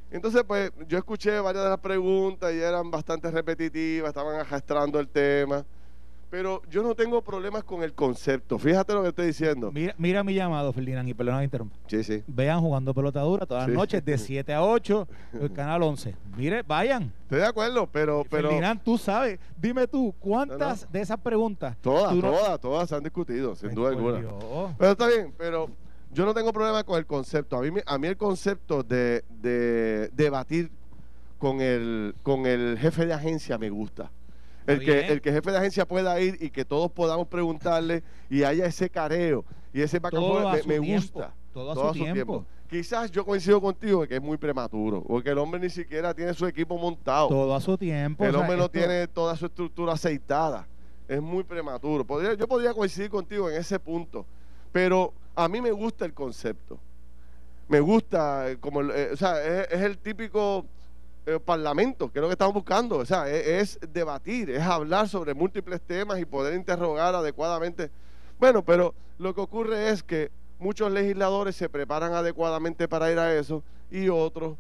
Entonces, 0.10 0.44
pues 0.48 0.72
yo 0.88 0.98
escuché 0.98 1.40
varias 1.40 1.66
de 1.66 1.70
las 1.70 1.80
preguntas 1.80 2.54
y 2.54 2.60
eran 2.60 2.90
bastante 2.90 3.30
repetitivas, 3.30 4.10
estaban 4.10 4.40
arrastrando 4.40 5.00
el 5.00 5.08
tema. 5.08 5.66
Pero 6.30 6.62
yo 6.70 6.84
no 6.84 6.94
tengo 6.94 7.22
problemas 7.22 7.64
con 7.64 7.84
el 7.84 7.94
concepto. 7.94 8.60
Fíjate 8.60 8.94
lo 8.94 9.02
que 9.02 9.10
estoy 9.10 9.28
diciendo. 9.28 9.72
Mira, 9.72 9.96
mira 9.98 10.24
mi 10.26 10.34
llamado, 10.34 10.74
Ferdinand, 10.74 11.08
y 11.08 11.14
perdón, 11.14 11.42
interrumpa. 11.42 11.78
Sí, 11.88 12.04
sí. 12.04 12.22
Vean 12.28 12.60
jugando 12.60 12.94
pelota 12.94 13.22
dura 13.22 13.46
todas 13.46 13.66
las 13.66 13.74
noches 13.74 14.04
de 14.04 14.18
7 14.18 14.54
a 14.54 14.62
8, 14.62 15.08
el 15.40 15.54
canal 15.54 15.84
11. 15.84 16.16
Mire, 16.36 16.64
vayan. 16.64 17.14
Estoy 17.24 17.40
de 17.40 17.46
acuerdo, 17.46 17.88
pero. 17.88 18.26
pero 18.30 18.50
Ferdinand, 18.50 18.82
tú 18.84 18.98
sabes, 18.98 19.40
dime 19.58 19.88
tú, 19.88 20.14
¿cuántas 20.20 20.92
de 20.92 21.00
esas 21.00 21.18
preguntas? 21.18 21.78
Todas, 21.80 22.20
todas, 22.20 22.60
todas 22.60 22.90
se 22.90 22.96
han 22.96 23.04
discutido, 23.04 23.56
sin 23.56 23.74
duda 23.74 23.90
alguna. 23.92 24.22
Pero 24.78 24.92
está 24.92 25.08
bien, 25.08 25.34
pero 25.38 25.70
yo 26.12 26.26
no 26.26 26.34
tengo 26.34 26.54
problema 26.54 26.84
con 26.84 26.98
el 26.98 27.06
concepto. 27.06 27.58
A 27.58 27.62
mí, 27.62 27.80
a 27.86 27.98
mí 27.98 28.08
el 28.08 28.18
concepto 28.18 28.84
de, 28.84 29.24
de 29.42 30.10
debatir 30.14 30.72
con 31.38 31.62
el, 31.62 32.16
con 32.24 32.46
el 32.46 32.78
jefe 32.80 33.06
de 33.06 33.14
agencia 33.14 33.58
me 33.58 33.70
gusta. 33.70 34.12
El 34.66 34.84
que, 34.84 35.08
el 35.08 35.22
que 35.22 35.32
jefe 35.32 35.52
de 35.52 35.58
agencia 35.58 35.88
pueda 35.88 36.20
ir 36.20 36.38
y 36.42 36.50
que 36.50 36.66
todos 36.66 36.92
podamos 36.92 37.28
preguntarle 37.28 38.04
y 38.30 38.44
haya 38.44 38.66
ese 38.66 38.90
careo 38.90 39.46
y 39.74 39.82
ese 39.82 40.00
back 40.00 40.14
me, 40.66 40.80
gusta. 40.80 41.34
Todo, 41.54 41.90
a 41.90 41.94
su, 41.94 42.04
tiempo. 42.04 42.46
Quizás 42.70 43.10
yo 43.10 43.26
coincido 43.26 43.62
contigo 43.62 44.06
que 44.06 44.16
es 44.16 44.22
muy 44.22 44.38
prematuro, 44.38 45.02
porque 45.04 45.30
el 45.30 45.38
hombre 45.38 45.62
ni 45.62 45.70
siquiera 45.70 46.14
tiene 46.14 46.34
su 46.34 46.46
equipo 46.46 46.78
montado. 46.78 47.30
Todo 47.30 47.56
a 47.56 47.62
su 47.62 47.78
tiempo. 47.78 48.26
El 48.26 48.36
hombre 48.36 48.58
no 48.58 48.70
tiene 48.70 49.08
toda 49.08 49.38
su 49.38 49.46
estructura 49.46 49.94
aceitada. 49.94 50.68
Es 51.08 51.22
muy 51.22 51.46
prematuro. 51.46 52.04
Podría, 52.04 52.34
yo 52.34 52.46
podría 52.46 52.74
coincidir 52.74 53.10
contigo 53.10 53.50
en 53.50 53.56
ese 53.56 53.80
punto, 53.80 54.26
pero 54.74 55.14
a 55.38 55.48
mí 55.48 55.62
me 55.62 55.72
gusta 55.72 56.04
el 56.04 56.14
concepto. 56.14 56.80
Me 57.68 57.80
gusta, 57.80 58.50
eh, 58.50 58.58
como, 58.60 58.82
eh, 58.82 59.12
o 59.14 59.16
sea, 59.18 59.64
es 59.64 59.82
el 59.82 60.00
típico 60.00 60.66
eh, 61.28 61.40
parlamento, 61.40 62.12
que 62.12 62.18
es 62.18 62.22
lo 62.22 62.28
que 62.28 62.34
estamos 62.34 62.56
buscando. 62.56 62.98
O 62.98 63.06
sea, 63.06 63.30
e, 63.30 63.60
es, 63.60 63.80
debatir, 63.94 64.50
es 64.50 64.64
hablar 64.64 65.08
sobre 65.08 65.36
múltiples 65.36 65.80
temas 65.82 66.20
y 66.20 66.26
poder 66.26 66.56
interrogar 66.56 67.14
adecuadamente. 67.14 67.92
Bueno, 68.40 68.66
pero 68.66 68.96
lo 69.20 69.36
que 69.36 69.42
ocurre 69.42 69.90
es 69.90 70.02
que 70.02 70.32
muchos 70.58 70.92
legisladores 70.92 71.56
se 71.56 71.70
preparan 71.70 72.14
adecuadamente 72.14 72.88
para 72.88 73.12
ir 73.12 73.20
a 73.20 73.36
eso 73.36 73.64
y 73.92 74.10
otros 74.10 74.58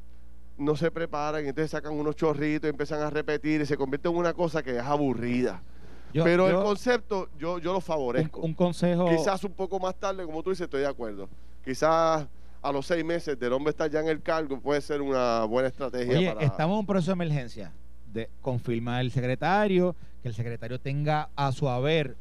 no 0.60 0.76
se 0.76 0.92
preparan 0.92 1.44
y 1.46 1.50
entonces 1.50 1.72
sacan 1.72 1.94
unos 1.94 2.16
chorritos 2.16 2.70
empiezan 2.70 3.02
a 3.02 3.10
repetir 3.10 3.62
y 3.62 3.66
se 3.66 3.78
convierte 3.78 4.10
en 4.10 4.16
una 4.16 4.34
cosa 4.34 4.62
que 4.62 4.78
es 4.78 4.84
aburrida. 4.84 5.62
Pero 6.14 6.48
el 6.48 6.56
concepto 6.56 7.30
yo, 7.38 7.60
yo 7.60 7.74
lo 7.74 7.82
favorezco. 7.82 8.42
un, 8.42 8.54
consejo. 8.54 9.10
Quizás 9.10 9.44
un 9.44 9.54
poco 9.54 9.80
más 9.80 9.96
tarde, 9.96 10.26
como 10.26 10.42
tú 10.44 10.50
dices, 10.50 10.66
estoy 10.66 10.82
de 10.82 10.88
acuerdo. 10.88 11.30
Quizás 11.64 12.28
a 12.62 12.72
los 12.72 12.86
seis 12.86 13.04
meses 13.04 13.40
del 13.40 13.54
hombre 13.54 13.72
estar 13.72 13.90
ya 13.90 14.00
en 14.00 14.08
el 14.08 14.22
cargo 14.22 14.60
puede 14.60 14.82
ser 14.82 15.02
una 15.02 15.44
buena 15.46 15.68
estrategia. 15.68 16.18
Oye, 16.18 16.36
estamos 16.42 16.76
en 16.76 16.80
un 16.80 16.86
proceso 16.86 17.12
de 17.12 17.14
emergencia. 17.14 17.72
De 18.12 18.30
confirmar 18.42 19.02
el 19.02 19.12
secretario, 19.12 19.96
que 20.22 20.30
el 20.30 20.34
secretario 20.34 20.80
tenga 20.80 21.30
a 21.36 21.52
su 21.52 21.68
haber 21.70 22.16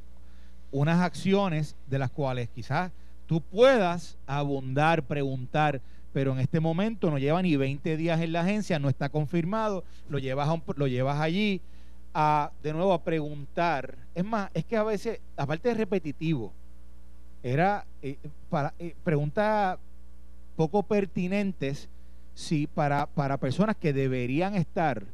unas 0.73 1.01
acciones 1.01 1.77
de 1.87 1.99
las 1.99 2.11
cuales 2.11 2.49
quizás 2.51 2.93
tú 3.27 3.41
puedas 3.41 4.19
abundar, 4.27 5.05
preguntar, 5.05 5.81
pero 6.13 6.33
en 6.33 6.41
este 6.41 6.61
momento 6.61 7.11
no 7.11 7.19
lleva 7.19 7.41
ni 7.41 7.57
20 7.57 7.97
días 7.97 8.21
en 8.21 8.33
la 8.33 8.41
agencia, 8.41 8.79
no 8.79 8.89
está 8.89 9.09
confirmado, 9.09 9.85
lo 10.09 10.19
llevas, 10.19 10.49
lo 10.77 10.87
llevas 10.87 11.21
allí 11.21 11.61
a, 12.19 12.51
de 12.63 12.73
nuevo, 12.73 12.95
a 12.95 13.05
preguntar. 13.05 13.95
Es 14.15 14.25
más, 14.25 14.51
es 14.55 14.65
que 14.65 14.79
a 14.79 14.83
veces, 14.83 15.21
aparte 15.37 15.69
de 15.69 15.75
repetitivo, 15.75 16.51
era 17.43 17.85
eh, 18.01 18.17
para 18.49 18.73
eh, 18.79 18.95
pregunta 19.05 19.79
poco 20.57 20.83
pertinentes 20.83 21.91
sí, 22.33 22.67
para, 22.67 23.05
para 23.05 23.37
personas 23.37 23.77
que 23.77 23.93
deberían 23.93 24.55
estar 24.55 25.05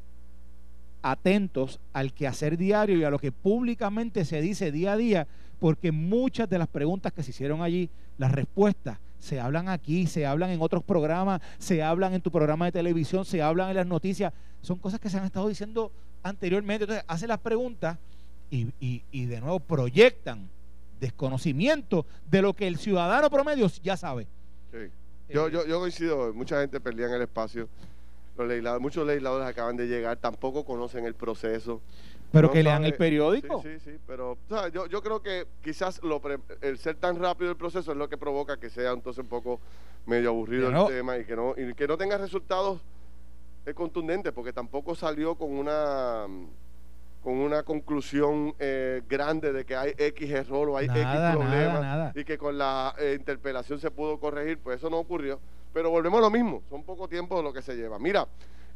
atentos 1.02 1.80
al 1.92 2.12
quehacer 2.12 2.56
diario 2.56 2.96
y 2.96 3.02
a 3.02 3.10
lo 3.10 3.18
que 3.18 3.32
públicamente 3.32 4.24
se 4.24 4.40
dice 4.40 4.70
día 4.70 4.92
a 4.92 4.96
día, 4.96 5.26
porque 5.58 5.90
muchas 5.90 6.48
de 6.48 6.58
las 6.58 6.68
preguntas 6.68 7.12
que 7.12 7.24
se 7.24 7.30
hicieron 7.30 7.62
allí, 7.62 7.90
las 8.16 8.30
respuestas 8.30 9.00
se 9.18 9.40
hablan 9.40 9.68
aquí, 9.68 10.06
se 10.06 10.24
hablan 10.24 10.50
en 10.50 10.62
otros 10.62 10.84
programas, 10.84 11.40
se 11.58 11.82
hablan 11.82 12.14
en 12.14 12.22
tu 12.22 12.30
programa 12.30 12.66
de 12.66 12.72
televisión, 12.72 13.24
se 13.24 13.42
hablan 13.42 13.70
en 13.70 13.76
las 13.76 13.86
noticias, 13.88 14.32
son 14.60 14.78
cosas 14.78 15.00
que 15.00 15.10
se 15.10 15.18
han 15.18 15.24
estado 15.24 15.48
diciendo 15.48 15.90
anteriormente. 16.22 16.84
Entonces, 16.84 17.04
hacen 17.08 17.28
las 17.28 17.38
preguntas 17.38 17.98
y, 18.50 18.68
y, 18.80 19.02
y 19.10 19.26
de 19.26 19.40
nuevo 19.40 19.60
proyectan 19.60 20.48
desconocimiento 21.00 22.06
de 22.30 22.42
lo 22.42 22.54
que 22.54 22.66
el 22.66 22.78
ciudadano 22.78 23.28
promedio 23.28 23.66
ya 23.82 23.96
sabe. 23.96 24.26
Sí. 24.70 24.90
Yo, 25.28 25.48
yo, 25.48 25.66
yo 25.66 25.80
coincido, 25.80 26.32
mucha 26.34 26.60
gente 26.60 26.78
perdía 26.80 27.06
en 27.06 27.14
el 27.14 27.22
espacio. 27.22 27.68
Los 28.36 28.48
legisladores, 28.48 28.82
muchos 28.82 29.06
legisladores 29.06 29.48
acaban 29.48 29.76
de 29.76 29.86
llegar, 29.86 30.16
tampoco 30.16 30.64
conocen 30.64 31.04
el 31.04 31.14
proceso. 31.14 31.80
Pero 32.30 32.50
que 32.50 32.62
lean 32.62 32.84
el 32.84 32.94
periódico. 32.94 33.62
Sí, 33.62 33.68
sí, 33.78 33.90
sí, 33.92 33.98
pero 34.06 34.38
yo, 34.72 34.86
yo 34.86 35.02
creo 35.02 35.22
que 35.22 35.46
quizás 35.62 36.02
lo 36.02 36.20
el 36.62 36.78
ser 36.78 36.96
tan 36.96 37.18
rápido 37.18 37.50
el 37.50 37.56
proceso 37.56 37.92
es 37.92 37.98
lo 37.98 38.08
que 38.08 38.16
provoca 38.16 38.58
que 38.58 38.70
sea 38.70 38.92
entonces 38.92 39.22
un 39.22 39.28
poco 39.28 39.60
medio 40.06 40.30
aburrido 40.30 40.70
el 40.70 40.94
tema 40.94 41.18
y 41.18 41.24
que 41.24 41.36
no, 41.36 41.54
y 41.56 41.74
que 41.74 41.86
no 41.86 41.98
tenga 41.98 42.16
resultados 42.16 42.80
eh, 43.66 43.74
contundentes, 43.74 44.32
porque 44.32 44.52
tampoco 44.52 44.94
salió 44.94 45.34
con 45.34 45.52
una 45.52 46.26
con 47.22 47.34
una 47.34 47.62
conclusión 47.62 48.52
eh, 48.58 49.02
grande 49.08 49.52
de 49.52 49.64
que 49.64 49.76
hay 49.76 49.92
X 49.96 50.30
error 50.30 50.70
o 50.70 50.76
hay 50.76 50.86
X 50.86 51.02
problema 51.32 52.12
y 52.14 52.24
que 52.24 52.36
con 52.36 52.58
la 52.58 52.94
eh, 52.98 53.16
interpelación 53.16 53.78
se 53.78 53.90
pudo 53.90 54.18
corregir, 54.18 54.58
pues 54.58 54.78
eso 54.78 54.90
no 54.90 54.98
ocurrió. 54.98 55.38
Pero 55.72 55.90
volvemos 55.90 56.18
a 56.18 56.22
lo 56.22 56.30
mismo, 56.30 56.62
son 56.68 56.82
poco 56.82 57.08
tiempo 57.08 57.40
lo 57.40 57.52
que 57.52 57.62
se 57.62 57.76
lleva. 57.76 57.98
Mira, 57.98 58.26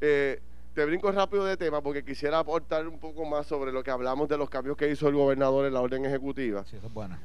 eh, 0.01 0.41
te 0.75 0.85
brinco 0.85 1.11
rápido 1.11 1.45
de 1.45 1.57
tema 1.57 1.81
porque 1.81 2.05
quisiera 2.05 2.39
aportar 2.39 2.87
un 2.87 2.99
poco 2.99 3.25
más 3.25 3.47
sobre 3.47 3.73
lo 3.73 3.83
que 3.83 3.91
hablamos 3.91 4.29
de 4.29 4.39
los 4.39 4.49
cambios 4.49 4.77
que 4.77 4.91
hizo 4.91 5.09
el 5.09 5.15
gobernador 5.15 5.67
en 5.67 5.75
la 5.75 5.81
orden 5.81 6.05
ejecutiva. 6.05 6.65
Sí, 6.65 6.77
eso 6.77 6.87
es 6.87 6.95
buena. 6.95 7.19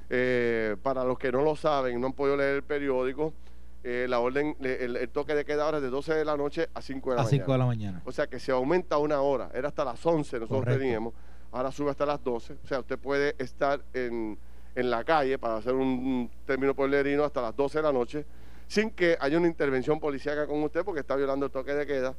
para 0.82 1.04
los 1.04 1.20
que 1.20 1.32
no 1.32 1.44
lo 1.44 1.56
saben, 1.56 2.02
no 2.02 2.08
han 2.08 2.14
podido 2.14 2.38
leer 2.38 2.56
el 2.56 2.64
periódico, 2.64 3.34
la 3.84 4.20
orden, 4.20 4.56
el, 4.62 5.10
toque 5.10 5.34
de 5.34 5.44
queda 5.44 5.66
ahora 5.66 5.78
es 5.78 5.84
de 5.84 5.90
12 5.90 6.14
de 6.14 6.26
la 6.26 6.38
noche 6.38 6.70
a 6.74 6.82
5 6.82 7.10
de 7.10 7.16
la 7.16 7.24
mañana. 7.24 7.36
A 7.36 7.40
5 7.40 7.52
de 7.52 7.58
la 7.58 7.66
mañana. 7.66 8.02
O 8.06 8.12
sea 8.12 8.28
que 8.28 8.40
se 8.40 8.52
aumenta 8.52 8.98
una 8.98 9.22
hora. 9.22 9.50
Era 9.54 9.70
hasta 9.70 9.84
las 9.84 10.06
11 10.06 10.40
nosotros 10.40 10.78
teníamos. 10.78 11.14
Ahora 11.52 11.72
sube 11.72 11.90
hasta 11.90 12.06
las 12.06 12.24
12. 12.24 12.58
O 12.64 12.68
sea, 12.68 12.80
usted 12.80 12.98
puede 12.98 13.36
estar 13.38 13.84
en, 13.94 14.38
la 14.76 15.04
calle, 15.04 15.38
para 15.38 15.58
hacer 15.58 15.74
un, 15.74 16.30
término 16.46 16.74
pueblerino, 16.74 17.24
hasta 17.24 17.42
las 17.42 17.56
12 17.56 17.80
de 17.80 17.84
la 17.84 17.92
noche, 17.92 18.26
sin 18.68 18.92
que 18.92 19.18
haya 19.20 19.38
una 19.38 19.48
intervención 19.48 20.00
policíaca 20.00 20.48
con 20.48 20.64
usted 20.64 20.86
porque 20.86 21.02
está 21.02 21.16
violando 21.16 21.46
el 21.46 21.52
toque 21.52 21.74
de 21.74 21.86
queda. 21.86 22.16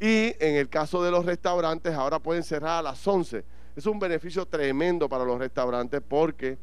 Y 0.00 0.34
en 0.38 0.56
el 0.56 0.70
caso 0.70 1.02
de 1.02 1.10
los 1.10 1.26
restaurantes, 1.26 1.92
ahora 1.94 2.18
pueden 2.18 2.42
cerrar 2.42 2.78
a 2.78 2.82
las 2.82 3.06
11. 3.06 3.44
Es 3.76 3.84
un 3.84 3.98
beneficio 3.98 4.46
tremendo 4.46 5.08
para 5.08 5.24
los 5.24 5.38
restaurantes 5.38 6.00
porque, 6.00 6.56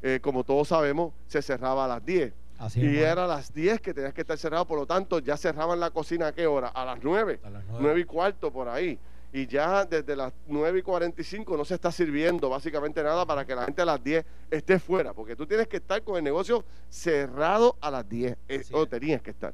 eh, 0.00 0.20
como 0.22 0.44
todos 0.44 0.68
sabemos, 0.68 1.12
se 1.26 1.42
cerraba 1.42 1.86
a 1.86 1.88
las 1.88 2.04
10. 2.06 2.32
Y 2.74 2.96
era 2.96 3.24
a 3.24 3.26
las 3.26 3.52
10 3.52 3.80
que 3.80 3.94
tenías 3.94 4.12
que 4.12 4.22
estar 4.22 4.36
cerrado, 4.36 4.66
por 4.66 4.78
lo 4.78 4.86
tanto, 4.86 5.20
ya 5.20 5.36
cerraban 5.36 5.78
la 5.78 5.90
cocina 5.90 6.28
a 6.28 6.32
qué 6.32 6.46
hora? 6.46 6.68
A 6.68 6.84
las 6.84 6.98
9. 7.02 7.40
A 7.44 7.50
las 7.50 7.64
9. 7.68 8.00
y 8.00 8.04
cuarto 8.04 8.52
por 8.52 8.68
ahí. 8.68 8.98
Y 9.32 9.46
ya 9.46 9.84
desde 9.84 10.16
las 10.16 10.32
9 10.46 10.78
y 10.78 10.82
45 10.82 11.56
no 11.56 11.64
se 11.64 11.74
está 11.74 11.92
sirviendo 11.92 12.48
básicamente 12.48 13.02
nada 13.02 13.26
para 13.26 13.44
que 13.44 13.54
la 13.54 13.64
gente 13.64 13.82
a 13.82 13.84
las 13.84 14.02
10 14.02 14.24
esté 14.50 14.78
fuera, 14.78 15.12
porque 15.12 15.36
tú 15.36 15.46
tienes 15.46 15.68
que 15.68 15.76
estar 15.76 16.02
con 16.02 16.16
el 16.16 16.24
negocio 16.24 16.64
cerrado 16.88 17.76
a 17.80 17.90
las 17.90 18.08
10, 18.08 18.36
eh, 18.48 18.62
o 18.72 18.86
tenías 18.86 19.22
que 19.22 19.30
estar. 19.30 19.52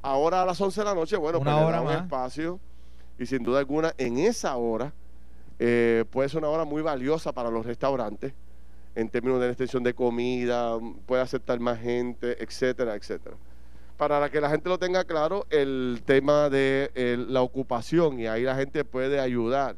Ahora 0.00 0.42
a 0.42 0.46
las 0.46 0.60
11 0.60 0.80
de 0.80 0.84
la 0.84 0.94
noche, 0.94 1.16
bueno, 1.16 1.38
una 1.38 1.52
pues 1.52 1.64
hora 1.64 1.80
un 1.82 1.92
espacio 1.92 2.58
y 3.18 3.26
sin 3.26 3.42
duda 3.42 3.60
alguna 3.60 3.94
en 3.98 4.18
esa 4.18 4.56
hora 4.56 4.92
eh, 5.58 6.04
puede 6.10 6.28
ser 6.28 6.38
una 6.38 6.48
hora 6.48 6.64
muy 6.64 6.82
valiosa 6.82 7.32
para 7.32 7.50
los 7.50 7.64
restaurantes 7.64 8.32
en 8.94 9.08
términos 9.08 9.40
de 9.40 9.48
extensión 9.48 9.82
de 9.82 9.94
comida, 9.94 10.78
puede 11.06 11.22
aceptar 11.22 11.58
más 11.60 11.80
gente, 11.80 12.42
etcétera, 12.42 12.94
etcétera. 12.94 13.36
Para 13.96 14.30
que 14.30 14.40
la 14.40 14.50
gente 14.50 14.68
lo 14.68 14.78
tenga 14.78 15.04
claro, 15.04 15.46
el 15.50 16.02
tema 16.04 16.50
de 16.50 16.90
la 17.28 17.42
ocupación 17.42 18.18
y 18.18 18.26
ahí 18.26 18.42
la 18.42 18.56
gente 18.56 18.84
puede 18.84 19.20
ayudar. 19.20 19.76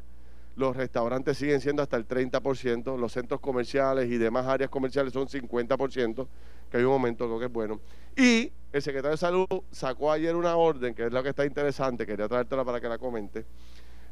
Los 0.55 0.75
restaurantes 0.75 1.37
siguen 1.37 1.59
siendo 1.59 1.83
hasta 1.83 1.97
el 1.97 2.07
30%, 2.07 2.97
los 2.97 3.11
centros 3.11 3.41
comerciales 3.41 4.09
y 4.09 4.17
demás 4.17 4.47
áreas 4.47 4.69
comerciales 4.69 5.11
son 5.11 5.27
50%, 5.27 6.27
que 6.71 6.77
hay 6.77 6.83
un 6.83 6.91
momento 6.91 7.25
creo 7.25 7.39
que 7.39 7.45
es 7.45 7.51
bueno. 7.51 7.79
Y 8.15 8.51
el 8.71 8.81
secretario 8.81 9.11
de 9.11 9.17
Salud 9.17 9.47
sacó 9.71 10.11
ayer 10.11 10.35
una 10.35 10.55
orden, 10.55 10.93
que 10.93 11.05
es 11.05 11.11
lo 11.11 11.21
que 11.21 11.29
está 11.29 11.45
interesante, 11.45 12.05
quería 12.05 12.27
traértela 12.27 12.63
para 12.63 12.79
que 12.79 12.87
la 12.87 12.97
comente, 12.97 13.45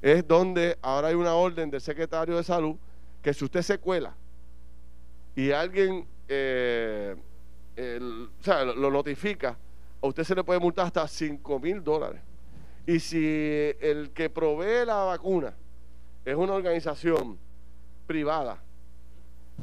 es 0.02 0.28
donde 0.28 0.78
ahora 0.82 1.08
hay 1.08 1.16
una 1.16 1.34
orden 1.34 1.70
del 1.72 1.82
secretario 1.82 2.36
de 2.36 2.44
Salud 2.44 2.76
que 3.22 3.34
si 3.34 3.46
usted 3.46 3.62
se 3.62 3.78
cuela 3.78 4.14
y 5.36 5.52
alguien 5.52 6.08
eh, 6.28 7.16
o 8.40 8.44
sea, 8.44 8.64
lo 8.66 8.92
notifica, 8.92 9.58
a 10.02 10.08
usted 10.08 10.24
se 10.24 10.36
le 10.36 10.44
puede 10.44 10.60
multar 10.60 10.88
hasta 10.88 11.08
5 11.08 11.60
mil 11.60 11.84
dólares. 11.84 12.22
Y 12.86 13.00
si 13.00 13.72
el 13.80 14.12
que 14.14 14.30
provee 14.30 14.86
la 14.86 15.04
vacuna 15.04 15.54
es 16.26 16.36
una 16.36 16.54
organización 16.54 17.38
privada 18.06 18.62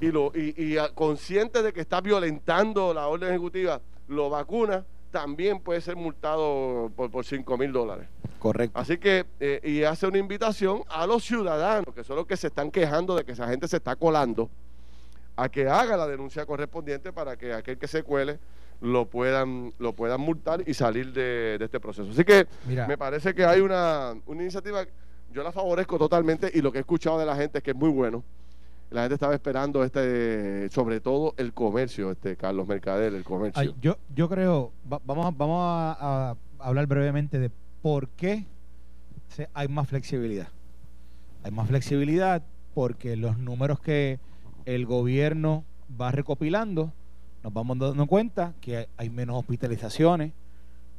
y, 0.01 0.11
lo, 0.11 0.33
y, 0.35 0.77
consciente 0.95 1.63
de 1.63 1.73
que 1.73 1.81
está 1.81 2.01
violentando 2.01 2.95
la 2.95 3.09
orden 3.09 3.31
ejecutiva, 3.31 3.81
lo 4.09 4.31
vacuna, 4.31 4.85
también 5.11 5.61
puede 5.61 5.81
ser 5.81 5.97
multado 5.97 6.91
por, 6.97 7.11
por 7.11 7.25
5 7.25 7.59
mil 7.59 7.73
dólares. 7.73 8.09
Correcto. 8.39 8.79
Así 8.79 8.97
que, 8.97 9.27
eh, 9.39 9.61
y 9.63 9.83
hace 9.83 10.07
una 10.07 10.17
invitación 10.17 10.83
a 10.89 11.07
los 11.07 11.25
ciudadanos, 11.25 11.95
que 11.95 12.03
son 12.03 12.17
los 12.17 12.27
que 12.27 12.39
se 12.39 12.47
están 12.47 12.71
quejando 12.71 13.15
de 13.15 13.25
que 13.25 13.33
esa 13.33 13.47
gente 13.47 13.69
se 13.69 13.77
está 13.77 13.97
colando, 13.97 14.49
a 15.37 15.49
que 15.49 15.69
haga 15.69 15.97
la 15.97 16.07
denuncia 16.07 16.45
correspondiente 16.47 17.13
para 17.13 17.37
que 17.37 17.53
aquel 17.53 17.79
que 17.79 17.89
se 17.89 18.03
cuele 18.03 18.39
lo 18.81 19.07
puedan, 19.09 19.73
lo 19.79 19.95
puedan 19.95 20.21
multar 20.21 20.63
y 20.67 20.75
salir 20.75 21.13
de, 21.13 21.59
este 21.61 21.81
proceso. 21.81 22.11
Así 22.11 22.25
que 22.25 22.47
me 22.67 22.97
parece 22.97 23.35
que 23.35 23.45
hay 23.45 23.61
una, 23.61 24.15
una 24.27 24.43
iniciativa, 24.43 24.85
yo 25.33 25.43
la 25.43 25.53
favorezco 25.53 25.99
totalmente 25.99 26.51
y 26.53 26.61
lo 26.61 26.73
que 26.73 26.79
he 26.79 26.81
escuchado 26.81 27.19
de 27.19 27.27
la 27.27 27.37
gente 27.37 27.59
es 27.59 27.65
que 27.65 27.71
es 27.73 27.77
muy 27.77 27.91
bueno 27.91 28.25
la 28.91 29.03
gente 29.03 29.15
estaba 29.15 29.35
esperando 29.35 29.85
este, 29.85 30.69
sobre 30.71 31.01
todo 31.01 31.35
el 31.37 31.53
comercio, 31.53 32.11
este 32.11 32.37
Carlos 32.37 32.67
Mercader, 32.67 33.15
el 33.15 33.25
comercio. 33.25 33.75
yo, 33.81 33.97
yo 34.15 34.29
creo, 34.29 34.73
vamos, 34.85 35.27
a, 35.27 35.31
vamos 35.31 35.61
a, 35.99 36.37
hablar 36.59 36.87
brevemente 36.87 37.39
de 37.39 37.51
por 37.83 38.09
qué 38.09 38.47
hay 39.55 39.69
más 39.69 39.89
flexibilidad. 39.89 40.49
Hay 41.45 41.53
más 41.53 41.69
flexibilidad 41.69 42.43
porque 42.75 43.17
los 43.17 43.39
números 43.39 43.81
que 43.81 44.19
el 44.75 44.87
gobierno 44.87 45.65
va 46.01 46.13
recopilando, 46.13 46.93
nos 47.43 47.53
vamos 47.53 47.79
dando 47.79 48.07
cuenta 48.07 48.55
que 48.61 48.89
hay 48.97 49.11
menos 49.11 49.37
hospitalizaciones, 49.37 50.33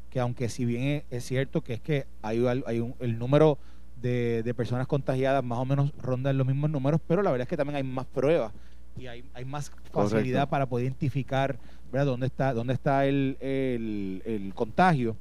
que 0.10 0.20
aunque 0.20 0.50
si 0.50 0.66
bien 0.66 1.04
es, 1.10 1.26
cierto 1.26 1.62
que 1.62 1.76
es 1.76 1.82
que 1.82 2.06
hay, 2.22 2.46
hay 2.66 2.80
un, 2.80 2.96
el 3.00 3.18
número 3.18 3.58
de, 4.02 4.54
personas 4.56 4.88
contagiadas 4.88 5.44
más 5.44 5.60
o 5.60 5.66
menos 5.66 5.94
rondan 5.98 6.38
los 6.38 6.48
mismos 6.48 6.70
números, 6.70 7.00
pero 7.08 7.22
la 7.22 7.32
verdad 7.32 7.44
es 7.44 7.50
que 7.50 7.58
también 7.58 7.78
hay 7.78 7.84
más 7.84 8.06
pruebas 8.08 8.52
y 8.98 9.08
hay, 9.08 9.24
hay 9.34 9.46
más 9.46 9.72
facilidad 9.92 10.50
para 10.50 10.66
poder 10.66 10.86
identificar 10.86 11.58
¿verdad? 11.92 12.08
dónde 12.08 12.26
está, 12.26 12.54
dónde 12.54 12.74
está 12.74 13.06
el, 13.06 13.38
el, 13.40 14.52
contagio. 14.54 15.16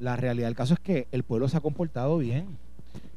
La 0.00 0.16
realidad 0.16 0.48
del 0.48 0.56
caso 0.56 0.74
es 0.74 0.80
que 0.80 1.06
el 1.12 1.22
pueblo 1.22 1.48
se 1.48 1.56
ha 1.56 1.60
comportado 1.60 2.18
bien. 2.18 2.56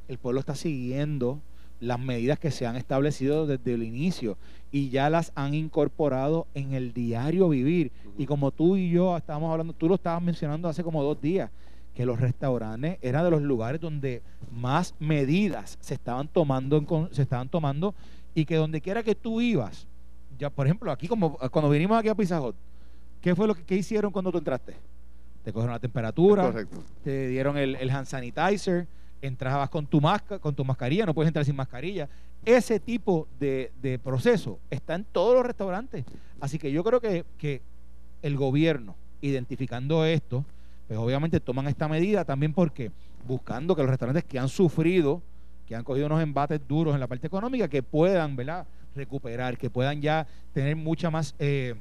El 0.07 0.17
pueblo 0.17 0.41
está 0.41 0.53
siguiendo 0.53 1.39
las 1.79 1.99
medidas 1.99 2.39
que 2.39 2.51
se 2.51 2.65
han 2.65 2.75
establecido 2.75 3.45
desde 3.45 3.73
el 3.73 3.83
inicio 3.83 4.37
y 4.71 4.89
ya 4.89 5.09
las 5.09 5.31
han 5.35 5.53
incorporado 5.53 6.47
en 6.53 6.73
el 6.73 6.93
diario 6.93 7.49
vivir. 7.49 7.91
Y 8.17 8.25
como 8.25 8.51
tú 8.51 8.75
y 8.75 8.89
yo 8.89 9.15
estábamos 9.17 9.51
hablando, 9.51 9.73
tú 9.73 9.87
lo 9.87 9.95
estabas 9.95 10.21
mencionando 10.21 10.67
hace 10.69 10.83
como 10.83 11.03
dos 11.03 11.21
días, 11.21 11.51
que 11.93 12.05
los 12.05 12.19
restaurantes 12.19 12.97
eran 13.01 13.23
de 13.23 13.31
los 13.31 13.41
lugares 13.41 13.79
donde 13.79 14.21
más 14.51 14.95
medidas 14.99 15.77
se 15.79 15.93
estaban 15.93 16.27
tomando, 16.27 16.83
se 17.11 17.21
estaban 17.21 17.49
tomando 17.49 17.93
y 18.33 18.45
que 18.45 18.55
donde 18.55 18.81
quiera 18.81 19.03
que 19.03 19.15
tú 19.15 19.41
ibas, 19.41 19.87
ya 20.39 20.49
por 20.49 20.65
ejemplo 20.65 20.91
aquí 20.91 21.07
como 21.07 21.37
cuando 21.37 21.69
vinimos 21.69 21.97
aquí 21.97 22.09
a 22.09 22.15
Pizza 22.15 22.41
Hut, 22.41 22.55
¿qué 23.21 23.35
fue 23.35 23.47
lo 23.47 23.53
que 23.53 23.75
hicieron 23.75 24.11
cuando 24.11 24.31
tú 24.31 24.39
entraste? 24.39 24.75
Te 25.43 25.53
cogieron 25.53 25.73
la 25.73 25.79
temperatura, 25.79 26.53
te 27.03 27.27
dieron 27.27 27.57
el, 27.57 27.75
el, 27.75 27.89
hand 27.91 28.07
sanitizer, 28.07 28.87
entrabas 29.27 29.69
con 29.69 29.87
tu 29.87 30.01
masca, 30.01 30.37
con 30.37 30.53
tu 30.53 30.65
mascarilla, 30.65 31.05
no 31.05 31.13
puedes 31.13 31.29
entrar 31.29 31.45
sin 31.45 31.55
mascarilla. 31.55 32.09
Ese 32.45 32.79
tipo 32.79 33.27
de, 33.39 33.71
de 33.81 33.97
proceso 33.97 34.59
está 34.69 34.95
en 34.95 35.05
todos 35.05 35.33
los 35.35 35.45
restaurantes. 35.45 36.03
Así 36.39 36.59
que 36.59 36.71
yo 36.71 36.83
creo 36.83 36.99
que, 36.99 37.25
que 37.37 37.61
el 38.21 38.35
gobierno, 38.35 38.95
identificando 39.21 40.05
esto, 40.05 40.45
pues 40.87 40.99
obviamente 40.99 41.39
toman 41.39 41.67
esta 41.67 41.87
medida 41.87 42.25
también 42.25 42.53
porque 42.53 42.91
buscando 43.25 43.75
que 43.75 43.81
los 43.81 43.89
restaurantes 43.89 44.25
que 44.25 44.39
han 44.39 44.49
sufrido, 44.49 45.21
que 45.65 45.75
han 45.75 45.83
cogido 45.85 46.07
unos 46.07 46.21
embates 46.21 46.59
duros 46.67 46.93
en 46.93 46.99
la 46.99 47.07
parte 47.07 47.27
económica, 47.27 47.69
que 47.69 47.81
puedan, 47.81 48.35
¿verdad? 48.35 48.67
recuperar, 48.95 49.57
que 49.57 49.69
puedan 49.69 50.01
ya 50.01 50.27
tener 50.53 50.75
mucha 50.75 51.09
más 51.09 51.35
eh, 51.39 51.75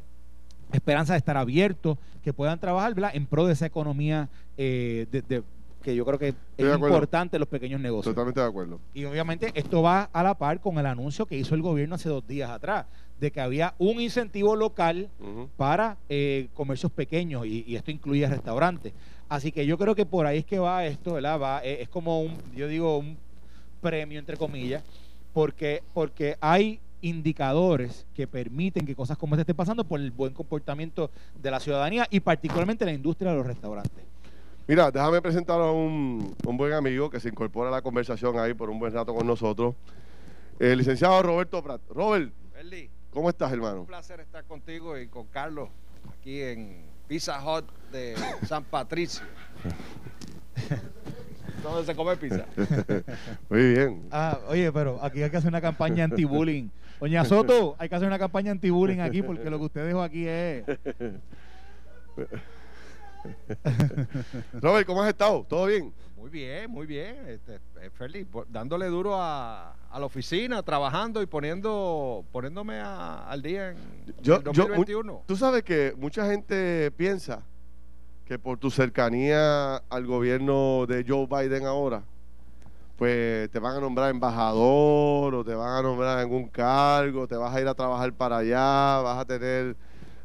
esperanza 0.73 1.13
de 1.15 1.19
estar 1.19 1.37
abiertos, 1.37 1.99
que 2.23 2.33
puedan 2.33 2.59
trabajar 2.59 2.95
¿verdad? 2.95 3.11
en 3.15 3.27
pro 3.27 3.47
de 3.47 3.53
esa 3.53 3.67
economía 3.67 4.29
eh, 4.57 5.07
de, 5.11 5.43
que 5.83 5.95
yo 5.95 6.05
creo 6.05 6.19
que 6.19 6.35
es 6.57 6.75
importante 6.75 7.39
los 7.39 7.49
pequeños 7.49 7.81
negocios. 7.81 8.15
Totalmente 8.15 8.41
de 8.41 8.47
acuerdo. 8.47 8.81
Y 8.95 9.05
obviamente 9.05 9.51
esto 9.55 9.83
va 9.83 10.09
a 10.13 10.23
la 10.23 10.35
par 10.35 10.61
con 10.61 10.79
el 10.79 10.87
anuncio 10.87 11.27
que 11.27 11.37
hizo 11.37 11.55
el 11.55 11.63
gobierno 11.63 11.97
hace 11.97 12.09
dos 12.09 12.27
días 12.27 12.51
atrás, 12.51 12.87
de 13.21 13.31
que 13.31 13.41
había 13.41 13.75
un 13.79 14.01
incentivo 14.01 14.57
local 14.57 15.09
para 15.57 15.97
eh, 16.09 16.49
comercios 16.55 16.91
pequeños 16.93 17.47
y, 17.47 17.77
esto 17.77 17.91
incluye 17.91 18.27
restaurantes. 18.27 18.93
Así 19.29 19.53
que 19.53 19.65
yo 19.67 19.79
creo 19.79 19.95
que 19.95 20.07
por 20.07 20.27
ahí 20.27 20.39
es 20.39 20.45
que 20.45 20.59
va 20.59 20.85
esto, 20.87 21.15
¿verdad? 21.15 21.41
Va, 21.41 21.65
eh, 21.65 21.83
es 21.83 21.89
como 21.89 22.21
un, 22.21 22.37
yo 22.55 22.69
digo, 22.69 22.99
un 22.99 23.17
premio 23.81 24.19
entre 24.19 24.37
comillas, 24.37 24.83
porque, 25.33 25.83
porque 25.95 26.37
hay 26.41 26.81
indicadores 27.03 28.07
que 28.15 28.27
permiten 28.27 28.87
que 28.87 28.95
cosas 28.95 29.19
como 29.19 29.35
esta 29.35 29.43
estén 29.43 29.57
pasando 29.57 29.85
por 29.85 30.01
el 30.01 30.11
buen 30.11 30.33
comportamiento 30.33 31.11
de 31.41 31.51
la 31.51 31.61
ciudadanía 31.61 32.07
y 32.11 32.21
particularmente 32.21 32.85
la 32.85 32.93
industria 32.93 33.33
de 33.33 33.37
los 33.37 33.47
restaurantes. 33.47 34.12
Mira, 34.73 34.91
déjame 34.91 35.21
presentar 35.21 35.61
a 35.61 35.71
un, 35.71 36.35
un, 36.47 36.57
buen 36.57 36.73
amigo 36.73 37.11
que 37.11 37.21
se 37.21 37.29
incorpora 37.29 37.69
a 37.69 37.73
la 37.73 37.83
conversación 37.83 38.39
ahí 38.39 38.55
por 38.55 38.71
un 38.71 38.79
buen 38.79 38.91
rato 38.91 39.15
con 39.15 39.27
nosotros. 39.27 39.75
El 40.59 40.79
licenciado 40.79 41.23
Roberto 41.23 41.63
Prat. 41.63 41.83
Robert, 41.91 42.33
¿Cómo 43.11 43.29
estás, 43.29 43.53
hermano? 43.53 43.81
Un 43.81 43.87
placer 43.87 44.21
estar 44.21 44.45
contigo 44.45 44.99
y 44.99 45.09
con 45.09 45.27
Carlos 45.27 45.69
aquí 46.19 46.41
en 46.41 46.87
Pizza 47.07 47.39
Hut 47.45 47.67
de 47.93 48.15
San 48.47 48.65
Patricio. 48.65 49.23
¿Dónde 51.63 51.85
se 51.85 51.95
come 51.95 52.17
pizza? 52.17 52.47
Muy 53.51 53.75
bien. 53.75 54.09
Ah, 54.11 54.39
oye, 54.49 54.73
pero 54.73 54.99
aquí 55.05 55.23
hay 55.23 55.29
que 55.29 55.37
hacer 55.37 55.51
una 55.51 55.61
campaña 55.61 56.05
anti-bullying. 56.05 56.71
Doña 56.99 57.27
Soto, 57.27 57.77
hay 57.79 57.91
que 57.91 57.95
hacer 57.95 58.09
una 58.09 58.19
campaña 58.19 58.53
anti-bullying 58.53 59.01
aquí 59.01 59.21
porque 59.21 59.51
lo 59.51 59.59
que 59.59 59.65
usted 59.67 59.87
dijo 59.87 60.01
aquí 60.01 60.27
es... 60.27 60.65
Robert, 64.61 64.87
¿cómo 64.87 65.03
has 65.03 65.09
estado? 65.09 65.45
¿Todo 65.49 65.67
bien? 65.67 65.93
Muy 66.17 66.31
bien, 66.31 66.71
muy 66.71 66.87
bien. 66.87 67.17
Este, 67.27 67.57
eh, 67.81 67.91
feliz, 67.91 68.27
dándole 68.49 68.87
duro 68.87 69.17
a, 69.17 69.75
la 69.93 70.05
oficina, 70.05 70.63
trabajando 70.63 71.21
y 71.21 71.27
poniendo, 71.27 72.25
poniéndome 72.31 72.79
al 72.81 73.43
día 73.43 73.71
en, 73.71 73.77
yo, 74.23 74.39
2021. 74.39 75.25
Tú 75.27 75.37
sabes 75.37 75.63
que 75.65 75.95
mucha 75.99 76.27
gente 76.31 76.91
piensa 76.93 77.43
que 78.25 78.39
por 78.39 78.59
tu 78.59 78.71
cercanía 78.71 79.77
al 79.77 80.07
gobierno 80.07 80.87
de 80.87 81.05
Joe 81.07 81.27
Biden 81.27 81.67
ahora, 81.67 82.05
pues 82.97 83.51
te 83.51 83.59
van 83.59 83.79
a 83.79 83.81
nombrar 83.81 84.11
embajador 84.11 85.35
o 85.35 85.45
te 85.45 85.55
van 85.55 85.77
a 85.77 85.83
nombrar 85.83 86.19
en 86.19 86.21
algún 86.21 86.49
cargo, 86.49 87.27
te 87.27 87.35
vas 87.35 87.55
a 87.55 87.61
ir 87.61 87.67
a 87.67 87.75
trabajar 87.75 88.13
para 88.13 88.39
allá, 88.39 89.01
vas 89.03 89.19
a 89.19 89.25
tener 89.25 89.77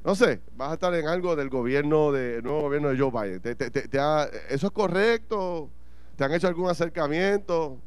no 0.07 0.15
sé, 0.15 0.39
vas 0.55 0.71
a 0.71 0.73
estar 0.75 0.93
en 0.93 1.05
algo 1.05 1.35
del 1.35 1.49
gobierno, 1.49 2.13
del 2.13 2.41
nuevo 2.41 2.61
gobierno 2.61 2.87
de 2.87 2.97
Joe 2.97 3.11
Biden. 3.11 3.41
¿Eso 4.49 4.67
es 4.67 4.71
correcto? 4.71 5.69
¿Te 6.15 6.23
han 6.23 6.33
hecho 6.33 6.47
algún 6.47 6.69
acercamiento? 6.69 7.77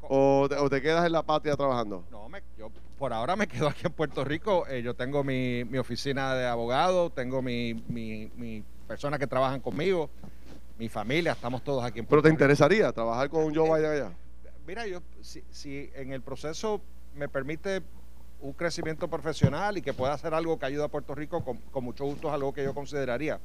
¿O 0.00 0.48
te, 0.70 0.80
quedas 0.80 1.04
en 1.04 1.12
la 1.12 1.22
patria 1.22 1.54
trabajando? 1.54 2.02
No, 2.10 2.30
yo 2.56 2.70
por 2.98 3.12
ahora 3.12 3.36
me 3.36 3.46
quedo 3.46 3.68
aquí 3.68 3.82
en 3.84 3.92
Puerto 3.92 4.24
Rico. 4.24 4.66
Eh, 4.68 4.80
yo 4.80 4.94
tengo 4.94 5.22
mi, 5.22 5.64
oficina 5.76 6.34
de 6.34 6.46
abogado, 6.46 7.10
tengo 7.10 7.42
mi, 7.42 7.74
mi, 7.74 8.64
personas 8.88 9.20
que 9.20 9.26
trabajan 9.26 9.60
conmigo, 9.60 10.08
mi 10.78 10.88
familia, 10.88 11.32
estamos 11.32 11.62
todos 11.62 11.84
aquí 11.84 11.98
en 11.98 12.06
Puerto 12.06 12.22
Rico. 12.22 12.22
¿Pero 12.22 12.22
te 12.22 12.30
interesaría 12.30 12.90
trabajar 12.90 13.28
con 13.28 13.54
Joe 13.54 13.76
Biden 13.76 13.90
allá? 13.90 14.12
Mira, 14.66 14.86
yo 14.86 15.02
si, 15.20 15.44
si 15.50 15.90
en 15.94 16.12
el 16.12 16.22
proceso 16.22 16.80
me 17.14 17.28
permite 17.28 17.82
un 18.40 18.52
crecimiento 18.52 19.08
profesional 19.08 19.78
y 19.78 19.82
que 19.82 19.92
pueda 19.92 20.12
hacer 20.12 20.34
algo 20.34 20.58
que 20.58 20.66
ayude 20.66 20.84
a 20.84 20.88
Puerto 20.88 21.14
Rico, 21.14 21.44
con, 21.44 21.58
con 21.70 21.84
mucho 21.84 22.04
gusto 22.04 22.28
es 22.28 22.34
algo 22.34 22.52
que 22.52 22.64
yo 22.64 22.74
consideraría. 22.74 23.40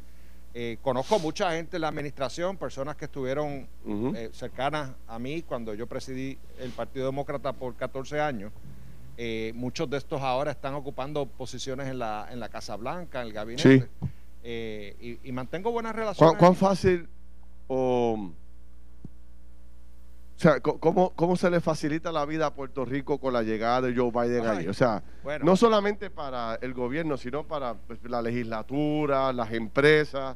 Eh, 0.53 0.77
conozco 0.81 1.17
mucha 1.17 1.51
gente 1.53 1.77
en 1.77 1.81
la 1.81 1.87
administración, 1.87 2.57
personas 2.57 2.97
que 2.97 3.05
estuvieron 3.05 3.67
eh, 3.87 4.29
cercanas 4.33 4.91
a 5.07 5.17
mí 5.17 5.43
cuando 5.43 5.73
yo 5.73 5.87
presidí 5.87 6.37
el 6.59 6.71
Partido 6.71 7.05
Demócrata 7.05 7.53
por 7.53 7.75
14 7.75 8.19
años. 8.19 8.51
Eh, 9.17 9.53
muchos 9.55 9.89
de 9.89 9.97
estos 9.97 10.21
ahora 10.21 10.51
están 10.51 10.73
ocupando 10.73 11.25
posiciones 11.25 11.87
en 11.87 11.99
la, 11.99 12.27
en 12.29 12.39
la 12.39 12.49
Casa 12.49 12.75
Blanca, 12.75 13.21
en 13.21 13.27
el 13.27 13.33
gabinete. 13.33 13.87
Y, 14.43 15.31
mantengo 15.31 15.71
buenas 15.71 15.95
relaciones. 15.95 16.37
¿Cuán, 16.37 16.55
fácil 16.55 17.07
o... 17.67 18.31
O 20.41 20.43
sea, 20.43 20.59
¿cómo, 20.59 21.11
¿cómo 21.11 21.35
se 21.35 21.51
le 21.51 21.61
facilita 21.61 22.11
la 22.11 22.25
vida 22.25 22.47
a 22.47 22.55
Puerto 22.55 22.83
Rico 22.83 23.19
con 23.19 23.31
la 23.31 23.43
llegada 23.43 23.81
de 23.81 23.95
Joe 23.95 24.09
Biden 24.09 24.47
ahí? 24.47 24.67
O 24.67 24.73
sea, 24.73 25.03
no 25.43 25.55
solamente 25.55 26.09
para 26.09 26.55
el 26.63 26.73
gobierno, 26.73 27.15
sino 27.15 27.45
para 27.45 27.75
pues, 27.75 27.99
la 28.05 28.23
legislatura, 28.23 29.31
las 29.33 29.53
empresas, 29.53 30.35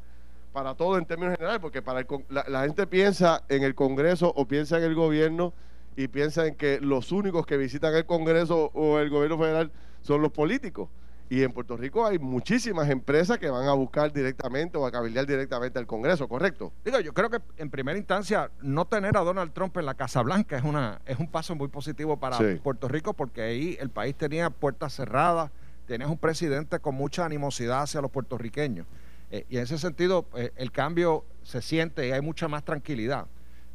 para 0.54 0.76
todo 0.76 1.00
en 1.00 1.08
términos 1.08 1.34
generales, 1.34 1.60
porque 1.60 1.82
para 1.82 2.06
la, 2.30 2.62
gente 2.62 2.86
piensa 2.86 3.46
en 3.50 3.64
el 3.64 3.74
Congreso 3.74 4.32
o 4.36 4.48
piensa 4.48 4.78
en 4.78 4.84
el 4.84 4.94
gobierno 4.94 5.54
y 5.96 6.08
piensa 6.08 6.46
en 6.46 6.54
que 6.54 6.80
los 6.80 7.12
únicos 7.12 7.48
que 7.48 7.58
visitan 7.58 7.96
el 7.96 8.06
Congreso 8.06 8.70
o 8.76 9.00
el 9.00 9.10
gobierno 9.10 9.40
federal 9.40 9.72
son 10.04 10.22
los 10.22 10.32
políticos. 10.32 10.88
Y 11.28 11.42
en 11.42 11.52
Puerto 11.52 11.76
Rico 11.76 12.06
hay 12.06 12.20
muchísimas 12.20 12.90
empresas 12.90 13.40
que 13.40 13.50
van 13.50 13.68
a 13.68 13.74
buscar 13.74 14.14
directamente 14.14 14.78
o 14.78 14.86
a 14.86 14.92
cabildear 14.92 15.26
directamente 15.26 15.80
al 15.80 15.88
Congreso, 15.88 16.28
¿correcto? 16.28 16.72
Digo, 16.84 17.00
yo 17.00 17.14
creo 17.14 17.32
que 17.32 17.40
en 17.58 17.72
primera 17.72 17.98
instancia 17.98 18.52
no 18.62 18.86
tener 18.86 19.18
a 19.18 19.22
Donald 19.22 19.52
Trump 19.52 19.76
en 19.78 19.88
la 19.88 19.96
Casa 19.96 20.22
Blanca 20.22 20.56
es 20.58 20.64
una 20.64 21.02
es 21.06 21.18
un 21.18 21.28
paso 21.28 21.56
muy 21.56 21.68
positivo 21.68 22.18
para 22.18 22.38
Puerto 22.62 22.88
Rico 22.88 23.14
porque 23.14 23.42
ahí 23.42 23.78
el 23.80 23.90
país 23.90 24.16
tenía 24.16 24.52
puertas 24.52 24.94
cerradas, 24.94 25.50
tenías 25.88 26.10
un 26.12 26.18
presidente 26.20 26.80
con 26.80 26.94
mucha 26.94 27.26
animosidad 27.26 27.82
hacia 27.82 28.02
los 28.02 28.12
puertorriqueños. 28.12 28.86
Eh, 29.32 29.46
y 29.50 29.58
en 29.58 29.64
ese 29.64 29.80
sentido 29.80 30.28
eh, 30.36 30.52
el 30.56 30.72
cambio 30.72 31.26
se 31.42 31.62
siente 31.62 32.08
y 32.08 32.12
hay 32.12 32.22
mucha 32.22 32.48
más 32.48 32.64
tranquilidad. 32.64 33.26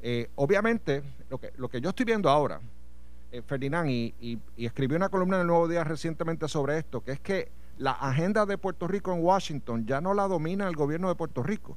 Eh, 0.03 0.31
obviamente, 0.37 1.03
lo 1.29 1.39
que, 1.39 1.53
lo 1.57 1.69
que 1.69 1.81
yo 1.81 1.91
estoy 1.91 2.07
viendo 2.07 2.31
ahora 2.31 2.61
eh, 3.33 3.43
Ferdinand, 3.43 3.89
y, 3.89 4.15
y, 4.21 4.67
escribió 4.67 4.97
una 4.97 5.09
columna 5.09 5.37
en 5.37 5.43
el 5.43 5.47
Nuevo 5.47 5.69
Día 5.69 5.85
recientemente 5.85 6.49
sobre 6.49 6.79
esto, 6.79 7.03
que 7.03 7.13
es 7.13 7.21
que 7.21 7.53
la 7.79 7.93
agenda 7.93 8.45
de 8.45 8.59
Puerto 8.59 8.89
Rico 8.89 9.13
en 9.13 9.23
Washington 9.23 9.87
ya 9.87 10.01
no 10.01 10.15
la 10.15 10.27
domina 10.27 10.67
el 10.69 10.75
gobierno 10.75 11.09
de 11.09 11.15
Puerto 11.15 11.43
Rico, 11.43 11.77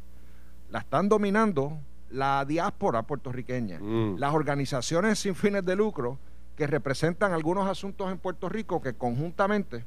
la 0.72 0.80
están 0.80 1.10
dominando 1.10 1.78
la 2.10 2.44
diáspora 2.46 3.04
puertorriqueña, 3.04 3.80
mm. 3.80 4.18
las 4.18 4.34
organizaciones 4.34 5.20
sin 5.20 5.36
fines 5.36 5.64
de 5.64 5.76
lucro 5.76 6.18
que 6.56 6.68
representan 6.68 7.34
algunos 7.34 7.68
asuntos 7.68 8.12
en 8.12 8.18
Puerto 8.18 8.50
Rico 8.50 8.82
que 8.82 8.94
conjuntamente 8.94 9.86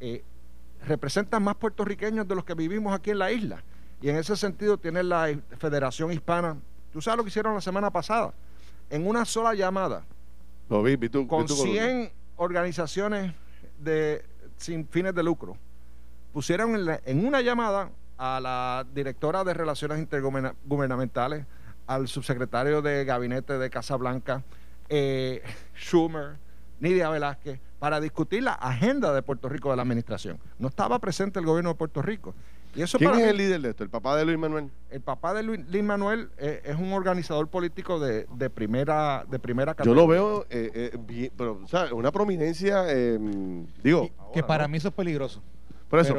eh, 0.00 0.24
representan 0.86 1.42
más 1.42 1.56
puertorriqueños 1.56 2.26
de 2.26 2.34
los 2.34 2.44
que 2.44 2.54
vivimos 2.54 2.94
aquí 2.94 3.10
en 3.10 3.18
la 3.18 3.32
isla. 3.32 3.62
Y 4.00 4.08
en 4.10 4.16
ese 4.16 4.36
sentido 4.36 4.76
tiene 4.76 5.02
la 5.02 5.28
Federación 5.58 6.12
Hispana, 6.12 6.56
tú 6.92 7.00
sabes 7.00 7.18
lo 7.18 7.24
que 7.24 7.28
hicieron 7.28 7.54
la 7.54 7.60
semana 7.60 7.90
pasada, 7.90 8.34
en 8.90 9.06
una 9.06 9.24
sola 9.24 9.54
llamada 9.54 10.04
con 11.28 11.48
100 11.48 12.12
organizaciones 12.36 13.32
de, 13.78 14.24
sin 14.56 14.86
fines 14.88 15.14
de 15.14 15.22
lucro. 15.22 15.56
Pusieron 16.32 16.76
en, 17.04 17.26
una 17.26 17.40
llamada 17.40 17.90
a 18.18 18.40
la 18.40 18.86
directora 18.94 19.44
de 19.44 19.54
Relaciones 19.54 19.98
Intergubernamentales, 19.98 21.46
al 21.86 22.08
subsecretario 22.08 22.82
de 22.82 23.04
Gabinete 23.04 23.58
de 23.58 23.70
Casablanca, 23.70 24.42
eh, 24.88 25.42
Schumer, 25.76 26.36
Nidia 26.80 27.08
Velázquez, 27.08 27.60
para 27.78 28.00
discutir 28.00 28.42
la 28.42 28.54
agenda 28.54 29.12
de 29.12 29.22
Puerto 29.22 29.48
Rico 29.48 29.70
de 29.70 29.76
la 29.76 29.82
administración. 29.82 30.38
No 30.58 30.68
estaba 30.68 30.98
presente 30.98 31.38
el 31.38 31.46
gobierno 31.46 31.70
de 31.70 31.76
Puerto 31.76 32.02
Rico. 32.02 32.34
¿Quién 32.76 33.14
es 33.14 33.26
el 33.26 33.36
líder 33.36 33.60
de 33.62 33.70
esto? 33.70 33.84
¿El 33.84 33.90
papá 33.90 34.16
de 34.16 34.24
Luis 34.24 34.38
Manuel? 34.38 34.70
El 34.90 35.00
papá 35.00 35.32
de 35.32 35.42
Luis, 35.42 35.82
Manuel 35.82 36.28
eh, 36.38 36.62
es 36.64 36.76
un 36.76 36.92
organizador 36.92 37.48
político 37.48 37.98
de, 37.98 38.26
primera 38.50 39.24
de 39.28 39.38
primera 39.38 39.74
categoría. 39.74 40.02
Yo 40.02 40.06
lo 40.06 40.08
veo, 40.08 40.46
eh, 40.50 40.92
eh 40.94 41.30
pero, 41.36 41.60
una 41.92 42.12
prominencia, 42.12 42.90
em, 42.92 43.66
digo... 43.82 44.10
que 44.32 44.42
para 44.42 44.68
mí 44.68 44.76
eso 44.76 44.88
es 44.88 44.94
peligroso. 44.94 45.42
Por 45.88 46.00
eso, 46.00 46.14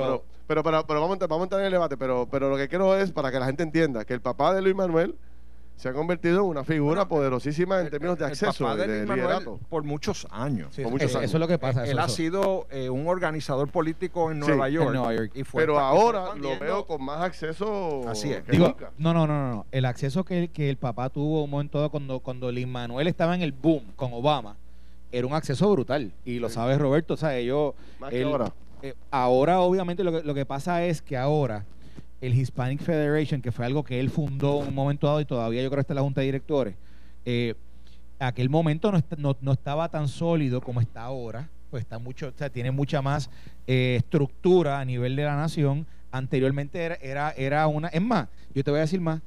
pero, 0.48 0.64
pero, 0.64 0.86
pero, 0.86 1.02
vamos, 1.02 1.22
a, 1.22 1.28
vamos 1.28 1.42
a 1.42 1.44
entrar 1.44 1.62
en 1.62 1.68
el 1.68 1.74
debate, 1.74 1.98
pero, 1.98 2.28
pero 2.32 2.50
lo 2.50 2.58
que 2.58 2.68
quiero 2.68 2.96
es, 2.98 3.12
para 3.12 3.32
que 3.32 3.40
la 3.40 3.46
gente 3.46 3.64
entienda, 3.64 4.06
que 4.06 4.14
el 4.14 4.22
papá 4.22 4.54
de 4.54 4.62
Luis 4.62 4.76
Manuel 4.76 5.16
se 5.78 5.90
ha 5.90 5.94
convertido 5.94 6.42
en 6.42 6.48
una 6.48 6.64
figura 6.64 7.08
poderosísima 7.08 7.80
en 7.82 7.92
términos 7.92 8.18
de 8.18 8.26
acceso, 8.26 8.76
de, 8.76 9.06
de 9.06 9.58
por 9.70 9.84
muchos 9.84 10.28
años. 10.32 10.78
Eso 10.78 11.20
es 11.22 11.34
lo 11.34 11.48
que 11.48 11.60
pasa. 11.60 11.86
Él 11.86 12.00
ha 12.00 12.10
sido 12.10 12.66
eh, 12.72 12.90
un 12.90 13.08
organizador 13.08 13.70
político 13.70 14.32
en 14.32 14.40
Nueva 14.40 14.70
York. 14.70 15.32
pero 15.54 15.80
ahora 15.80 16.34
lo 16.36 16.58
veo 16.60 16.86
con 16.86 17.04
más 17.04 17.22
acceso. 17.22 18.02
Así 18.10 18.34
es. 18.34 18.46
Digo, 18.48 18.76
no, 18.98 19.14
no, 19.14 19.28
no, 19.28 19.52
no. 19.52 19.66
El 19.72 19.86
acceso 19.86 20.26
que, 20.26 20.50
que 20.50 20.70
el 20.70 20.78
papá 20.78 21.10
tuvo 21.10 21.44
un 21.44 21.50
momento 21.52 21.78
dado 21.78 21.92
cuando, 21.92 22.20
cuando 22.22 22.52
Lin 22.52 22.72
Manuel 22.72 23.08
estaba 23.08 23.36
en 23.36 23.44
el 23.44 23.52
boom 23.52 23.84
con 23.96 24.12
Obama, 24.14 24.58
era 25.12 25.28
un 25.28 25.34
acceso 25.34 25.72
brutal. 25.72 26.12
Y 26.26 26.40
lo 26.40 26.50
sabe 26.50 26.78
Roberto. 26.80 27.14
O 27.14 27.18
sea, 27.18 27.38
ellos. 27.38 27.76
Más 28.00 28.10
que 28.10 28.24
ahora. 28.24 28.52
Eh, 28.82 28.96
ahora, 29.12 29.60
obviamente, 29.60 30.04
lo 30.04 30.12
que, 30.12 30.24
lo 30.24 30.34
que 30.34 30.46
pasa 30.46 30.84
es 30.84 31.04
que 31.04 31.18
ahora 31.18 31.66
el 32.22 32.34
Hispanic 32.34 32.82
Federation, 32.82 33.42
que 33.42 33.52
fue 33.52 33.66
algo 33.66 33.84
que 33.84 34.00
él 34.00 34.10
fundó 34.10 34.62
en 34.62 34.70
un 34.70 34.76
momento 34.76 35.08
dado 35.08 35.22
y 35.22 35.26
todavía 35.26 35.62
yo 35.62 35.70
creo 35.70 35.78
que 35.78 35.82
está 35.82 35.94
en 35.94 35.98
la 35.98 36.02
Junta 36.02 36.22
de 36.22 36.26
Directores, 36.26 36.76
eh, 37.26 37.56
aquel 38.20 38.50
momento 38.50 38.92
no, 39.18 39.52
estaba 39.52 39.90
tan 39.90 40.08
sólido 40.08 40.62
como 40.62 40.82
está 40.82 41.04
ahora, 41.04 41.50
pues 41.70 41.82
está 41.82 42.00
mucho, 42.00 42.30
o 42.30 42.38
sea, 42.38 42.50
tiene 42.50 42.72
mucha 42.72 43.02
más 43.02 43.30
eh, 43.68 43.96
estructura 43.98 44.80
a 44.80 44.86
nivel 44.86 45.16
de 45.16 45.24
la 45.24 45.36
nación. 45.36 45.86
Anteriormente 46.12 46.82
era, 46.82 46.96
era, 46.96 47.32
era 47.32 47.68
una, 47.68 47.90
es 47.90 48.02
más, 48.02 48.30
yo 48.54 48.64
te 48.64 48.72
voy 48.72 48.80
a 48.80 48.82
decir 48.82 49.02
más, 49.02 49.22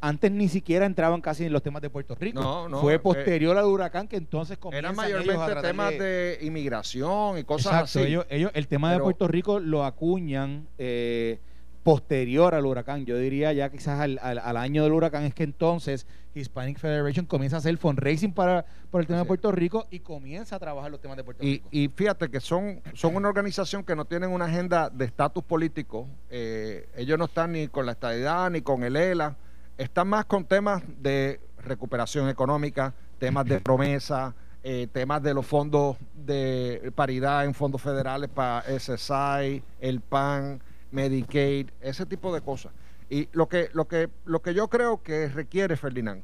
antes 0.00 0.30
ni 0.30 0.48
siquiera 0.48 0.86
entraban 0.86 1.20
casi 1.20 1.44
en 1.44 1.52
los 1.52 1.62
temas 1.62 1.82
de 1.82 1.90
Puerto 1.90 2.14
Rico. 2.14 2.40
No, 2.40 2.80
Fue 2.80 2.94
eh, 2.94 2.98
posterior 2.98 3.56
al 3.58 3.66
huracán 3.66 4.08
que 4.08 4.16
entonces 4.16 4.58
Eran 4.72 4.96
mayormente 4.96 5.56
temas 5.60 5.90
de... 5.90 6.38
inmigración 6.40 7.38
y 7.38 7.44
cosas 7.44 7.82
así. 7.82 8.00
Ellos, 8.00 8.26
ellos, 8.30 8.50
el 8.54 8.66
tema 8.66 8.92
de 8.92 9.00
Puerto 9.00 9.28
Rico 9.28 9.60
lo 9.60 9.84
acuñan 9.84 10.68
eh, 10.78 11.38
posterior 11.82 12.54
al 12.54 12.66
huracán, 12.66 13.06
yo 13.06 13.16
diría 13.16 13.52
ya 13.52 13.70
quizás 13.70 14.00
al, 14.00 14.18
al, 14.18 14.56
año 14.56 14.84
del 14.84 14.92
huracán, 14.92 15.24
es 15.24 15.34
que 15.34 15.44
entonces 15.44 16.06
Hispanic 16.34 16.78
Federation 16.78 17.24
comienza 17.24 17.56
a 17.56 17.58
hacer 17.58 17.76
fundraising 17.78 18.32
para, 18.32 18.66
por 18.90 19.00
el 19.00 19.06
tema 19.06 19.20
de 19.20 19.24
Puerto 19.24 19.50
Rico 19.50 19.86
y 19.90 20.00
comienza 20.00 20.56
a 20.56 20.58
trabajar 20.58 20.90
los 20.90 21.00
temas 21.00 21.16
de 21.16 21.24
Puerto 21.24 21.42
Rico. 21.42 21.66
Y 21.70 21.88
fíjate 21.88 22.28
que 22.30 22.40
son, 22.40 22.82
son 22.92 23.16
una 23.16 23.28
organización 23.28 23.82
que 23.82 23.96
no 23.96 24.04
tienen 24.04 24.30
una 24.30 24.44
agenda 24.44 24.90
de 24.90 25.06
estatus 25.06 25.42
político, 25.42 26.06
eh, 26.28 26.88
ellos 26.96 27.18
no 27.18 27.24
están 27.24 27.52
ni 27.52 27.68
con 27.68 27.86
la 27.86 27.92
estadidad 27.92 28.50
ni 28.50 28.60
con 28.60 28.84
el 28.84 28.96
ELA, 28.96 29.36
están 29.78 30.08
más 30.08 30.26
con 30.26 30.44
temas 30.44 30.82
de 30.98 31.40
recuperación 31.58 32.28
económica, 32.28 32.92
temas 33.18 33.46
de 33.46 33.60
promesa, 33.60 34.34
eh, 34.62 34.86
temas 34.92 35.22
de 35.22 35.32
los 35.32 35.46
fondos 35.46 35.96
de 36.14 36.92
paridad 36.94 37.46
en 37.46 37.54
fondos 37.54 37.80
federales 37.80 38.28
para 38.28 38.62
SSI, 38.78 39.62
el 39.80 40.02
PAN, 40.02 40.60
Medicaid, 40.90 41.68
ese 41.80 42.06
tipo 42.06 42.34
de 42.34 42.40
cosas. 42.40 42.72
Y 43.08 43.28
lo 43.32 43.48
que, 43.48 43.70
lo 43.72 43.86
que, 43.88 44.08
lo 44.24 44.40
que 44.40 44.54
yo 44.54 44.68
creo 44.68 45.02
que 45.02 45.28
requiere, 45.28 45.76
Ferdinand, 45.76 46.22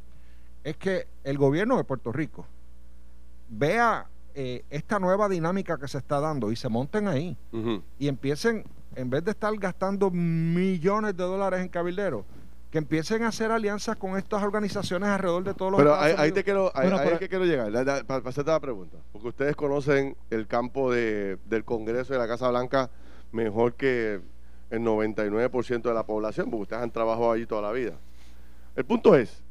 es 0.63 0.77
que 0.77 1.07
el 1.25 1.39
gobierno 1.39 1.77
de 1.77 1.85
Puerto 1.85 2.13
Rico 2.13 2.47
vea 3.49 4.07
eh, 4.35 4.65
esta 4.71 4.99
nueva 4.99 5.29
dinámica 5.29 5.79
que 5.79 5.89
se 5.89 5.99
está 5.99 6.21
dando 6.21 6.53
y 6.53 6.57
se 6.57 6.69
monten 6.69 7.09
ahí 7.09 7.37
y 7.99 8.09
empiecen, 8.09 8.65
en 8.95 9.11
vez 9.11 9.25
de 9.25 9.31
estar 9.31 9.57
gastando 9.57 10.11
millones 10.11 11.17
de 11.17 11.25
dólares 11.25 11.61
en 11.61 11.69
cabilderos, 11.69 12.25
que 12.71 12.79
empiecen 12.79 13.23
a 13.23 13.29
hacer 13.29 13.51
alianzas 13.51 13.97
con 13.97 14.17
estas 14.19 14.43
organizaciones 14.43 15.09
alrededor 15.09 15.45
de 15.45 15.55
todos 15.55 15.73
los 15.73 15.79
Pero 15.79 15.95
ahí, 15.95 16.33
te 16.33 16.45
quiero, 16.45 16.71
ahí, 16.75 16.91
que 17.19 17.29
quiero 17.29 17.45
llegar, 17.45 17.73
para, 18.05 18.29
hacerte 18.29 18.51
la 18.51 18.61
pregunta, 18.61 18.99
porque 19.13 19.29
ustedes 19.29 19.57
conocen 19.57 20.17
el 20.31 20.47
campo 20.47 20.93
de, 20.93 21.39
del 21.47 21.65
Congreso 21.65 22.13
de 22.13 22.19
la 22.19 22.29
Casa 22.29 22.51
Blanca 22.51 22.91
mejor 23.33 23.75
que 23.75 24.21
el 24.71 24.81
99% 24.81 25.83
de 25.83 25.95
la 25.95 26.05
población, 26.05 26.51
porque 26.51 26.63
ustedes 26.63 26.83
han 26.83 26.91
trabajado 26.91 27.33
allí 27.33 27.47
toda 27.47 27.63
la 27.63 27.73
vida. 27.73 27.95
El 28.75 28.85
punto 28.85 29.15
es, 29.15 29.43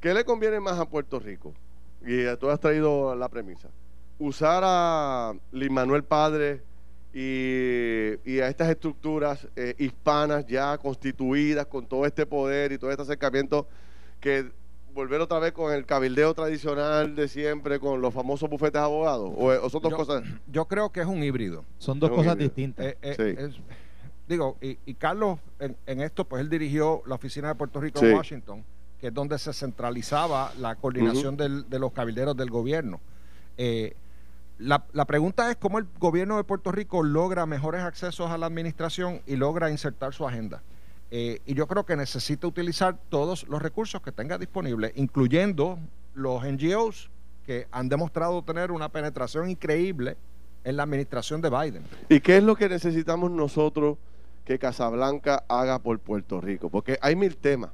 ¿qué 0.00 0.14
le 0.14 0.24
conviene 0.24 0.60
más 0.60 0.78
a 0.78 0.88
Puerto 0.88 1.18
Rico? 1.18 1.52
Y 2.02 2.24
tú 2.36 2.48
has 2.48 2.60
traído 2.60 3.14
la 3.14 3.28
premisa. 3.28 3.68
Usar 4.18 4.62
a 4.64 5.34
Luis 5.52 5.70
Manuel 5.70 6.04
Padre 6.04 6.62
y, 7.12 8.40
a 8.40 8.48
estas 8.48 8.70
estructuras 8.70 9.46
eh, 9.56 9.74
hispanas 9.78 10.46
ya 10.46 10.78
constituidas 10.78 11.66
con 11.66 11.86
todo 11.86 12.06
este 12.06 12.24
poder 12.24 12.72
y 12.72 12.78
todo 12.78 12.90
este 12.90 13.02
acercamiento 13.02 13.66
que 14.20 14.50
volver 14.94 15.20
otra 15.20 15.38
vez 15.38 15.52
con 15.52 15.72
el 15.72 15.86
cabildeo 15.86 16.34
tradicional 16.34 17.14
de 17.14 17.28
siempre, 17.28 17.78
con 17.78 18.00
los 18.00 18.12
famosos 18.12 18.48
bufetes 18.48 18.74
de 18.74 18.78
abogados? 18.80 19.32
¿O, 19.36 19.70
son 19.70 19.82
dos 19.82 19.94
cosas? 19.94 20.22
Yo 20.46 20.66
creo 20.66 20.90
que 20.90 21.00
es 21.00 21.06
un 21.06 21.22
híbrido. 21.22 21.64
Son 21.78 21.98
dos 21.98 22.10
cosas 22.10 22.36
distintas. 22.36 22.86
Eh, 22.86 22.96
eh, 23.02 23.50
digo, 24.30 24.56
y, 24.60 24.94
Carlos, 24.94 25.40
en, 25.58 26.00
esto, 26.00 26.24
pues 26.24 26.40
él 26.40 26.48
dirigió 26.48 27.02
la 27.06 27.16
oficina 27.16 27.48
de 27.48 27.56
Puerto 27.56 27.80
Rico 27.80 28.04
en 28.04 28.14
Washington, 28.14 28.64
que 29.00 29.08
es 29.08 29.14
donde 29.14 29.36
se 29.38 29.52
centralizaba 29.52 30.52
la 30.58 30.76
coordinación 30.76 31.36
de 31.36 31.78
los 31.78 31.92
cabilderos 31.92 32.36
del 32.36 32.48
gobierno. 32.48 33.00
Eh, 33.58 33.94
la, 34.58 34.84
la, 34.92 35.04
pregunta 35.04 35.50
es 35.50 35.56
cómo 35.56 35.78
el 35.78 35.86
gobierno 35.98 36.36
de 36.36 36.44
Puerto 36.44 36.70
Rico 36.70 37.02
logra 37.02 37.44
mejores 37.44 37.82
accesos 37.82 38.30
a 38.30 38.38
la 38.38 38.46
administración 38.46 39.20
y 39.26 39.34
logra 39.34 39.70
insertar 39.70 40.14
su 40.14 40.26
agenda. 40.26 40.62
Eh, 41.10 41.40
y 41.44 41.54
yo 41.54 41.66
creo 41.66 41.84
que 41.84 41.96
necesita 41.96 42.46
utilizar 42.46 42.96
todos 43.08 43.48
los 43.48 43.60
recursos 43.60 44.00
que 44.00 44.12
tenga 44.12 44.38
disponibles, 44.38 44.92
incluyendo 44.94 45.78
los 46.14 46.44
NGOs 46.44 47.10
que 47.44 47.66
han 47.72 47.88
demostrado 47.88 48.42
tener 48.42 48.70
una 48.70 48.90
penetración 48.90 49.50
increíble 49.50 50.16
en 50.62 50.76
la 50.76 50.84
administración 50.84 51.40
de 51.40 51.50
Biden. 51.50 51.82
¿Y 52.08 52.20
qué 52.20 52.36
es 52.36 52.44
lo 52.44 52.54
que 52.54 52.68
necesitamos 52.68 53.30
nosotros 53.30 53.98
que 54.50 54.58
Casablanca 54.58 55.44
haga 55.46 55.78
por 55.78 56.00
Puerto 56.00 56.40
Rico? 56.40 56.70
Porque 56.70 56.98
hay 57.02 57.14
mil 57.14 57.36
temas. 57.36 57.70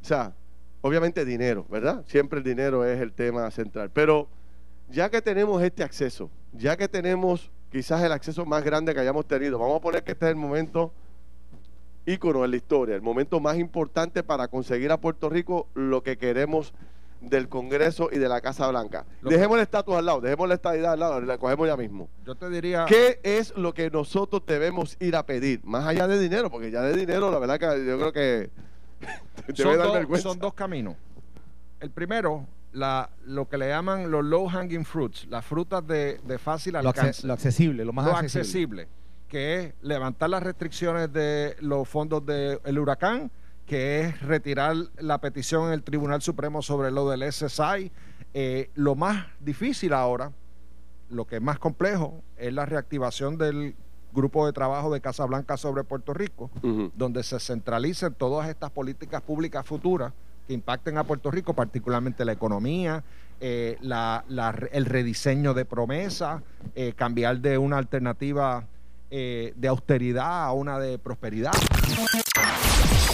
O 0.00 0.04
sea, 0.04 0.32
obviamente 0.80 1.24
dinero, 1.24 1.66
¿verdad? 1.68 2.04
Siempre 2.06 2.38
el 2.38 2.44
dinero 2.44 2.84
es 2.84 3.00
el 3.00 3.12
tema 3.12 3.50
central. 3.50 3.90
Pero 3.92 4.28
ya 4.88 5.10
que 5.10 5.20
tenemos 5.20 5.60
este 5.60 5.82
acceso, 5.82 6.30
ya 6.52 6.76
que 6.76 6.86
tenemos 6.86 7.50
quizás 7.72 8.00
el 8.04 8.12
acceso 8.12 8.46
más 8.46 8.62
grande 8.62 8.94
que 8.94 9.00
hayamos 9.00 9.26
tenido, 9.26 9.58
vamos 9.58 9.78
a 9.78 9.80
poner 9.80 10.04
que 10.04 10.12
este 10.12 10.26
es 10.26 10.30
el 10.30 10.36
momento 10.36 10.92
ícono 12.06 12.44
en 12.44 12.52
la 12.52 12.58
historia, 12.58 12.94
el 12.94 13.02
momento 13.02 13.40
más 13.40 13.58
importante 13.58 14.22
para 14.22 14.46
conseguir 14.46 14.92
a 14.92 15.00
Puerto 15.00 15.28
Rico 15.28 15.66
lo 15.74 16.04
que 16.04 16.16
queremos 16.16 16.74
del 17.20 17.48
Congreso 17.48 18.08
y 18.12 18.18
de 18.18 18.28
la 18.28 18.40
Casa 18.40 18.68
Blanca. 18.68 19.06
dejemos 19.22 19.56
el 19.56 19.62
estatus 19.62 19.94
al 19.94 20.06
lado, 20.06 20.20
dejemos 20.20 20.48
la 20.48 20.54
estadidad 20.54 20.92
al 20.92 21.00
lado, 21.00 21.20
la 21.20 21.38
cogemos 21.38 21.66
ya 21.66 21.76
mismo. 21.76 22.08
Yo 22.24 22.34
te 22.34 22.48
diría... 22.50 22.84
¿Qué 22.86 23.20
es 23.22 23.56
lo 23.56 23.72
que 23.72 23.90
nosotros 23.90 24.42
debemos 24.46 24.96
ir 25.00 25.16
a 25.16 25.24
pedir? 25.24 25.60
Más 25.64 25.86
allá 25.86 26.06
de 26.06 26.18
dinero, 26.18 26.50
porque 26.50 26.70
ya 26.70 26.82
de 26.82 26.94
dinero, 26.94 27.30
la 27.30 27.38
verdad 27.38 27.58
que 27.58 27.86
yo 27.86 27.98
creo 27.98 28.12
que... 28.12 28.50
son, 29.54 29.76
dos, 29.76 30.20
son 30.20 30.38
dos 30.38 30.54
caminos. 30.54 30.96
El 31.80 31.90
primero, 31.90 32.46
la, 32.72 33.10
lo 33.26 33.48
que 33.48 33.58
le 33.58 33.68
llaman 33.68 34.10
los 34.10 34.24
low 34.24 34.48
hanging 34.48 34.84
fruits, 34.84 35.26
las 35.28 35.44
frutas 35.44 35.86
de, 35.86 36.20
fácil 36.38 36.76
alcance. 36.76 37.26
Lo, 37.26 37.32
accesible, 37.32 37.84
lo 37.84 37.92
más 37.92 38.06
accesible 38.06 38.88
que 39.34 39.58
es 39.58 39.74
levantar 39.82 40.30
las 40.30 40.44
restricciones 40.44 41.12
de 41.12 41.56
los 41.58 41.88
fondos 41.88 42.24
del 42.24 42.78
huracán, 42.78 43.32
que 43.66 44.02
es 44.02 44.20
retirar 44.20 44.76
la 44.98 45.18
petición 45.18 45.68
en 45.68 45.72
el 45.72 45.82
Tribunal 45.82 46.22
Supremo 46.22 46.62
sobre 46.62 46.90
lo 46.90 47.08
del 47.08 47.30
SSI. 47.30 47.90
Eh, 48.34 48.70
lo 48.74 48.94
más 48.94 49.26
difícil 49.40 49.92
ahora, 49.92 50.32
lo 51.08 51.26
que 51.26 51.36
es 51.36 51.42
más 51.42 51.58
complejo, 51.58 52.22
es 52.36 52.52
la 52.52 52.66
reactivación 52.66 53.38
del 53.38 53.74
grupo 54.12 54.46
de 54.46 54.52
trabajo 54.52 54.92
de 54.92 55.00
Casa 55.00 55.24
Blanca 55.24 55.56
sobre 55.56 55.82
Puerto 55.82 56.14
Rico, 56.14 56.50
donde 56.94 57.24
se 57.24 57.40
centralicen 57.40 58.14
todas 58.14 58.48
estas 58.48 58.70
políticas 58.70 59.20
públicas 59.22 59.66
futuras 59.66 60.12
que 60.46 60.54
impacten 60.54 60.98
a 60.98 61.04
Puerto 61.04 61.32
Rico, 61.32 61.52
particularmente 61.54 62.24
la 62.24 62.32
economía, 62.32 63.02
eh, 63.40 63.76
el 63.80 64.84
rediseño 64.84 65.52
de 65.52 65.64
promesas, 65.64 66.42
eh, 66.76 66.92
cambiar 66.94 67.40
de 67.40 67.58
una 67.58 67.78
alternativa 67.78 68.66
de 69.10 69.68
austeridad 69.68 70.44
a 70.44 70.52
una 70.52 70.80
de 70.80 70.98
prosperidad. 70.98 71.52